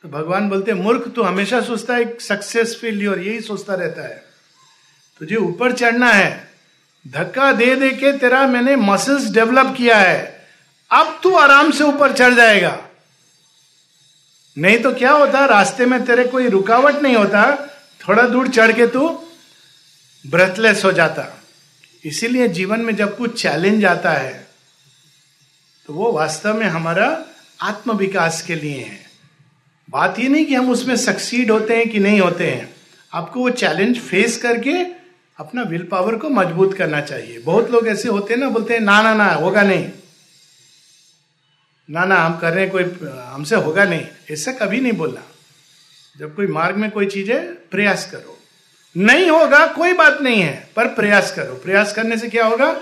तो 0.03 0.09
भगवान 0.09 0.49
बोलते, 0.49 0.73
मूर्ख 0.73 1.11
तो 1.15 1.23
हमेशा 1.23 1.61
सोचता 1.61 1.95
है 1.95 2.17
सक्सेस 2.19 2.77
फेलियर 2.81 3.19
यही 3.19 3.41
सोचता 3.41 3.75
रहता 3.75 4.01
है। 4.01 4.23
तुझे 5.19 5.35
ऊपर 5.35 5.71
चढ़ना 5.71 6.11
है। 6.11 6.51
धक्का 7.07 7.51
दे 7.51 7.75
दे 7.75 7.89
के 7.89 8.17
तेरा 8.17 8.47
मैंने 8.47 8.75
मसल्स 8.75 9.31
डेवलप 9.31 9.75
किया 9.77 9.97
है। 9.97 10.47
अब 10.91 11.19
तू 11.23 11.35
आराम 11.35 11.71
से 11.71 11.83
ऊपर 11.83 12.13
चढ़ 12.13 12.33
जाएगा। 12.33 12.83
नहीं 14.57 14.79
तो 14.79 14.93
क्या 14.93 15.11
होता, 15.11 15.45
रास्ते 15.45 15.85
में 15.85 16.05
तेरे 16.05 16.23
कोई 16.23 16.47
रुकावट 16.47 16.95
नहीं 16.95 17.15
होता। 17.15 17.69
थोड़ा 18.07 18.23
दूर 18.23 18.47
चढ़ 18.47 18.71
के 18.71 18.87
तू 18.87 19.27
ब्रेथलेस 20.27 20.85
हो 20.85 20.91
जाता। 20.91 21.43
इसीलिए 22.05 22.47
जीवन 22.47 22.79
में 22.79 22.95
जब 22.95 23.17
कुछ 23.17 23.41
चैलेंज 23.41 23.85
आता 23.85 24.11
है 24.11 24.46
तो 25.87 25.93
वो 25.93 26.11
वास्तव 26.11 26.53
में 26.53 26.65
हमारा 26.65 27.25
आत्म 27.61 27.97
विकास 27.97 28.41
के 28.41 28.55
लिए 28.55 28.81
है। 28.81 28.99
बात 29.89 30.19
ये 30.19 30.27
नहीं 30.27 30.45
कि 30.45 30.55
हम 30.55 30.69
उसमें 30.69 30.95
सक्सीड 30.95 31.51
होते 31.51 31.77
हैं 31.77 31.89
कि 31.89 31.99
नहीं 31.99 32.21
होते 32.21 32.51
हैं। 32.51 32.75
आपको 33.13 33.39
वो 33.39 33.49
चैलेंज 33.49 33.99
फेस 33.99 34.37
करके 34.37 34.83
अपना 35.37 35.61
विल 35.61 35.83
पावर 35.83 36.15
को 36.15 36.29
मज़बूत 36.29 36.73
करना 36.73 37.01
चाहिए। 37.01 37.39
बहुत 37.39 37.71
लोग 37.71 37.87
ऐसे 37.87 38.09
होते 38.09 38.33
हैं 38.33 38.41
ना, 38.41 38.49
बोलते 38.49 38.73
हैं, 38.73 38.81
ना 38.81 39.01
ना 39.01 39.13
ना, 39.13 39.33
होगा 39.33 39.61
नहीं। 39.61 39.91
ना 41.89 42.05
ना, 42.05 42.15
हम 42.15 42.39
कर 42.39 42.53
रहे 42.53 42.63
हैं, 42.63 42.71
कोई, 42.71 42.83
हमसे 43.25 43.55
होगा 43.55 43.83
नहीं। 43.83 44.05
ऐसा 44.31 44.51
कभी 44.51 44.81
नहीं 44.81 44.93
बोलना। 44.93 45.23
जब 46.19 46.35
कोई 46.35 46.47
मार्ग 46.47 46.75
में 46.75 46.91
कोई 46.91 47.05
चीज़ 47.05 47.31
है 47.31 47.53
प्रयास 47.53 48.11
करो। 48.11 48.39
नहीं 48.97 49.29
होगा, 49.29 49.67
कोई 49.67 49.93
बात 49.93 50.21
नहीं 50.21 50.41
है, 50.41 50.69
पर 50.75 50.87
प्रयास 50.87 51.33
करो। 51.35 51.53
प्रयास 51.53 51.93
करने 51.93 52.17
से 52.17 52.29
क्या 52.29 52.45
होगा? 52.45 52.81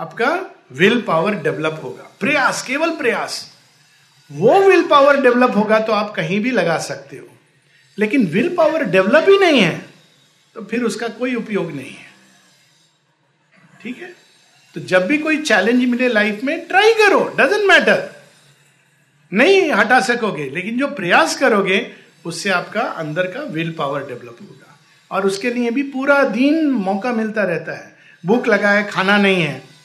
आपका 0.00 0.50
विल 0.70 1.00
पावर 1.02 1.34
डेवलप 1.34 1.80
होगा। 1.82 2.16
प्रयास, 2.20 2.62
केवल 2.62 2.90
प्रयास। 2.90 3.54
वो 4.30 4.60
विल 4.60 4.82
पावर 4.86 5.20
डेवलप 5.20 5.56
होगा 5.56 5.78
तो 5.80 5.92
आप 5.92 6.12
कहीं 6.14 6.40
भी 6.40 6.50
लगा 6.50 6.78
सकते 6.78 7.16
हो। 7.16 7.28
लेकिन 7.98 8.26
विल 8.26 8.54
पावर 8.56 8.84
डेवलप 8.84 9.26
ही 9.28 9.38
नहीं 9.38 9.60
है 9.60 9.78
तो 10.56 10.64
फिर 10.64 10.82
उसका 10.82 11.08
कोई 11.08 11.34
उपयोग 11.34 11.72
नहीं 11.72 11.90
है। 11.90 12.06
ठीक 13.82 13.98
है? 13.98 14.14
तो 14.74 14.80
जब 14.80 15.06
भी 15.06 15.18
कोई 15.18 15.42
चैलेंज 15.42 15.84
मिले 15.84 16.08
लाइफ 16.08 16.40
में 16.44 16.66
ट्राई 16.66 16.92
करो 16.94 17.20
डजेंट 17.38 17.64
मैटर 17.64 18.08
नहीं 19.32 19.70
हटा 19.72 20.00
सकोगे, 20.00 20.48
लेकिन 20.50 20.78
जो 20.78 20.86
प्रयास 20.88 21.38
करोगे, 21.38 21.92
उससे 22.24 22.50
आपका 22.50 22.80
अंदर 22.80 23.26
का 23.26 23.40
विल 23.40 23.72
पावर 23.72 24.00
डेवलप 24.00 24.38
होगा। 24.42 24.78
और 25.10 25.26
उसके 25.26 25.50
लिए 25.50 25.70
भी 25.70 25.82
पूरा 25.82 26.22
दिन 26.22 26.70
मौका 26.70 27.12
मिलता 27.12 27.42
रहता 27.42 27.72
है। 27.72 27.96
भूख 28.26 28.46
लगा 28.48 28.70
है, 28.70 28.84
खाना 28.84 29.16
नहीं 29.16 29.42
है 29.42 29.75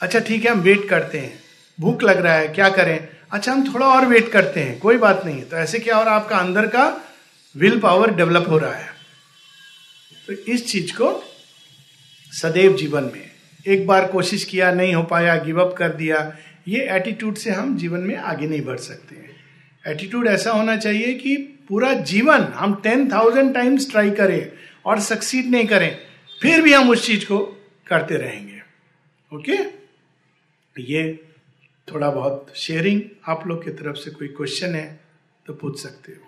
अच्छा 0.00 0.18
ठीक 0.18 0.44
है, 0.44 0.50
हम 0.50 0.60
वेट 0.60 0.88
करते 0.88 1.18
हैं। 1.18 1.38
भूख 1.78 2.02
लग 2.02 2.20
रहा 2.20 2.34
है, 2.34 2.48
क्या 2.48 2.68
करें? 2.68 3.08
अच्छा 3.32 3.52
हम 3.52 3.74
थोड़ा 3.74 3.86
और 3.86 4.06
वेट 4.06 4.28
करते 4.28 4.60
हैं, 4.60 4.78
कोई 4.78 4.96
बात 4.96 5.24
नहीं। 5.24 5.42
तो 5.42 5.56
ऐसे 5.56 5.78
क्या 5.78 5.96
है 5.96 6.08
आपका 6.08 6.36
अंदर 6.38 6.66
का 6.66 6.84
विल 7.54 7.78
पावर 7.80 8.14
डेवलप 8.14 8.48
हो 8.48 8.58
रहा 8.58 8.74
है। 8.74 8.90
तो 10.28 10.32
इस 10.52 10.66
चीज़ 10.66 10.92
को 10.92 11.08
सदैव 12.32 12.76
जीवन 12.76 13.04
में 13.04 13.30
एक 13.66 13.86
बार 13.86 14.06
कोशिश 14.06 14.44
किया, 14.44 14.70
नहीं 14.72 14.94
हो 14.94 15.02
पाया 15.02 15.36
गिव 15.36 15.60
अप 15.60 15.74
कर 15.78 15.92
दिया, 15.92 16.32
ये 16.68 16.88
एटीट्यूड 16.90 17.36
से 17.36 17.50
हम 17.50 17.76
जीवन 17.76 18.00
में 18.00 18.16
आगे 18.16 18.46
नहीं 18.46 18.62
बढ़ 18.62 18.78
सकते 18.78 19.14
हैं। 19.14 19.34
एटीट्यूड 19.84 20.26
ऐसा 20.26 20.52
होना 20.52 20.76
चाहिए 20.76 21.14
कि 21.14 21.36
पूरा 21.68 21.92
जीवन 22.04 22.42
हम 22.54 22.74
टेन 22.74 23.10
थाउज़ेंड 23.12 23.54
टाइम्स 23.54 23.90
ट्राई 23.90 24.10
करें 24.12 24.50
और 24.84 25.00
सक्सीड 25.00 25.50
नहीं 25.50 25.66
करें, 25.66 25.98
फिर 26.40 26.60
भी 26.62 26.72
हम 26.72 26.90
उस 26.90 27.06
चीज़ 27.06 27.24
को 27.24 27.38
करते 27.86 28.16
रहेंगे। 28.16 28.60
ओके 29.32 29.56
ये 30.78 31.32
थोड़ा 31.92 32.10
बहुत 32.10 32.52
शेयरिंग 32.56 33.02
आप 33.28 33.46
लोग 33.46 33.64
की 33.64 33.70
तरफ़ 33.70 33.96
से 33.96 34.10
कोई 34.10 34.28
क्वेश्चन 34.28 34.74
है 34.74 35.00
तो 35.46 35.54
पूछ 35.54 35.82
सकते 35.82 36.12
हो। 36.12 36.18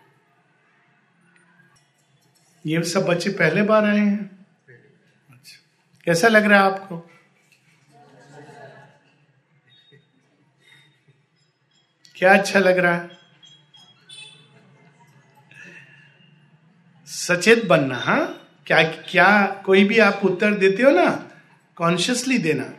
ये 2.67 2.83
सब 2.83 3.07
बच्चे 3.07 3.31
पहले 3.31 3.63
बार 3.63 3.85
आए 3.85 3.99
हैं? 3.99 4.47
अच्छा। 5.31 5.57
कैसा 6.05 6.29
लग 6.29 6.45
रहा 6.45 6.61
है 6.61 6.73
आपको? 6.73 7.11
क्या 12.15 12.35
अच्छा 12.35 12.59
लग 12.59 12.79
रहा 12.79 12.95
है? 12.95 13.19
सचेत 17.07 17.65
बनना 17.65 17.97
हाँ? 17.97 18.35
क्या 18.67 18.83
क्या 18.83 19.47
कोई 19.67 19.85
भी 19.85 19.99
आप 19.99 20.21
उत्तर 20.25 20.55
देते 20.55 20.83
हो 20.83 20.91
ना 20.91 21.31
कॉन्शियसली 21.77 22.39
देना। 22.39 22.78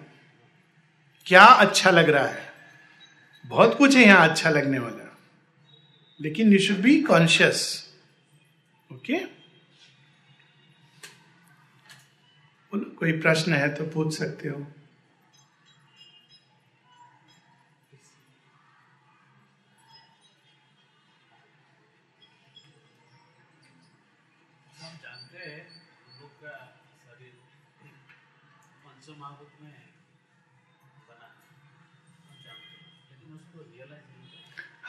क्या 1.30 1.44
अच्छा 1.44 1.90
लग 1.92 2.10
रहा 2.10 2.28
है? 2.28 2.48
बहुत 3.46 3.76
कुछ 3.78 3.96
है 3.96 4.04
यहाँ 4.04 4.30
अच्छा 4.30 4.50
लगने 4.50 4.80
वाला। 4.80 5.18
लेकिन 6.20 6.54
you 6.54 6.60
should 6.60 6.78
be 6.78 7.02
conscious 7.02 7.62
okay 8.92 9.20
कोई 12.74 13.12
प्रश्न 13.22 13.54
है 13.54 13.70
तो 13.76 13.86
पूछ 13.86 14.18
सकते 14.18 14.50
हो। 14.50 14.66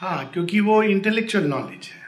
हाँ 0.01 0.29
क्योंकि 0.33 0.59
वो 0.59 0.83
इंटेलेक्चुअल 0.83 1.43
नॉलेज 1.43 1.87
है। 1.87 2.01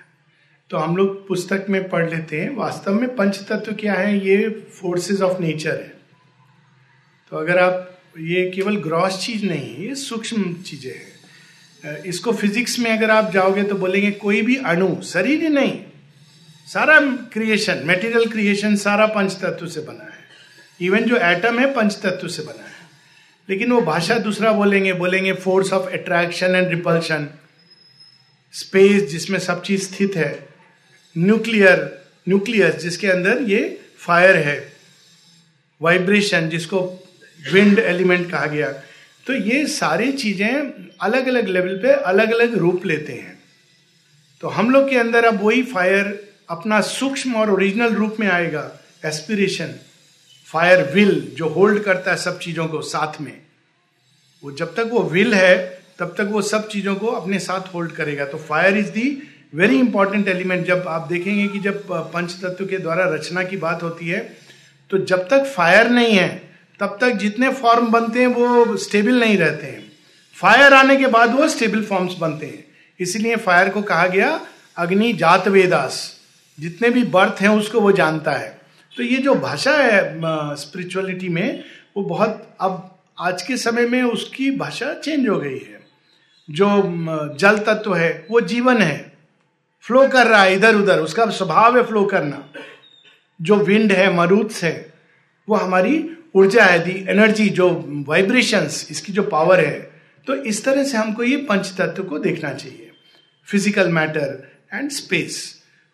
तो 0.69 0.77
हम 0.77 0.95
लोग 0.97 1.27
पुस्तक 1.27 1.65
में 1.69 1.89
पढ़ 1.89 2.09
लेते 2.09 2.39
हैं, 2.39 2.55
वास्तव 2.55 2.93
में 2.93 3.15
पंच 3.15 3.37
तत्व 3.49 3.73
क्या 3.73 3.93
है, 3.93 4.15
ये 4.27 4.49
फोर्सेस 4.49 5.21
ऑफ़ 5.21 5.41
नेचर 5.41 5.71
है। 5.71 5.93
तो 7.31 7.37
अगर 7.37 7.57
आप, 7.57 7.99
ये 8.19 8.49
केवल 8.51 8.75
ग्रॉस 8.75 9.19
चीज़ 9.25 9.45
नहीं 9.45 9.75
है, 9.75 9.87
ये 9.87 9.95
सूक्ष्म 9.95 10.53
चीज़ें 10.53 10.91
हैं। 10.91 12.03
इसको 12.03 12.31
फिजिक्स 12.31 12.79
में 12.79 12.89
अगर 12.91 13.11
आप 13.11 13.31
जाओगे 13.31 13.63
तो 13.63 13.75
बोलेंगे 13.75 14.11
कोई 14.11 14.41
भी 14.41 14.55
अणु, 14.55 15.01
शरीर 15.03 15.43
ही 15.43 15.49
नहीं, 15.49 15.79
सारा 16.67 16.99
क्रिएशन 17.33 17.83
मेटीरियल 17.85 18.25
क्रिएशन 18.29 18.75
सारा 18.75 19.05
पंच 19.05 19.37
तत्व 19.41 19.67
से 19.67 19.81
बना 19.81 20.03
है। 20.03 20.25
इवन 20.79 21.03
जो 21.03 21.17
एटम 21.17 21.59
है 21.59 21.73
पंच 21.73 21.99
तत्व 22.05 22.27
से 22.27 22.43
बना 22.43 22.63
है। 22.63 22.81
लेकिन 23.49 23.71
वो 23.71 23.81
भाषा 23.81 24.19
दूसरा 24.19 24.51
बोलेंगे 24.51 24.93
बोलेंगे 24.93 25.33
force 25.33 25.73
of 25.73 25.89
attraction 25.91 26.55
and 26.55 26.69
repulsion 26.69 27.29
space 28.53 29.03
जिसमें 29.11 29.39
सब 29.39 29.61
चीज़ 29.63 29.83
स्थित 29.83 30.15
है 30.15 30.31
न्यूक्लियर 31.15 31.79
न्यूक्लियस 32.29 32.75
जिसके 32.75 33.07
अंदर 33.07 33.41
ये 33.41 33.61
फायर 33.99 34.35
है 34.37 34.57
वाइब्रेशन 35.81 36.49
जिसको 36.49 36.81
विंड 37.51 37.79
एलिमेंट 37.79 38.29
कहा 38.31 38.45
गया। 38.45 38.71
तो 39.27 39.33
ये 39.33 39.65
सारी 39.67 40.11
चीज़ें 40.11 40.49
अलग 41.01 41.27
अलग 41.27 41.47
लेवल 41.47 41.77
पे 41.77 41.91
अलग 42.03 42.31
अलग 42.31 42.57
रूप 42.57 42.85
लेते 42.85 43.13
हैं। 43.13 43.41
तो 44.43 44.47
हम 44.49 44.69
लोग 44.69 44.89
के 44.89 44.97
अंदर 44.97 45.25
अब 45.25 45.43
वही 45.43 45.63
फायर 45.63 46.07
अपना 46.49 46.79
सूक्ष्म 46.81 47.35
और 47.35 47.51
ओरिजिनल 47.51 47.93
रूप 47.93 48.15
में 48.19 48.27
आएगा 48.27 48.69
एस्पिरेशन 49.05 49.73
फायर 50.47 50.83
विल 50.93 51.19
जो 51.35 51.47
होल्ड 51.49 51.83
करता 51.83 52.11
है 52.11 52.17
सब 52.17 52.39
चीज़ों 52.39 52.67
को 52.67 52.81
साथ 52.81 53.21
में। 53.21 53.41
वो 54.43 54.51
जब 54.51 54.75
तक 54.75 54.89
वो 54.91 55.03
विल 55.09 55.33
है 55.33 55.82
तब 55.99 56.13
तक 56.17 56.27
वो 56.31 56.41
सब 56.41 56.67
चीज़ों 56.67 56.95
को 56.95 57.07
अपने 57.07 57.39
साथ 57.39 57.73
होल्ड 57.73 57.91
करेगा। 57.91 58.25
तो 58.25 58.37
fire 58.39 58.77
is 58.77 58.89
the 58.91 59.07
very 59.55 59.79
important 59.79 60.27
element 60.27 60.65
जब 60.67 60.87
आप 60.87 61.07
देखेंगे 61.07 61.47
कि 61.47 61.59
जब 61.59 61.91
पंच 62.13 62.31
तत्व 62.33 62.65
के 62.65 62.77
द्वारा 62.77 63.05
रचना 63.05 63.43
की 63.43 63.57
बात 63.57 63.83
होती 63.83 64.07
है 64.07 64.21
तो 64.89 64.97
जब 64.97 65.27
तक 65.27 65.43
फायर 65.45 65.89
नहीं 65.89 66.15
है, 66.15 66.29
तब 66.79 66.97
तक 67.01 67.11
जितने 67.11 67.49
फॉर्म 67.51 67.87
बनते 67.87 68.19
हैं, 68.19 68.27
वो 68.27 68.77
स्टेबल 68.77 69.19
नहीं 69.19 69.37
रहते 69.37 69.65
हैं। 69.65 69.91
फायर 70.35 70.73
आने 70.73 70.95
के 70.95 71.07
बाद 71.07 71.35
वो 71.35 71.47
स्टेबल 71.47 71.83
फॉर्म्स 71.83 72.17
बनते 72.19 72.45
हैं। 72.45 72.63
इसलिए 72.99 73.35
फायर 73.35 73.69
को 73.69 73.81
कहा 73.81 74.07
गया 74.07 74.39
अग्नि 74.77 75.11
जात 75.13 75.47
वेदास। 75.47 76.19
जितने 76.57 76.89
भी 76.89 77.03
बर्थ 77.03 77.41
हैं, 77.41 77.49
उसको 77.49 77.79
वो 77.81 77.91
जानता 77.91 78.31
है। 78.31 78.59
तो 78.97 79.03
ये 79.03 79.17
जो 79.17 79.35
भाषा 79.35 79.71
है 79.73 80.55
स्पिरिचुअलिटी 80.55 81.29
में, 81.29 81.63
वो 81.97 82.03
बहुत, 82.03 82.55
अब 82.61 82.89
आज 83.19 83.41
के 83.41 83.57
समय 83.57 83.87
में 83.87 84.01
उसकी 84.03 84.51
भाषा 84.51 84.93
चेंज 84.95 85.27
हो 85.29 85.37
गई 85.37 85.57
है। 85.59 85.82
जो 86.49 87.37
जल 87.39 87.57
तत्व 87.59 87.95
है, 87.95 88.25
वो 88.31 88.41
जीवन 88.41 88.81
है। 88.81 89.11
फ्लो 89.85 90.07
कर 90.07 90.27
रहा 90.27 90.41
है 90.43 90.55
इधर 90.55 90.75
उधर, 90.75 90.99
उसका 90.99 91.25
स्वभाव 91.27 91.77
है 91.77 91.83
फ्लो 91.85 92.03
करना। 92.05 92.43
जो 93.39 93.55
विंड 93.57 93.91
है 93.91 94.13
मरूथ्स 94.15 94.63
है, 94.63 94.93
वो 95.47 95.55
हमारी 95.55 96.05
ऊर्जा 96.35 96.63
है 96.63 96.79
दी 96.79 96.93
एनर्जी 97.09 97.49
जो 97.51 97.69
वाइब्रेशंस 98.07 98.87
इसकी 98.91 99.13
जो 99.13 99.23
पावर 99.25 99.59
है। 99.59 99.79
तो 100.27 100.35
इस 100.35 100.63
तरह 100.65 100.83
से 100.83 100.97
हमको 100.97 101.23
ये 101.23 101.37
पंच 101.49 101.73
तत्व 101.77 102.03
को 102.03 102.19
देखना 102.19 102.53
चाहिए। 102.53 102.91
फ़िज़िकल 103.47 103.89
मैटर 103.89 104.47
एंड 104.73 104.89
स्पेस 104.91 105.41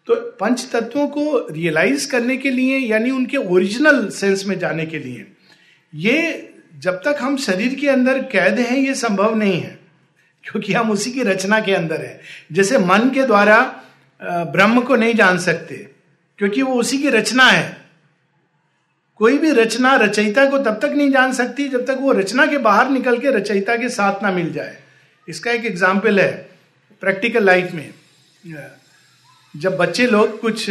तो 0.07 0.15
पंच 0.39 0.67
तत्वों 0.71 1.07
को 1.07 1.47
रियलाइज़ 1.51 2.09
करने 2.11 2.37
के 2.37 2.49
लिए, 2.49 2.77
यानी 2.77 3.11
उनके 3.11 3.37
ओरिजिनल 3.37 4.07
सेंस 4.09 4.45
में 4.45 4.57
जाने 4.59 4.85
के 4.85 4.99
लिए, 4.99 5.25
ये 5.93 6.53
जब 6.79 7.01
तक 7.05 7.17
हम 7.21 7.37
शरीर 7.37 7.75
के 7.75 7.87
अंदर 7.87 8.21
कैद 8.31 8.59
हैं, 8.59 8.77
ये 8.77 8.93
संभव 8.95 9.35
नहीं 9.35 9.59
है। 9.61 9.78
क्योंकि 10.49 10.73
हम 10.73 10.91
उसी 10.91 11.11
की 11.11 11.23
रचना 11.23 11.59
के 11.59 11.73
अंदर 11.73 12.01
है। 12.01 12.19
जैसे 12.51 12.77
मन 12.79 13.09
के 13.09 13.25
द्वारा 13.25 13.59
ब्रह्म 14.21 14.81
को 14.81 14.95
नहीं 14.95 15.13
जान 15.15 15.37
सकते, 15.39 15.75
क्योंकि 16.39 16.61
वो 16.61 16.75
उसी 16.75 16.97
की 16.97 17.09
रचना 17.09 17.43
है। 17.45 17.77
कोई 19.19 19.37
भी 19.37 19.51
रचना 19.53 19.95
रचयिता 19.97 20.45
को 20.45 20.57
तब 20.59 20.79
तक 20.81 20.93
नहीं 20.95 21.11
जान 21.11 21.33
सकती 21.33 21.67
जब 21.69 21.85
तक 21.85 21.97
वो 21.99 22.11
रचना 22.11 22.45
के 22.45 22.57
बाहर 22.59 22.89
निकल 22.89 23.17
के 23.17 23.31
रचयिता 23.31 23.75
के 23.77 23.89
साथ 23.89 24.23
ना 24.23 24.31
मिल 24.31 24.51
जाए। 24.53 24.77
इसका 25.27 25.51
एक 25.51 25.65
एग्ज़ाम्पल 25.65 26.19
है 26.19 26.31
प्रैक्टिकल 27.01 27.43
लाइफ 27.45 27.73
में। 27.73 27.89
जब 29.53 29.77
बच्चे 29.77 30.05
लोग 30.07 30.39
कुछ 30.41 30.69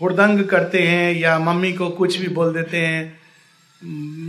हुड़दंग 0.00 0.44
करते 0.44 0.82
हैं 0.82 1.12
या 1.14 1.38
मम्मी 1.38 1.72
को 1.72 1.88
कुछ 1.92 2.16
भी 2.16 2.28
बोल 2.30 2.52
देते 2.54 2.78
हैं 2.78 3.20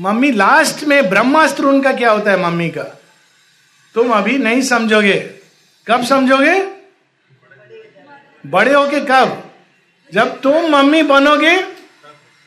मम्मी 0.02 0.32
लास्ट 0.32 0.84
में 0.84 1.10
ब्रह्मास्त्र 1.10 1.66
उनका 1.66 1.92
क्या 1.94 2.12
होता 2.12 2.32
है, 2.32 2.42
मम्मी 2.42 2.70
का? 2.70 2.84
तुम 3.98 4.12
अभी 4.12 4.38
नहीं 4.38 4.62
समझोगे। 4.62 5.16
कब 5.88 6.06
समझोगे? 6.06 6.68
बड़े 8.46 8.74
होके 8.74 9.00
कब? 9.00 9.52
जब 10.14 10.42
तुम 10.42 10.76
मम्मी 10.76 11.04
बनोगे, 11.04 11.62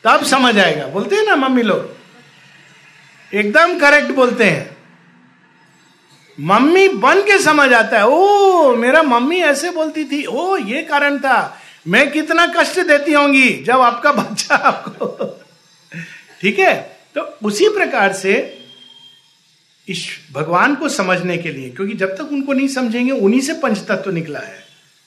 तब 0.03 0.23
समझ 0.23 0.59
आएगा। 0.59 0.87
बोलते 0.87 1.15
हैं 1.15 1.23
ना 1.23 1.35
मम्मी 1.35 1.61
लोग? 1.61 1.97
एकदम 3.33 3.79
करेक्ट 3.79 4.11
बोलते 4.11 4.43
हैं। 4.43 4.77
मम्मी 6.39 6.87
बन 6.87 7.21
के 7.21 7.39
समझ 7.39 7.73
आता 7.73 7.97
है। 7.97 8.07
ओ, 8.07 8.75
मेरा 8.75 9.03
मम्मी 9.03 9.37
ऐसे 9.37 9.71
बोलती 9.71 10.03
थी। 10.03 10.25
ओ, 10.25 10.57
ये 10.57 10.83
कारण 10.83 11.17
था। 11.17 11.61
मैं 11.87 12.11
कितना 12.11 12.47
कष्ट 12.47 12.79
देती 12.79 13.13
होंगी 13.13 13.49
जब 13.49 13.79
आपका 13.81 14.11
बच्चा 14.11 14.55
आपको 14.55 15.41
ठीक 16.41 16.59
है? 16.59 16.97
तो 17.15 17.21
उसी 17.21 17.69
प्रकार 17.69 18.13
से 18.13 18.60
इस 19.87 20.05
भगवान 20.33 20.75
को 20.75 20.89
समझने 20.89 21.37
के 21.37 21.51
लिए, 21.51 21.69
क्योंकि 21.69 21.93
जब 21.93 22.15
तक 22.17 22.31
उनको 22.31 22.53
नहीं 22.53 22.67
समझेंगे, 22.67 23.11
उन्हीं 23.11 23.41
से 23.41 23.53
पंच 23.53 23.77
तत्व 23.77 24.11
निकला 24.11 24.39
है। 24.39 24.59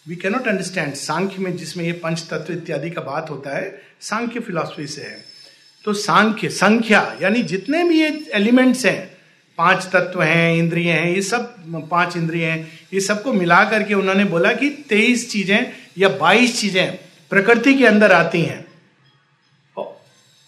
वी 0.06 0.16
कैनॉट 0.16 0.48
अंडरस्टैंड 0.48 0.94
सांख्य 0.94 1.42
में 1.42 1.56
जिसमें 1.56 1.84
ये 1.84 1.92
पंच 1.92 2.22
तत्व 2.22 2.52
इत्यादि 2.52 2.90
का 2.90 3.00
बात 3.00 3.30
होता 3.30 3.56
है, 3.56 3.82
सांख्य 4.00 4.40
फिलॉसफी 4.40 4.86
से 4.86 5.02
है। 5.02 5.24
तो 5.84 5.92
सांख्य, 5.92 6.48
संख्या, 6.48 7.16
यानी 7.22 7.42
जितने 7.42 7.84
भी 7.84 8.00
ये 8.00 8.30
एलिमेंट्स 8.34 8.84
हैं, 8.86 9.16
पाँच 9.58 9.84
तत्व 9.92 10.22
हैं, 10.22 10.56
इंद्रिय 10.56 10.90
हैं, 10.90 11.14
ये 11.14 11.22
सब, 11.22 11.54
पाँच 11.90 12.16
इंद्रिय 12.16 12.44
हैं, 12.44 12.80
ये 12.92 13.00
सबको 13.00 13.32
मिला 13.32 13.64
करके 13.64 13.94
उन्होंने 13.94 14.24
बोला 14.24 14.52
कि 14.52 14.68
तेईस 14.88 15.30
चीज़ें 15.30 15.72
या 15.98 16.08
बाईस 16.08 16.60
चीज़ें 16.60 16.98
प्रकृति 17.30 17.74
के 17.74 17.86
अंदर 17.86 18.12
आती 18.12 18.42
हैं। 18.42 18.64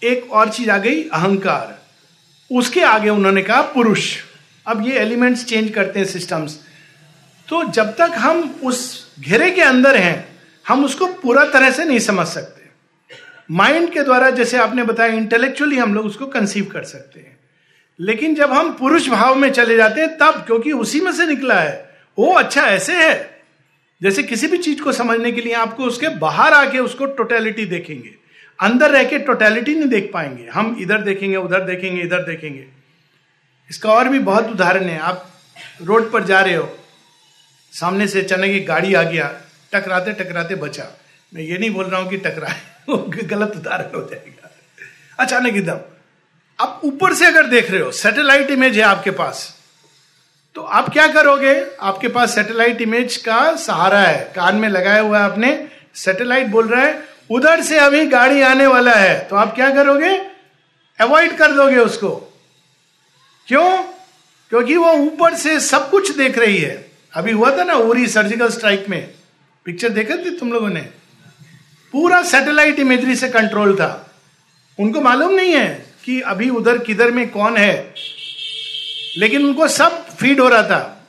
एक 0.02 0.32
और 0.32 0.48
चीज़ 0.48 0.70
आ 0.70 0.78
गई, 0.78 1.02
अहंकार। 1.02 1.75
उसके 2.52 2.82
आगे 2.82 3.08
उन्होंने 3.08 3.42
कहा, 3.42 3.62
पुरुष। 3.62 4.16
अब 4.66 4.88
ये 4.88 4.94
एलिमेंट्स 4.94 5.44
चेंज 5.44 5.70
करते 5.70 5.98
हैं 5.98 6.06
सिस्टम्स। 6.06 6.60
तो 7.48 7.64
जब 7.64 7.96
तक 7.96 8.10
हम 8.14 8.60
उस 8.64 9.06
घेरे 9.20 9.50
के 9.50 9.60
अंदर 9.60 9.96
हैं, 9.96 10.28
हम 10.68 10.84
उसको 10.84 11.06
पूरा 11.06 11.44
तरह 11.44 11.70
से 11.70 11.84
नहीं 11.84 11.98
समझ 11.98 12.26
सकते। 12.26 12.68
माइंड 13.50 13.92
के 13.92 14.00
द्वारा, 14.00 14.30
जैसे 14.30 14.56
आपने 14.56 14.82
बताया 14.82 15.12
इंटेलेक्चुअली 15.12 15.76
हम 15.76 15.94
लोग 15.94 16.06
उसको 16.06 16.26
कंसीव 16.26 16.64
कर 16.64 16.84
सकते 16.84 17.20
हैं। 17.20 17.36
लेकिन 18.00 18.34
जब 18.34 18.52
हम 18.52 18.72
पुरुष 18.72 19.08
भाव 19.08 19.34
में 19.34 19.50
चले 19.50 19.76
जाते 19.76 20.00
हैं, 20.00 20.18
तब, 20.18 20.32
क्योंकि 20.46 20.72
उसी 20.72 21.00
में 21.00 21.12
से 21.12 21.26
निकला 21.26 21.54
है 21.54 21.96
वो 22.18 22.32
अच्छा 22.32 22.62
ऐसे 22.62 22.92
है। 22.92 23.42
जैसे 24.02 24.22
किसी 24.22 24.46
भी 24.46 24.58
चीज़ 24.58 24.82
को 24.82 24.92
समझने 24.92 25.32
के 25.32 25.40
लिए 25.40 25.52
आपको 25.52 25.84
उसके 25.84 26.08
बाहर 26.08 26.52
आके 26.52 26.78
उसको 26.78 27.06
टोटेलिटी 27.06 27.64
देखेंगे। 27.64 28.25
अंदर 28.58 28.90
रह 28.90 29.04
के 29.04 29.18
टोटेलिटी 29.18 29.74
नहीं 29.74 29.88
देख 29.88 30.10
पाएँगे। 30.14 30.46
हम 30.48 30.76
इधर 30.80 31.00
देखेंगे, 31.00 31.36
उधर 31.36 31.60
देखेंगे, 31.60 32.02
इधर 32.02 32.22
देखेंगे। 32.22 32.66
इसका 33.70 33.92
और 33.92 34.08
भी 34.08 34.18
बहुत 34.18 34.50
उदाहरण 34.50 34.84
है। 34.84 34.98
आप 34.98 35.26
रोड 35.82 36.10
पर 36.12 36.24
जा 36.24 36.40
रहे 36.40 36.54
हो, 36.54 36.68
सामने 37.72 38.06
से 38.08 38.20
अचानक 38.22 38.44
एक 38.44 38.66
गाड़ी 38.66 38.94
आ 38.94 39.02
गया, 39.02 39.34
टकराते 39.72 40.12
टकराते 40.12 40.54
बचा। 40.54 40.86
मैं 41.34 41.42
ये 41.42 41.58
नहीं 41.58 41.70
बोल 41.70 41.84
रहा 41.84 42.00
हूँ 42.00 42.10
कि 42.10 42.16
टकराए 42.16 42.60
गलत 43.26 43.56
उदाहरण 43.56 43.94
हो 43.94 44.08
जाएगा। 44.10 44.50
अचानक 45.18 45.56
एकदम। 45.56 45.80
आप 46.58 46.80
ऊपर 46.84 47.14
से 47.14 47.26
अगर 47.26 47.46
देख 47.46 47.70
रहे 47.70 47.80
हो 47.80 47.90
सैटेलाइट 47.92 48.50
इमेज 48.50 48.76
है 48.76 48.82
आपके 48.82 49.10
पास 49.10 49.52
तो 50.56 50.62
आप 50.62 50.88
क्या 50.88 51.06
करोगे? 51.06 51.54
आपके 51.80 52.08
पास 52.08 52.34
सैटेलाइट 52.34 52.80
इमेज 52.80 53.16
का 53.16 53.56
सहारा 53.56 54.00
है। 54.00 54.32
कान 54.36 54.56
में 54.56 54.68
लगाया 54.68 55.00
हुआ 55.00 55.18
है 55.18 55.24
आपने 55.24 55.68
सैटेलाइट 55.94 56.46
बोल 56.46 56.68
रहा 56.68 56.82
है 56.82 57.15
उधर 57.30 57.62
से 57.62 57.78
अभी 57.78 58.06
गाड़ी 58.06 58.42
आने 58.42 58.66
वाला 58.66 58.92
है 58.92 59.20
तो 59.20 59.36
आप 59.36 59.54
क्या 59.54 59.70
करोगे? 59.70 60.16
अवॉइड 61.00 61.36
कर 61.36 61.52
दोगे 61.52 61.76
उसको। 61.76 62.40
क्यों? 63.48 63.82
क्योंकि 64.48 64.76
वो 64.76 64.92
ऊपर 64.92 65.34
से 65.34 65.60
सब 65.60 65.90
कुछ 65.90 66.16
देख 66.16 66.38
रही 66.38 66.58
है। 66.58 66.90
अभी 67.14 67.32
हुआ 67.32 67.58
था 67.58 67.64
ना 67.64 67.74
उरी 67.74 68.06
सर्जिकल 68.06 68.48
स्ट्राइक 68.48 68.86
में। 68.88 69.14
पिक्चर 69.64 69.88
देखे 69.88 70.16
थे 70.16 70.30
तुम 70.30 70.52
लोगों 70.52 70.68
ने? 70.68 70.80
पूरा 71.92 72.22
सैटेलाइट 72.22 72.78
इमेजरी 72.78 73.16
से 73.16 73.28
कंट्रोल 73.28 73.74
था। 73.74 74.14
उनको 74.80 75.00
मालूम 75.00 75.34
नहीं 75.34 75.52
है 75.52 75.86
कि 76.04 76.20
अभी 76.20 76.50
उधर 76.50 76.78
किधर 76.78 77.10
में 77.10 77.30
कौन 77.30 77.56
है। 77.56 77.94
लेकिन 79.18 79.46
उनको 79.46 79.68
सब 79.68 80.08
फ़ीड 80.08 80.40
हो 80.40 80.48
रहा 80.48 80.62
था। 80.62 81.06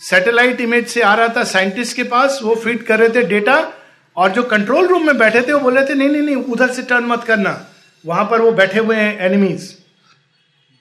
सैटेलाइट 0.00 0.60
इमेज 0.60 0.88
से 0.88 1.00
आ 1.00 1.14
रहा 1.14 1.28
था। 1.28 1.44
साइंटिस्ट 1.44 1.96
के 1.96 2.02
पास 2.02 2.40
वो 2.42 2.54
फ़ीड 2.54 2.86
कर 2.86 2.98
रहे 2.98 3.08
थे 3.08 3.22
डेटा 3.22 3.72
और 4.20 4.30
जो 4.30 4.42
कंट्रोल 4.42 4.86
रूम 4.86 5.06
में 5.06 5.18
बैठे 5.18 5.42
थे, 5.42 5.52
वो 5.52 5.60
बोल 5.60 5.78
रहे 5.78 5.88
थे, 5.88 5.94
नहीं 5.94 6.08
नहीं 6.08 6.22
नहीं, 6.22 6.36
उधर 6.36 6.70
से 6.70 6.82
टर्न 6.82 7.04
मत 7.04 7.24
करना। 7.24 7.66
वहाँ 8.06 8.24
पर 8.24 8.40
वो 8.40 8.52
बैठे 8.52 8.78
हुए 8.78 8.96
हैं 8.96 9.18
एनिमीज 9.18 9.76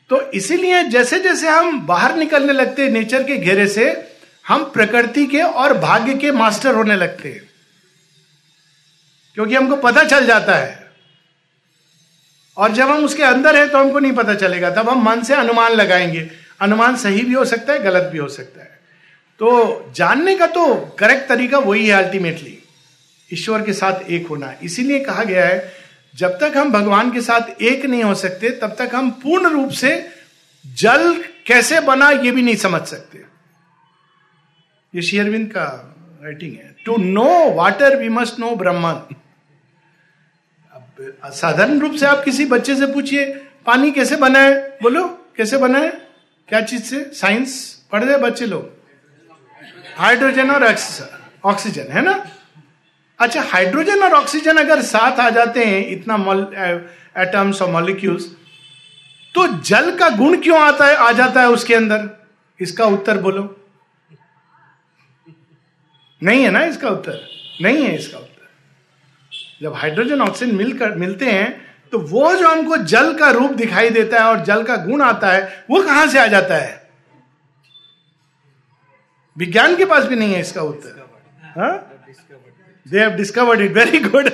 तो 0.10 0.32
इसीलिए 0.32 0.84
जैसे 0.84 1.20
जैसे 1.20 1.48
हम 1.48 1.86
बाहर 1.88 2.16
निकलने 2.16 2.54
लगते 2.54 2.84
हैं 2.84 2.90
नेचर 2.90 3.24
के 3.24 3.38
घेरे 3.38 3.68
से, 3.68 4.16
हम 4.48 4.64
प्रकृति 4.64 5.26
के 5.26 5.42
और 5.42 5.74
भाग्य 5.74 6.14
के 6.14 6.32
मास्टर 6.32 6.76
होने 6.76 6.96
लगते 6.96 7.30
हैं। 7.30 7.50
क्योंकि 9.36 9.56
हमको 9.56 9.76
पता 9.76 10.04
चल 10.04 10.26
जाता 10.26 10.56
है। 10.56 10.92
और 12.58 12.72
जब 12.72 12.90
हम 12.90 13.06
उसके 13.06 13.24
अंदर 13.24 13.56
है 13.56 13.70
तो 13.70 13.78
हमको 13.78 14.00
नहीं 14.00 14.12
पता 14.12 14.34
चलेगा। 14.36 14.70
तब 14.70 14.90
हम 14.90 15.04
मन 15.04 15.22
से 15.22 15.34
अनुमान 15.34 15.72
लगाएँगे। 15.72 16.30
अनुमान 16.62 16.96
सही 16.96 17.22
भी 17.22 17.34
हो 17.34 17.46
सकता 17.46 17.74
है, 17.74 17.84
गलत 17.84 18.04
भी 18.04 18.18
हो 18.18 18.28
सकता 18.28 18.62
है। 18.62 18.80
तो 19.40 19.92
जानने 19.96 20.36
का 20.36 20.48
तो 20.48 20.76
करेक्ट 21.00 21.30
तरीका 21.30 21.58
वही 21.58 21.88
है 21.88 22.04
अल्टीमेटली 22.04 22.59
ईश्वर 23.34 23.62
के 23.62 23.74
साथ 23.74 24.10
एक 24.10 24.28
होना। 24.28 24.54
इसीलिए 24.64 25.00
कहा 25.00 25.24
गया 25.24 25.46
है, 25.46 25.72
जब 26.16 26.40
तक 26.40 26.54
हम 26.58 26.72
भगवान 26.72 27.12
के 27.12 27.22
साथ 27.22 27.62
एक 27.62 27.86
नहीं 27.86 28.04
हो 28.04 28.16
सकते, 28.16 28.50
तब 28.50 28.76
तक 28.80 28.96
हम 28.96 29.12
पूर्ण 29.12 29.50
रूप 29.50 29.70
से 29.70 30.10
जल 30.66 31.14
कैसे 31.48 31.80
बना 31.80 32.10
ये 32.10 32.32
भी 32.32 32.42
नहीं 32.42 32.56
समझ 32.56 32.82
सकते। 32.82 33.24
ये 34.96 35.02
शेयरविंद 35.02 35.48
का 35.48 35.66
राइटिंग 36.24 36.54
है। 36.54 36.76
To 36.86 36.98
know 36.98 37.52
water 37.52 37.96
we 37.98 38.10
must 38.10 38.40
know 38.40 38.56
Brahman 38.56 39.16
साधारण 41.26 41.80
रूप 41.80 41.94
से 41.96 42.06
आप 42.06 42.24
किसी 42.24 42.46
बच्चे 42.46 42.76
से 42.76 42.86
पूछिए, 42.86 43.26
पानी 43.66 43.92
कैसे 43.92 44.16
बना 44.16 44.40
है? 44.40 44.78
बोलो, 44.82 45.06
कैसे 45.38 45.58
बना 45.58 45.80
है? 45.80 45.90
क्या 46.50 46.62
चीज़ 46.62 46.84
से? 46.84 47.04
साइंस 47.14 47.84
पढ़ 47.92 48.04
रहे 48.04 48.18
बच्चे 48.18 48.46
लोग? 48.46 48.70
हाइड्रोजन 49.98 50.52
और 50.52 50.64
ऑक्सीजन 51.46 51.92
है 51.92 52.02
ना? 52.02 52.14
अच्छा 53.20 53.42
हाइड्रोजन 53.44 54.04
और 54.04 54.14
ऑक्सीजन 54.14 54.58
अगर 54.58 54.82
साथ 54.82 55.20
आ 55.20 55.30
जाते 55.30 55.64
हैं 55.66 55.86
इतना 55.88 56.16
एटम्स 57.18 57.62
और 57.62 57.70
मॉलिक्यूल्स 57.72 58.26
तो 59.36 59.48
जल 59.64 59.96
का 59.98 60.10
गुण 60.18 60.38
क्यों 60.42 60.60
आता 60.60 60.86
है 60.86 60.96
आ 60.98 61.12
जाता 61.12 61.42
है 61.42 61.50
उसके 61.50 61.76
अंदर? 61.76 62.10
इसका 62.60 62.86
उत्तर 62.88 63.18
बोलो। 63.18 63.44
नहीं 66.22 66.44
है 66.44 66.50
ना 66.52 66.64
इसका 66.64 66.90
उत्तर? 66.90 67.20
नहीं 67.62 67.84
है 67.84 67.96
इसका 67.96 68.18
उत्तर। 68.18 68.48
जब 69.62 69.74
हाइड्रोजन 69.74 70.22
ऑक्सीजन 70.22 70.56
मिलकर 70.56 70.96
मिलते 70.96 71.26
हैं 71.26 71.50
तो 71.92 72.00
वो 72.00 72.34
जो 72.36 72.50
हमको 72.50 72.78
जल 72.86 73.14
का 73.20 73.30
रूप 73.32 73.52
दिखाई 73.54 73.90
देता 73.90 74.20
है 74.20 74.26
और 74.26 74.44
जल 74.46 74.64
का 74.64 74.76
गुण 74.78 75.02
आता 75.02 75.32
है 75.32 75.66
वो 75.70 75.82
कहाँ 75.84 76.08
से 76.08 76.20
आ 76.20 76.26
जाता 76.28 76.56
है? 76.56 76.90
विज्ञान 79.36 79.76
के 79.76 79.86
पास 79.86 80.06
भी 80.06 80.16
नहीं 80.16 80.34
है 80.34 80.40
इसका 80.42 80.62
उत्तर। 80.64 81.08
हाँ? 81.58 81.76
They 82.92 83.00
have 83.00 83.10
discovered 83.10 83.62
it 83.62 83.72
very 83.72 84.00
good 84.00 84.30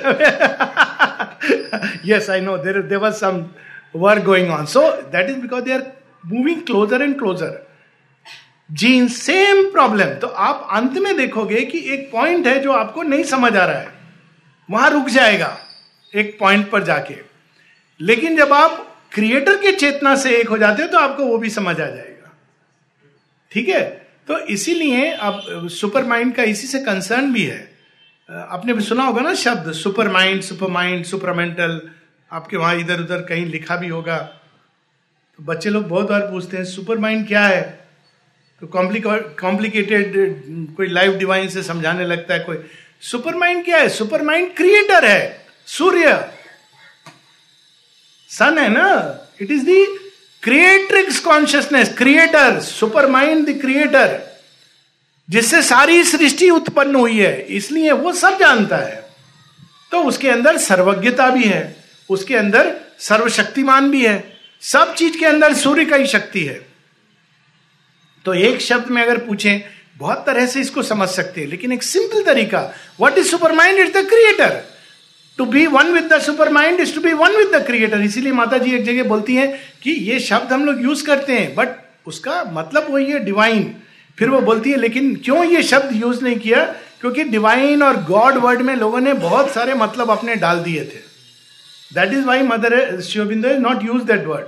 yes, 2.08 2.28
i 2.28 2.40
know. 2.40 2.56
There 2.62 2.82
there 2.82 3.00
was 3.00 3.18
some 3.20 3.54
work 3.92 4.24
going 4.24 4.50
on. 4.50 4.66
So, 4.66 5.02
that 5.12 5.30
is 5.30 5.36
because 5.42 5.64
they 5.64 5.72
are 5.72 5.92
moving 6.24 6.64
closer 6.64 7.02
and 7.02 7.18
closer. 7.18 7.50
जीन 8.72 9.08
सेम 9.08 9.70
प्रॉब्लम 9.70 10.04
तो 10.04 10.26
आप 10.26 10.68
अंत 10.72 10.92
में 10.92 11.16
देखोगे 11.16 11.60
कि 11.60 11.78
एक 11.94 12.12
पॉइंट 12.12 12.46
है 12.46 12.60
जो 12.60 12.72
आपको 12.72 13.02
नहीं 13.02 13.24
समझ 13.24 13.56
आ 13.56 13.64
रहा 13.64 13.78
है। 13.78 13.92
वहाँ 14.70 14.90
रुक 14.90 15.08
जाएगा 15.08 15.58
एक 16.14 16.36
पॉइंट 16.40 16.70
पर 16.70 16.82
जाके। 16.82 17.16
लेकिन 18.00 18.36
जब 18.36 18.52
आप 18.52 18.96
क्रिएटर 19.12 19.56
के 19.56 19.72
चेतना 19.72 20.16
से 20.16 20.36
एक 20.36 20.48
हो 20.48 20.58
जाते 20.58 20.82
हो 20.82 20.88
तो 20.88 20.98
आपको 20.98 21.24
वो 21.24 21.38
भी 21.38 21.50
समझ 21.50 21.80
आ 21.80 21.86
जाएगा। 21.86 22.36
ठीक 23.52 23.68
है? 23.68 23.82
तो 24.28 24.38
इसीलिए 24.38 25.10
अब 25.10 25.68
सुपर 25.68 26.04
माइंड 26.04 26.34
का 26.34 26.42
इसी 26.42 26.66
से 26.66 26.78
कंसर्न 26.78 27.32
भी 27.32 27.44
है। 27.44 27.75
आपने 28.28 28.72
भी 28.72 28.82
सुना 28.82 29.04
होगा 29.04 29.22
ना 29.22 29.32
शब्द 29.34 29.72
super 29.72 30.08
mind 30.08 30.40
super 30.42 30.68
mind 30.68 31.04
supermental 31.04 31.80
आपके 32.30 32.56
वहाँ 32.56 32.74
इधर 32.76 33.00
उधर 33.00 33.20
कहीं 33.22 33.44
लिखा 33.46 33.76
भी 33.76 33.88
होगा। 33.88 34.16
तो 35.38 35.44
बच्चे 35.44 35.70
लोग 35.70 35.86
बहुत 35.88 36.08
बार 36.10 36.20
पूछते 36.20 36.56
हैं 36.56 36.64
सुपर 36.64 36.98
माइंड 36.98 37.26
क्या 37.28 37.46
है? 37.46 37.62
तो 38.62 38.66
कॉम्प्लिकेटेड 38.66 40.12
कोई 40.76 40.88
लाइव 40.88 41.16
डिवाइन 41.18 41.48
से 41.48 41.62
समझाने 41.62 42.04
लगता 42.06 42.34
है 42.34 42.40
कोई 42.40 42.58
सुपर 43.02 43.34
माइंड 43.34 43.64
क्या 43.64 43.78
है? 43.78 43.88
सुपर 43.88 44.22
माइंड 44.22 44.54
क्रिएटर 44.56 45.04
है, 45.04 45.46
सूर्य। 45.68 46.30
सन 48.30 48.58
है 48.58 48.68
ना? 48.68 48.88
It 49.42 49.50
is 49.50 49.64
the 49.64 49.84
creatrix 50.42 51.20
consciousness 51.20 51.96
creator 51.98 52.60
super 52.60 53.06
mind 53.08 53.46
the 53.48 53.60
creator 53.60 54.22
जिससे 55.28 55.62
सारी 55.62 56.02
सृष्टि 56.04 56.50
उत्पन्न 56.50 56.94
हुई 56.94 57.18
है, 57.18 57.40
इसलिए 57.40 57.92
वो 57.92 58.12
सब 58.12 58.38
जानता 58.38 58.76
है। 58.76 59.04
तो 59.92 60.02
उसके 60.02 60.28
अंदर 60.30 60.56
सर्वज्ञता 60.58 61.28
भी 61.30 61.44
है, 61.44 61.76
उसके 62.10 62.36
अंदर 62.36 62.74
सर्वशक्तिमान 63.00 63.90
भी 63.90 64.04
है, 64.06 64.22
सब 64.62 64.94
चीज़ 64.94 65.18
के 65.18 65.26
अंदर 65.26 65.54
सूर्य 65.54 65.84
का 65.84 65.96
ही 65.96 66.06
शक्ति 66.06 66.44
है। 66.44 66.60
तो 68.24 68.34
एक 68.34 68.60
शब्द 68.60 68.90
में 68.90 69.02
अगर 69.02 69.18
पूछें, 69.18 69.60
बहुत 69.98 70.24
तरह 70.26 70.46
से 70.46 70.60
इसको 70.60 70.82
समझ 70.82 71.08
सकते 71.08 71.40
हैं, 71.40 71.48
लेकिन 71.48 71.72
एक 71.72 71.82
सिंपल 71.82 72.22
तरीका 72.22 72.60
what 73.00 73.18
is 73.18 73.28
super 73.28 73.52
mind 73.52 73.78
is 73.78 73.92
the 73.92 74.04
creator 74.08 74.60
to 75.38 75.44
be 75.44 75.66
one 75.66 75.92
with 75.92 76.12
the 76.12 76.20
super 76.22 76.48
mind 76.48 76.80
is 76.80 76.94
to 76.94 77.00
be 77.00 77.12
one 77.12 77.36
with 77.36 77.54
the 77.54 77.64
creator 77.66 78.00
इसीलिए 78.00 78.32
माता 78.32 78.58
जी 78.58 78.74
एक 78.74 78.84
जगह 78.84 79.04
बोलती 79.04 79.34
हैं 79.34 79.48
कि 79.82 79.90
ये 79.90 80.18
शब्द 80.20 80.52
हम 80.52 80.64
लोग 80.64 80.82
यूज़ 80.82 81.04
करते 81.06 81.38
हैं 81.38 81.54
बट 81.54 81.76
उसका 82.06 82.42
मतलब 82.52 82.86
वही 82.90 83.10
है 83.10 83.24
डिवाइन 83.24 83.74
फिर 84.18 84.28
वो 84.28 84.40
बोलती 84.40 84.70
है, 84.70 84.76
लेकिन 84.76 85.14
क्यों 85.16 85.44
ये 85.44 85.62
शब्द 85.62 85.92
यूज़ 85.92 86.22
नहीं 86.24 86.36
किया? 86.36 86.64
क्योंकि 87.00 87.24
डिवाइन 87.24 87.82
और 87.82 87.96
गॉड 88.04 88.34
वर्ड 88.34 88.62
में 88.62 88.74
लोगों 88.76 89.00
ने 89.00 89.12
बहुत 89.12 89.50
सारे 89.50 89.74
मतलब 89.74 90.10
अपने 90.10 90.34
डाल 90.34 90.58
दिए 90.58 90.80
थे। 90.80 91.00
That 91.94 92.12
is 92.12 92.24
why 92.24 92.42
mother 92.42 93.00
Sri Aurobindo 93.00 93.48
is 93.48 93.58
not 93.58 93.84
use 93.84 94.04
that 94.04 94.24
word 94.26 94.46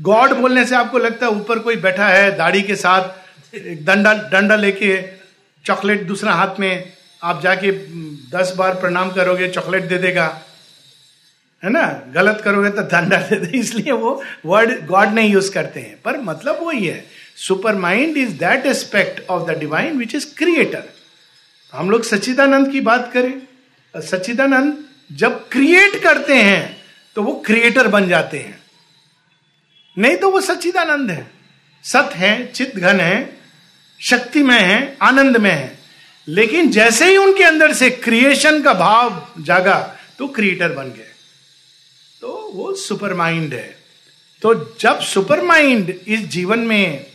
God 0.00 0.32
बोलने 0.32 0.64
से 0.64 0.74
आपको 0.76 0.98
लगता 0.98 1.26
है 1.26 1.32
ऊपर 1.32 1.58
कोई 1.58 1.76
बैठा 1.76 2.08
है, 2.08 2.36
दाढ़ी 2.36 2.62
के 2.62 2.76
साथ 2.76 3.00
डंडा 3.84 4.12
डंडा 4.32 4.56
लेके 4.56 5.02
चॉकलेट 5.64 6.02
दूसरा 6.02 6.32
हाथ 6.32 6.60
में 6.60 6.92
आप 7.22 7.42
जाके 7.42 7.72
दस 8.30 8.54
बार 8.56 8.74
प्रणाम 8.74 9.10
करोगे, 9.10 9.48
चॉकलेट 9.48 9.84
दे 9.84 9.98
देगा। 9.98 10.40
है 11.62 11.70
ना? 11.70 11.82
गलत 12.14 12.40
करोगे 12.44 12.70
तो 12.70 12.82
डंडा 12.82 13.16
दे 13.16 13.36
दे। 13.36 13.58
इसलिए 13.58 13.92
वो 13.92 14.22
वर्ड 14.46 14.86
गॉड 14.86 15.08
नहीं 15.08 15.32
यूज़ 15.32 15.52
करते 15.52 15.80
हैं। 15.80 16.02
पर 16.04 16.16
मतलब 16.16 16.58
वही 16.62 16.86
है। 16.86 17.04
Super 17.36 17.74
mind 17.74 18.16
is 18.16 18.32
that 18.38 18.66
aspect 18.66 19.28
of 19.30 19.50
the 19.50 19.58
divine 19.58 19.98
which 19.98 20.14
is 20.14 20.26
creator 20.36 20.88
हम 21.72 21.90
लोग 21.90 22.04
सच्चिदानंद 22.04 22.70
की 22.72 22.80
बात 22.80 23.10
करें, 23.12 23.42
सच्चिदानंद 23.94 24.84
जब 25.12 25.48
क्रिएट 25.48 26.02
करते 26.02 26.34
हैं 26.34 26.76
तो 27.16 27.22
वो 27.22 27.32
क्रिएटर 27.46 27.88
बन 27.88 28.08
जाते 28.08 28.38
हैं। 28.38 28.62
नहीं 29.96 30.16
तो 30.16 30.30
वो 30.30 30.40
सच्चिदानंद 30.40 31.10
है। 31.10 31.30
सत 31.84 32.10
है 32.14 32.52
चित 32.52 32.76
घन 32.76 33.00
है 33.00 33.38
शक्ति 34.00 34.42
में 34.42 34.58
है 34.60 34.96
आनंद 35.02 35.36
में 35.36 35.50
है। 35.50 35.78
लेकिन 36.28 36.70
जैसे 36.70 37.08
ही 37.10 37.16
उनके 37.16 37.44
अंदर 37.44 37.72
से 37.72 37.90
क्रिएशन 37.90 38.62
का 38.62 38.72
भाव 38.74 39.26
जागा 39.40 39.78
तो 40.18 40.28
क्रिएटर 40.28 40.72
बन 40.72 40.88
गए। 40.88 41.10
तो 42.20 42.50
वो 42.54 42.74
सुपर 42.76 43.14
माइंड 43.14 43.54
है। 43.54 43.76
तो 44.42 44.54
जब 44.80 45.00
सुपर 45.02 45.42
माइंड 45.42 45.90
इस 45.90 46.20
जीवन 46.28 46.58
में 46.58 47.06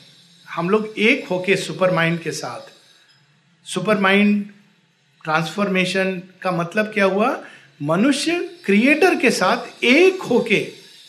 हम 0.60 0.70
लोग 0.70 0.94
एक 0.98 1.28
होके 1.28 1.56
सुपर 1.56 1.92
माइंड 1.92 2.20
के 2.20 2.32
साथ। 2.32 2.72
सुपर 3.66 3.98
माइंड 3.98 4.46
ट्रांसफॉर्मेशन 5.24 6.22
का 6.42 6.52
मतलब 6.52 6.86
क्या 6.86 7.06
हुआ? 7.06 7.44
मनुष्य 7.82 8.50
क्रिएटर 8.66 9.16
के 9.16 9.32
साथ 9.32 9.84
एक 9.84 10.22
होके, 10.22 10.60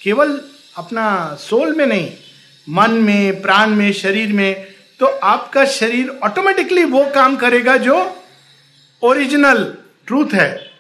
केवल 0.03 0.41
अपना 0.77 1.35
सोल 1.35 1.75
में 1.75 1.87
नहीं, 1.87 2.13
मन 2.69 2.91
में, 2.91 3.43
प्राण 3.43 3.71
में, 3.71 3.93
शरीर 3.93 4.33
में 4.33 4.75
तो 5.01 5.07
आपका 5.07 5.65
शरीर 5.65 6.09
ऑटोमेटिकली 6.09 6.85
वो 6.85 7.05
काम 7.15 7.37
करेगा 7.37 7.77
जो 7.77 8.25
ओरिजिनल 9.03 9.77
ट्रूथ 10.07 10.35
है। 10.35 10.71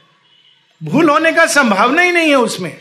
भूल 0.82 1.10
होने 1.10 1.32
का 1.32 1.46
संभावना 1.46 2.02
ही 2.02 2.12
नहीं 2.12 2.28
है 2.28 2.38
उसमें। 2.38 2.78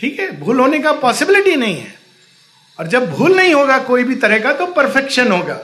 ठीक 0.00 0.20
है? 0.20 0.40
भूल 0.40 0.60
होने 0.60 0.80
का 0.80 0.92
पॉसिबिलिटी 0.92 1.56
नहीं 1.56 1.76
है। 1.76 1.95
और 2.80 2.86
जब 2.86 3.10
भूल 3.10 3.36
नहीं 3.36 3.54
होगा 3.54 3.78
कोई 3.78 4.04
भी 4.04 4.14
तरह 4.14 4.38
का 4.38 4.52
तो 4.52 4.66
परफेक्शन 4.66 5.32
होगा। 5.32 5.54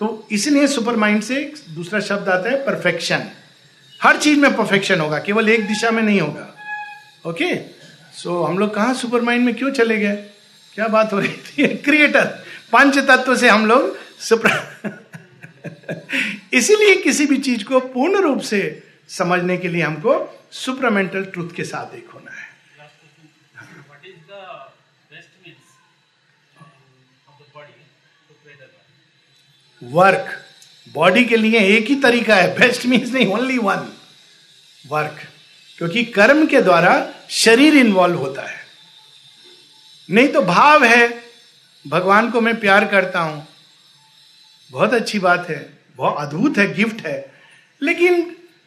तो 0.00 0.28
इसलिए 0.32 0.66
सुपर 0.66 0.96
माइंड 0.96 1.22
से 1.22 1.54
दूसरा 1.70 2.00
शब्द 2.00 2.28
आता 2.28 2.50
है 2.50 2.56
परफेक्शन 2.56 3.22
हर 4.02 4.16
चीज़ 4.16 4.38
में 4.38 4.56
परफेक्शन 4.56 5.00
होगा 5.00 5.18
केवल 5.18 5.48
एक 5.48 5.66
दिशा 5.66 5.90
में 5.90 6.02
नहीं 6.02 6.20
होगा। 6.20 6.48
ओके 7.26 7.54
सो 7.56 8.42
so, 8.42 8.50
हम 8.50 8.58
लोग 8.58 8.74
कहा 8.74 8.92
सुपर 8.92 9.20
माइंड 9.20 9.44
में 9.44 9.54
क्यों 9.54 9.70
चले 9.70 9.98
गए? 9.98 10.16
क्या 10.74 10.88
बात 10.88 11.12
हो 11.12 11.18
रही 11.18 11.28
थी? 11.28 11.68
क्रिएटर 11.84 12.24
पंच 12.72 12.98
तत्व 12.98 13.36
से 13.36 13.48
हम 13.48 13.66
लोग 13.66 13.96
सुपर 14.20 14.80
इसीलिए 16.52 16.96
किसी 16.96 17.26
भी 17.26 17.36
चीज़ 17.38 17.64
को 17.64 17.80
पूर्ण 17.80 18.20
रूप 18.20 18.40
से 18.40 18.82
समझने 19.08 19.56
के 19.56 19.68
लिए 19.68 19.82
हमको 19.82 20.40
सुपरमेंटल 20.52 21.24
ट्रूथ 21.24 21.50
के 21.56 21.64
साथ 21.64 21.94
एक 21.94 22.08
होना 22.14 22.31
वर्क 29.82 30.26
बॉडी 30.94 31.24
के 31.24 31.36
लिए 31.36 31.60
एक 31.76 31.86
ही 31.86 31.94
तरीका 31.94 32.36
है। 32.36 32.58
बेस्ट 32.58 32.86
मीन्स 32.86 33.12
नहीं 33.12 33.26
ओनली 33.26 33.58
वन 33.58 33.88
वर्क 34.88 35.20
क्योंकि 35.78 36.04
कर्म 36.04 36.46
के 36.46 36.60
द्वारा 36.60 37.08
शरीर 37.30 37.74
इन्वॉल्व 37.74 38.18
होता 38.18 38.42
है। 38.42 38.60
नहीं 40.10 40.28
तो 40.28 40.42
भाव 40.42 40.84
है। 40.84 41.22
भगवान 41.88 42.30
को 42.30 42.40
मैं 42.40 42.60
प्यार 42.60 42.84
करता 42.84 43.20
हूँ। 43.20 43.46
बहुत 44.70 44.94
अच्छी 44.94 45.18
बात 45.18 45.50
है। 45.50 45.78
बहुत 45.96 46.16
अद्भुत 46.18 46.58
है 46.58 46.74
गिफ्ट 46.74 47.06
है। 47.06 47.32
लेकिन 47.82 48.22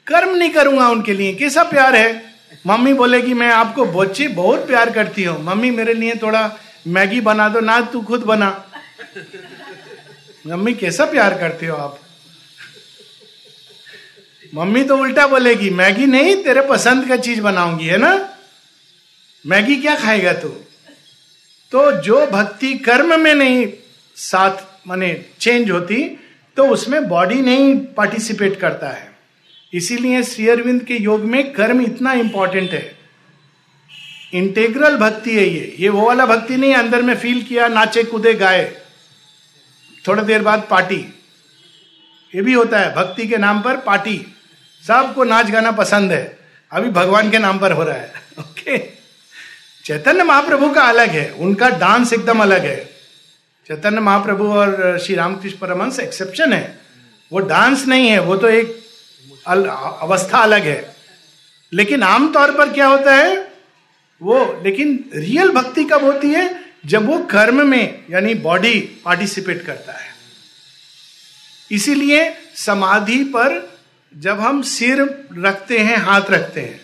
कर्म 0.07 0.35
नहीं 0.35 0.49
करूँगा 0.49 0.89
उनके 0.89 1.13
लिए। 1.13 1.33
कैसा 1.33 1.63
प्यार 1.63 1.95
है? 1.95 2.35
मम्मी 2.67 2.93
बोलेगी 2.93 3.33
मैं 3.33 3.51
आपको 3.51 3.85
बच्चे 3.85 4.27
बहुत 4.27 4.67
प्यार 4.67 4.89
करती 4.89 5.23
हूँ। 5.23 5.43
मम्मी 5.43 5.71
मेरे 5.71 5.93
लिए 5.93 6.15
थोड़ा 6.15 6.51
मैगी 6.87 7.21
बना 7.21 7.49
दो, 7.49 7.59
ना 7.59 7.81
तू 7.81 8.01
खुद 8.01 8.23
बना। 8.23 8.71
मम्मी, 10.45 10.73
कैसा 10.73 11.05
प्यार 11.05 11.37
करते 11.37 11.65
हो 11.65 11.77
आप? 11.77 11.99
मम्मी 14.55 14.83
तो 14.83 14.97
उल्टा 14.97 15.25
बोलेगी, 15.27 15.69
मैगी 15.69 16.05
नहीं, 16.05 16.35
तेरे 16.43 16.61
पसंद 16.61 17.07
का 17.07 17.17
चीज़ 17.17 17.41
बनाऊँगी, 17.41 17.85
है 17.85 17.97
ना? 17.97 18.37
मैगी 19.45 19.75
क्या 19.75 19.95
खाएगा 19.95 20.33
तू? 20.33 20.49
तो 21.71 21.91
जो 22.01 22.25
भक्ति 22.25 22.73
कर्म 22.73 23.19
में 23.19 23.33
नहीं, 23.33 23.67
साथ 24.15 24.87
माने 24.87 25.25
चेंज 25.39 25.71
होती 25.71 26.03
तो 26.57 26.67
उसमें 26.67 27.07
बॉडी 27.09 27.35
नहीं 27.35 27.75
पार्टिसिपेट 27.75 28.59
करता 28.59 28.89
है। 28.89 29.17
इसीलिए 29.73 30.23
श्री 30.23 30.47
अरविंद 30.49 30.83
के 30.83 30.93
योग 30.93 31.21
में 31.21 31.51
कर्म 31.53 31.81
इतना 31.81 32.13
इंपॉर्टेंट 32.13 32.71
है। 32.71 32.97
इंटेग्रल 34.33 34.95
भक्ति 34.97 35.35
है 35.35 35.45
ये। 35.45 35.75
ये 35.79 35.89
वो 35.89 36.07
वाला 36.07 36.25
भक्ति 36.25 36.57
नहीं, 36.57 36.73
अंदर 36.73 37.01
में 37.01 37.15
फील 37.15 37.41
किया, 37.41 37.67
नाचे 37.67 38.03
कूदे, 38.03 38.33
गाए। 38.33 38.84
थोड़ी 40.07 40.21
देर 40.21 40.41
बाद 40.41 40.67
पार्टी। 40.69 41.23
ये 42.35 42.41
भी 42.41 42.53
होता 42.53 42.79
है 42.79 42.95
भक्ति 42.95 43.27
के 43.27 43.37
नाम 43.37 43.61
पर 43.61 43.77
पार्टी। 43.77 44.25
सबको 44.87 45.23
नाच 45.23 45.51
गाना 45.51 45.71
पसंद 45.71 46.11
है। 46.11 46.39
अभी 46.71 46.89
भगवान 46.89 47.31
के 47.31 47.39
नाम 47.39 47.59
पर 47.59 47.71
हो 47.71 47.83
रहा 47.83 47.95
है। 47.95 48.13
ओके? 48.39 48.77
चैतन्य 49.85 50.23
महाप्रभु 50.23 50.69
का 50.69 50.81
अलग 50.81 51.09
है। 51.09 51.29
उनका 51.31 51.69
डांस 51.69 52.13
एकदम 52.13 52.39
अलग 52.39 52.65
है। 52.65 52.85
चैतन्य 53.67 53.99
महाप्रभु 53.99 54.47
और 54.47 54.99
श्री 54.99 55.15
रामकृष्ण 55.15 55.57
परमंश 55.57 55.99
एक्सेप्शन 55.99 56.53
है। 56.53 56.79
वो 57.31 57.39
डांस 57.39 57.85
नहीं 57.85 58.07
है 58.07 58.19
वो 58.19 58.37
तो 58.37 58.47
एक 58.47 58.85
अल, 59.47 59.65
अवस्था 60.01 60.37
अलग 60.37 60.63
है। 60.63 60.95
लेकिन 61.73 62.03
आमतौर 62.03 62.51
पर 62.51 62.73
क्या 62.73 62.87
होता 62.87 63.15
है 63.15 63.37
वो 64.21 64.61
लेकिन 64.63 65.09
रियल 65.15 65.49
भक्ति 65.49 65.83
कब 65.83 66.03
होती 66.03 66.29
है? 66.29 66.64
जब 66.85 67.05
वो 67.05 67.17
कर्म 67.25 67.67
में, 67.67 68.05
यानी 68.09 68.33
बॉडी 68.35 68.79
पार्टिसिपेट 69.05 69.65
करता 69.65 69.93
है। 69.93 70.13
इसीलिए 71.71 72.33
समाधि 72.55 73.23
पर 73.35 73.61
जब 74.13 74.39
हम 74.39 74.61
सिर 74.61 75.01
रखते 75.37 75.77
हैं, 75.77 75.97
हाथ 75.97 76.29
रखते 76.29 76.61
हैं, 76.61 76.79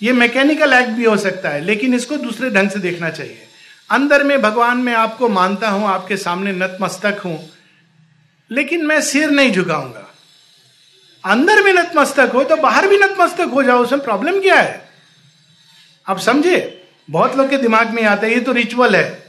ये 0.00 0.12
मैकेनिकल 0.12 0.72
एक्ट 0.72 0.90
भी 0.90 1.04
हो 1.04 1.16
सकता 1.16 1.48
है, 1.48 1.60
लेकिन 1.60 1.94
इसको 1.94 2.16
दूसरे 2.16 2.50
ढंग 2.50 2.70
से 2.70 2.78
देखना 2.78 3.10
चाहिए। 3.10 3.46
अंदर 3.90 4.22
में 4.22 4.40
भगवान, 4.42 4.76
में 4.76 4.92
आपको 4.94 5.28
मानता 5.28 5.68
हूँ, 5.68 5.86
आपके 5.88 6.16
सामने 6.16 6.52
नतमस्तक 6.52 7.20
हूँ, 7.24 7.38
लेकिन 8.50 8.86
मैं 8.86 9.00
सिर 9.02 9.30
नहीं 9.30 9.52
झुकाऊँगा। 9.52 10.08
अंदर 11.24 11.62
में 11.62 11.72
नतमस्तक 11.72 12.30
हो 12.34 12.44
तो 12.44 12.56
बाहर 12.56 12.86
भी 12.88 12.96
नतमस्तक 12.98 13.50
हो 13.54 13.62
जाओ, 13.62 13.82
उसमें 13.82 14.02
प्रॉब्लम 14.02 14.40
क्या 14.40 14.60
है? 14.60 14.90
आप 16.06 16.18
समझे? 16.18 16.78
बहुत 17.10 17.36
लोग 17.36 17.50
के 17.50 17.56
दिमाग 17.56 17.90
में 17.90 18.04
आता 18.04 18.26
है, 18.26 18.34
ये 18.34 18.40
तो 18.40 18.52
रिचुअल 18.52 18.96
है. 18.96 19.22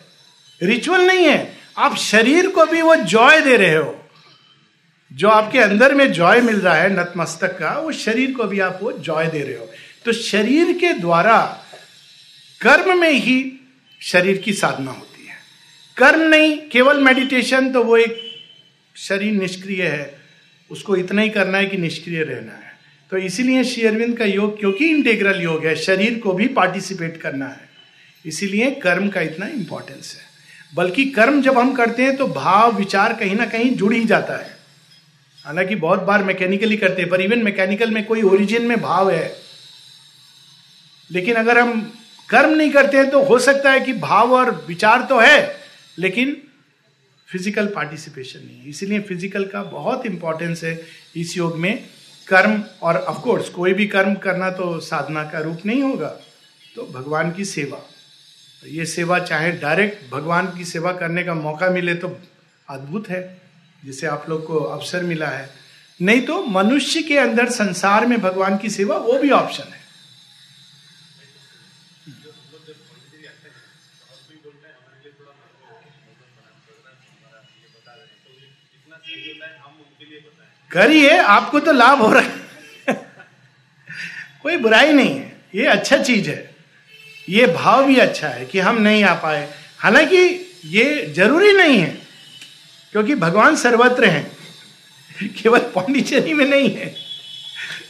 रिचुअल 0.64 1.02
नहीं 1.02 1.28
है। 1.28 1.58
आप 1.78 1.96
शरीर 1.96 2.48
को 2.48 2.66
भी 2.66 2.82
वो 2.82 2.96
जॉय 2.96 3.42
दे 3.42 3.58
रहे 3.58 3.76
हो। 3.76 4.00
जो 5.14 5.30
आपके 5.30 5.60
अंदर 5.60 5.96
में 5.96 6.12
जॉय 6.12 6.42
मिल 6.42 6.56
रहा 6.56 6.76
है, 6.76 7.00
नतमस्तक 7.00 7.60
का, 7.60 7.80
वो 7.80 7.92
शरीर 7.92 8.34
को 8.34 8.44
भी 8.44 8.60
आप 8.60 8.80
वो 8.82 8.92
जॉय 8.92 9.28
दे 9.28 9.44
रहे 9.44 9.58
हो। 9.58 9.72
तो 10.06 10.14
शरीर 10.14 10.78
के 10.78 10.94
द्वारा 10.94 11.64
कर्म 12.62 13.02
में 13.02 13.12
ही 13.12 13.66
शरीर 14.02 14.38
की 14.38 14.54
साधना 14.54 14.92
होती 14.92 15.28
है। 15.28 15.36
कर्म 15.98 16.22
नहीं, 16.22 16.58
केवल 16.58 17.00
मेडिटेशन 17.00 17.74
तो 17.74 17.84
वो 17.84 17.98
एक 17.98 18.40
शरीर 18.96 19.34
निष्क्रिय 19.34 19.84
है। 19.84 20.22
उसको 20.72 20.96
इतना 20.96 21.22
ही 21.22 21.30
करना 21.30 21.58
है 21.58 21.66
कि 21.66 21.78
निष्क्रिय 21.78 22.24
रहना 22.24 22.54
है। 22.54 22.73
तो 23.14 23.18
इसीलिए 23.18 23.64
शेयरविंद 23.64 24.18
का 24.18 24.26
योग 24.26 24.60
क्योंकि 24.60 24.86
इंटेग्रल 24.86 25.42
योग 25.42 25.66
है, 25.66 25.76
शरीर 25.76 26.18
को 26.20 26.32
भी 26.34 26.48
पार्टिसिपेट 26.48 27.18
करना 27.18 27.48
है। 27.48 27.70
इसीलिए 28.26 28.70
कर्म 28.72 29.10
का 29.10 29.22
इतना 29.22 29.48
इंपॉर्टेंस 29.48 30.16
है। 30.16 30.22
बल्कि 30.74 31.06
कर्म 31.06 31.42
जब 31.42 31.58
हम 31.58 31.74
करते 31.76 32.04
हैं 32.04 32.16
तो 32.18 32.28
भाव, 32.28 32.76
विचार 32.78 33.14
कहीं 33.14 33.36
ना 33.36 33.46
कहीं 33.46 33.70
जुड़ 33.76 33.94
ही 33.94 34.04
जाता 34.06 34.38
है। 34.38 34.58
हालाँकि 35.46 35.76
बहुत 35.76 36.00
बार 36.00 36.24
मैकेनिकली 36.24 36.78
करते 36.78 37.02
हैं, 37.02 37.10
पर 37.10 37.22
इवन 37.22 37.44
मैकेनिकल 37.44 37.92
में 37.92 38.04
कोई 38.06 38.22
ओरिजिन 38.24 38.66
में 38.66 38.82
भाव 38.82 39.12
है। 39.12 39.32
लेकिन 41.10 41.36
अगर 41.36 41.60
हम 41.60 41.82
कर्म 42.30 42.56
नहीं 42.56 42.72
करते 42.72 42.98
हैं 42.98 43.10
तो 43.10 43.24
हो 43.24 43.40
सकता 43.40 43.72
है 43.72 43.80
कि 43.80 43.94
भाव 43.94 44.34
और 44.34 44.66
विचार 44.68 45.08
तो 45.10 45.20
है, 45.20 45.56
लेकिन 46.00 46.38
फ़िज़िकल 47.30 47.68
पार्टिसिपेशन 47.68 48.40
नहीं 48.40 48.60
है। 48.60 48.70
इसीलिए 48.70 49.00
फ़िज़िकल 49.00 49.46
का 49.46 49.64
बहुत 49.72 50.06
इंपॉर्टेंस 50.06 50.64
है 50.64 50.80
इस 51.16 51.38
योग 51.38 51.58
में। 51.58 51.74
कर्म 52.28 52.64
और 52.82 52.98
ऑफ़ 52.98 53.22
कोर्स 53.22 53.50
कोई 53.50 53.74
भी 53.74 53.88
कर्म 53.88 54.14
करना 54.16 54.50
तो 54.50 54.80
साधना 54.80 55.24
का 55.24 55.40
रूप 55.40 55.66
नहीं 55.66 55.84
होगा। 55.84 56.08
तो 56.76 56.84
भगवान 56.94 57.32
की 57.32 57.46
सेवा। 57.46 57.80
ये 58.68 58.86
सेवा 58.86 59.20
चाहे 59.20 59.52
डायरेक्ट 59.52 60.12
भगवान 60.12 60.48
की 60.48 60.66
सेवा 60.66 60.92
करने 60.92 61.24
का 61.24 61.34
मौका 61.34 61.70
मिले 61.70 61.96
तो 61.96 62.18
अद्भुत 62.70 63.10
है, 63.10 63.42
जिसे 63.86 64.08
आप 64.08 64.26
लोग 64.30 64.46
को 64.46 64.60
अवसर 64.60 65.04
मिला 65.04 65.28
है। 65.28 65.50
नहीं 66.02 66.22
तो 66.22 66.44
मनुष्य 66.44 67.02
के 67.02 67.18
अंदर 67.18 67.50
संसार 67.50 68.06
में 68.06 68.22
भगवान 68.22 68.58
की 68.58 68.70
सेवा, 68.70 68.98
वो 68.98 69.20
भी 69.20 69.30
ऑप्शन 69.30 69.74
है। 69.74 69.83
करिए, 80.74 81.18
आपको 81.18 81.60
तो 81.60 81.72
लाभ 81.72 82.02
हो 82.02 82.14
रहा 82.14 82.22
है। 82.22 82.44
कोई 84.44 84.58
बुराई 84.58 84.94
नहीं 84.94 85.16
है, 85.20 85.38
ये 85.56 85.66
अच्छा 85.66 85.98
चीज़ 85.98 86.30
है। 86.30 86.56
ये 87.30 87.48
भाव 87.48 87.86
भी 87.86 87.96
अच्छा 87.96 88.28
है 88.28 88.46
कि 88.46 88.60
हम 88.60 88.82
नहीं 88.82 89.04
आ 89.04 89.14
पाए। 89.14 89.54
हालाँकि 89.80 90.18
ये 90.66 91.14
ज़रूरी 91.16 91.54
नहीं 91.54 91.78
है, 91.80 91.98
क्योंकि 92.92 93.16
भगवान 93.16 93.56
सर्वत्र 93.56 94.06
हैं। 94.06 94.38
केवल 95.44 95.60
पांडिचेरी 95.60 96.34
में 96.34 96.46
नहीं 96.46 96.76
है। 96.76 96.96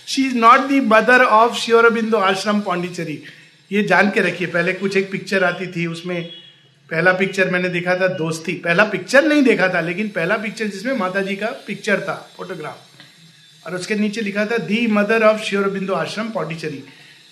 She 0.08 0.26
is 0.26 0.36
not 0.36 0.60
the 0.60 0.80
mother 0.82 1.24
of 1.24 1.54
Sri Aurobindo 1.54 2.18
Ashram 2.18 2.62
Pondicherry 2.62 3.24
ये 3.72 3.84
जान 3.84 4.10
के 4.10 4.20
रखिए, 4.20 4.48
पहले 4.48 4.74
कुछ 4.74 4.98
एक 4.98 5.12
पिक्चर 5.12 5.44
आती 5.44 5.68
थी, 5.68 5.88
उसमें 5.88 6.43
पहला 6.90 7.12
पिक्चर 7.14 7.50
मैंने 7.50 7.70
देखा 7.70 7.96
था, 7.96 8.08
दोस्ती। 8.10 8.54
पहला 8.64 8.84
पिक्चर 8.86 9.24
नहीं 9.24 9.44
देखा 9.44 9.68
था, 9.74 9.80
लेकिन 9.82 10.08
पहला 10.10 10.38
पिक्चर 10.38 10.68
जिसमें 10.68 10.94
माता 10.94 11.22
जी 11.22 11.36
का 11.36 11.48
पिक्चर 11.68 12.02
था 12.02 12.16
फोटोग्राफ 12.38 13.66
और 13.66 13.76
उसके 13.76 13.96
नीचे 13.96 14.22
लिखा 14.22 14.46
था 14.46 14.58
दी 14.60 14.86
मदर 14.88 15.24
ऑफ़ 15.24 15.42
श्योरबिंदु 15.42 15.94
आश्रम 15.94 16.30
पांडिचेरी 16.30 16.84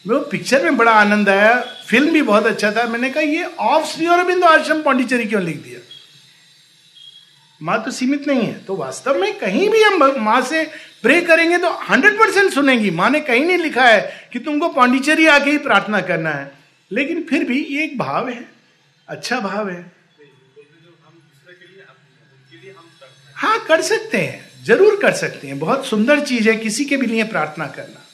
वो 0.06 0.20
पिक्चर 0.32 0.64
में 0.64 0.78
बड़ा 0.78 0.91
आनंद 0.93 1.30
आया 1.30 1.54
फ़िल्म 1.88 2.12
भी 2.12 2.22
बहुत 2.22 2.45
अच्छा 2.45 2.72
था। 2.72 2.86
मैंने 2.88 3.10
कहा, 3.10 3.24
ये 3.24 3.43
ऑफ़ 3.43 3.86
श्योरबिंदु 3.88 4.47
आश्रम 4.47 4.82
पांडिचेरी 4.82 5.26
क्यों 5.26 5.41
लिख 5.43 5.58
दिया? 5.58 5.80
माँ 7.62 7.84
तो 7.84 7.91
सीमित 7.91 8.28
नहीं 8.28 8.41
है 8.41 8.54
तो 8.66 8.76
वास्तव 8.76 9.20
में 9.20 9.34
कहीं 9.39 9.70
भी 9.70 9.82
हम 9.82 10.04
माँ 10.20 10.41
से 10.41 10.64
प्रे 11.04 11.20
करेंगे 11.22 11.58
तो 11.58 11.70
हंड्रेड 11.89 12.18
परसेंट 12.20 12.52
सुनेंगी। 12.54 12.89
माँ 12.91 13.10
ने 13.10 13.20
कहीं 13.22 13.45
नहीं 13.45 13.58
लिखा 13.58 13.84
है 13.84 14.30
कि 14.34 14.39
तुमको 14.39 14.70
पांडिचेरी 14.70 15.28
आके 15.28 15.52
ही 15.52 15.58
प्रार्थना 15.60 16.02
करना 16.02 16.30
है। 16.30 16.52
लेकिन 16.91 17.22
फिर 17.30 17.43
भी 17.43 17.64
ये 17.66 17.84
एक 17.84 17.97
भाव 17.97 18.30
है। 18.30 18.43
अच्छा 19.12 19.39
भाव 19.39 19.70
है। 19.70 19.91
हाँ 23.36 23.66
कर 23.66 23.82
सकते 23.82 24.18
हैं, 24.18 24.64
ज़रूर 24.64 25.01
कर 25.01 25.12
सकते 25.12 25.47
हैं। 25.47 25.59
बहुत 25.59 25.86
सुंदर 25.86 26.26
चीज़ 26.26 26.49
है, 26.49 26.55
किसी 26.55 26.86
के 26.86 26.97
भी 26.97 27.07
लिए 27.07 27.24
प्रार्थना 27.24 27.68
करना। 27.68 28.07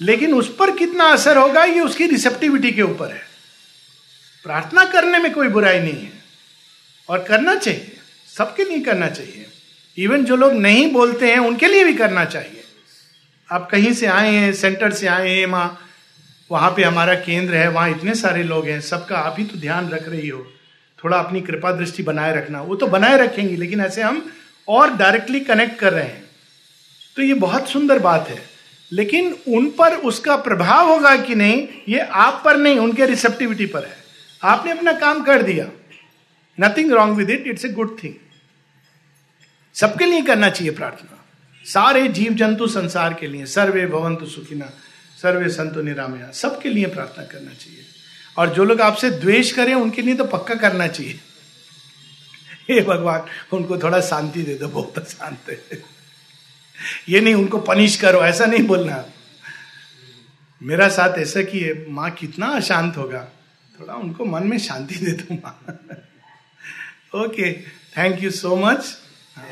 लेकिन 0.00 0.34
उस 0.34 0.56
पर 0.56 0.76
कितना 0.76 1.04
असर 1.04 1.36
होगा, 1.36 1.64
ये 1.64 1.80
उसकी 1.80 2.06
रिसेप्टिविटी 2.06 2.72
के 2.72 2.82
ऊपर 2.82 3.12
है। 3.12 3.22
प्रार्थना 4.42 4.84
करने 4.84 5.18
में 5.18 5.34
कोई 5.34 5.48
बुराई 5.48 5.80
नहीं 5.80 6.04
है। 6.04 6.12
और 7.08 7.24
करना 7.24 7.54
चाहिए, 7.54 7.96
सबके 8.36 8.64
लिए 8.64 8.80
करना 8.80 9.08
चाहिए। 9.08 9.46
इवन 9.98 10.24
जो 10.24 10.36
लोग 10.36 10.52
नहीं 10.52 10.92
बोलते 10.92 11.30
हैं, 11.30 11.38
उनके 11.38 11.66
लिए 11.66 11.84
भी 11.84 11.94
करना 11.94 12.24
चाहिए। 12.24 12.64
आप 13.52 13.70
कहीं 13.70 13.92
से 13.92 14.06
आए 14.06 14.30
हैं 14.30 14.52
सेंटर 14.52 14.92
से 14.92 15.06
आए 15.06 15.30
हैं, 15.30 15.46
माँ 15.46 15.87
वहाँ 16.50 16.70
पे 16.70 16.82
हमारा 16.82 17.14
केंद्र 17.14 17.54
है, 17.54 17.68
वहाँ 17.68 17.90
इतने 17.90 18.14
सारे 18.14 18.42
लोग 18.42 18.66
हैं, 18.66 18.80
सबका 18.80 19.18
आप 19.18 19.36
ही 19.38 19.44
तो 19.44 19.58
ध्यान 19.58 19.88
रख 19.88 20.08
रही 20.08 20.28
हो। 20.28 20.52
थोड़ा 21.04 21.18
अपनी 21.18 21.40
कृपा 21.40 21.72
दृष्टि 21.72 22.02
बनाए 22.02 22.36
रखना। 22.36 22.62
वो 22.62 22.76
तो 22.76 22.86
बनाए 22.86 23.18
रखेंगी, 23.18 23.56
लेकिन 23.56 23.80
ऐसे 23.80 24.02
हम 24.02 24.32
और 24.68 24.90
डायरेक्टली 24.90 25.40
कनेक्ट 25.40 25.78
कर 25.78 25.92
रहे 25.92 26.04
हैं। 26.04 26.24
तो 27.16 27.22
ये 27.22 27.34
बहुत 27.34 27.68
सुंदर 27.68 27.98
बात 27.98 28.28
है। 28.28 28.42
लेकिन 28.92 29.36
उन 29.48 29.70
पर 29.70 29.94
उसका 29.94 30.36
प्रभाव 30.36 30.88
होगा 30.88 31.16
कि 31.16 31.34
नहीं, 31.34 31.68
ये 31.88 31.98
आप 31.98 32.42
पर 32.44 32.56
नहीं, 32.56 32.78
उनके 32.78 33.06
रिसेप्टिविटी 33.06 33.66
पर 33.66 33.84
है। 33.84 33.96
आपने 34.44 34.72
अपना 34.72 34.92
काम 34.92 35.22
कर 35.22 35.42
दिया। 35.42 35.66
Nothing 36.60 36.92
wrong 36.92 37.16
with 37.16 37.30
it 37.30 37.44
it's 37.46 37.64
a 37.64 37.68
good 37.68 37.96
thing 38.04 38.14
सबके 39.74 40.06
लिए 40.06 40.22
करना 40.22 40.50
चाहिए 40.50 40.72
प्रार्थना। 40.72 41.24
सारे 41.64 42.08
जीव 42.08 42.32
जंतु 42.32 42.66
संसार 42.66 43.14
के 43.14 43.26
लिए, 43.26 43.46
सर्वे 43.46 43.86
भवंतु 43.86 44.26
सुखिना 44.26 44.72
सर्वे 45.22 45.48
संतो 45.48 45.82
निरामया। 45.82 46.30
सबके 46.30 46.68
लिए 46.68 46.86
प्रार्थना 46.86 47.24
करना 47.24 47.54
चाहिए। 47.54 47.84
और 48.36 48.54
जो 48.54 48.64
लोग 48.64 48.80
आपसे 48.80 49.10
द्वेष 49.10 49.52
करें, 49.52 49.74
उनके 49.74 50.02
लिए 50.02 50.14
तो 50.14 50.24
पक्का 50.24 50.54
करना 50.54 50.86
चाहिए। 50.86 51.20
हे 52.68 52.80
भगवान, 52.80 53.26
उनको 53.56 53.78
थोड़ा 53.78 54.00
शांति 54.00 54.42
दे 54.42 54.54
दो, 54.54 54.68
बहुत 54.68 55.10
शांत 55.10 55.38
है। 55.48 55.62
ये 57.08 57.20
नहीं, 57.20 57.34
उनको 57.34 57.58
पनिश 57.58 57.96
करो, 57.96 58.18
ऐसा 58.18 58.46
नहीं 58.46 58.62
बोलना। 58.62 59.04
मेरा 60.62 60.88
साथ 60.88 61.18
ऐसा 61.18 61.42
किए, 61.42 61.86
माँ 61.88 62.10
कितना 62.10 62.46
अशांत 62.46 62.96
होगा। 62.96 63.28
थोड़ा 63.80 63.94
उनको 63.94 64.24
मन 64.24 64.46
में 64.46 64.58
शांति 64.58 64.94
दे 64.94 65.12
दो, 65.12 65.34
माँ। 65.34 65.78
Okay 67.14 67.52
thank 67.62 68.22
you 68.22 68.30
so 68.30 68.56
much 68.56 68.98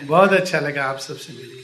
बहुत 0.04 0.32
अच्छा 0.32 0.60
लगा 0.60 0.84
आप 0.84 0.98
सबसे 0.98 1.32
मिलकर 1.32 1.56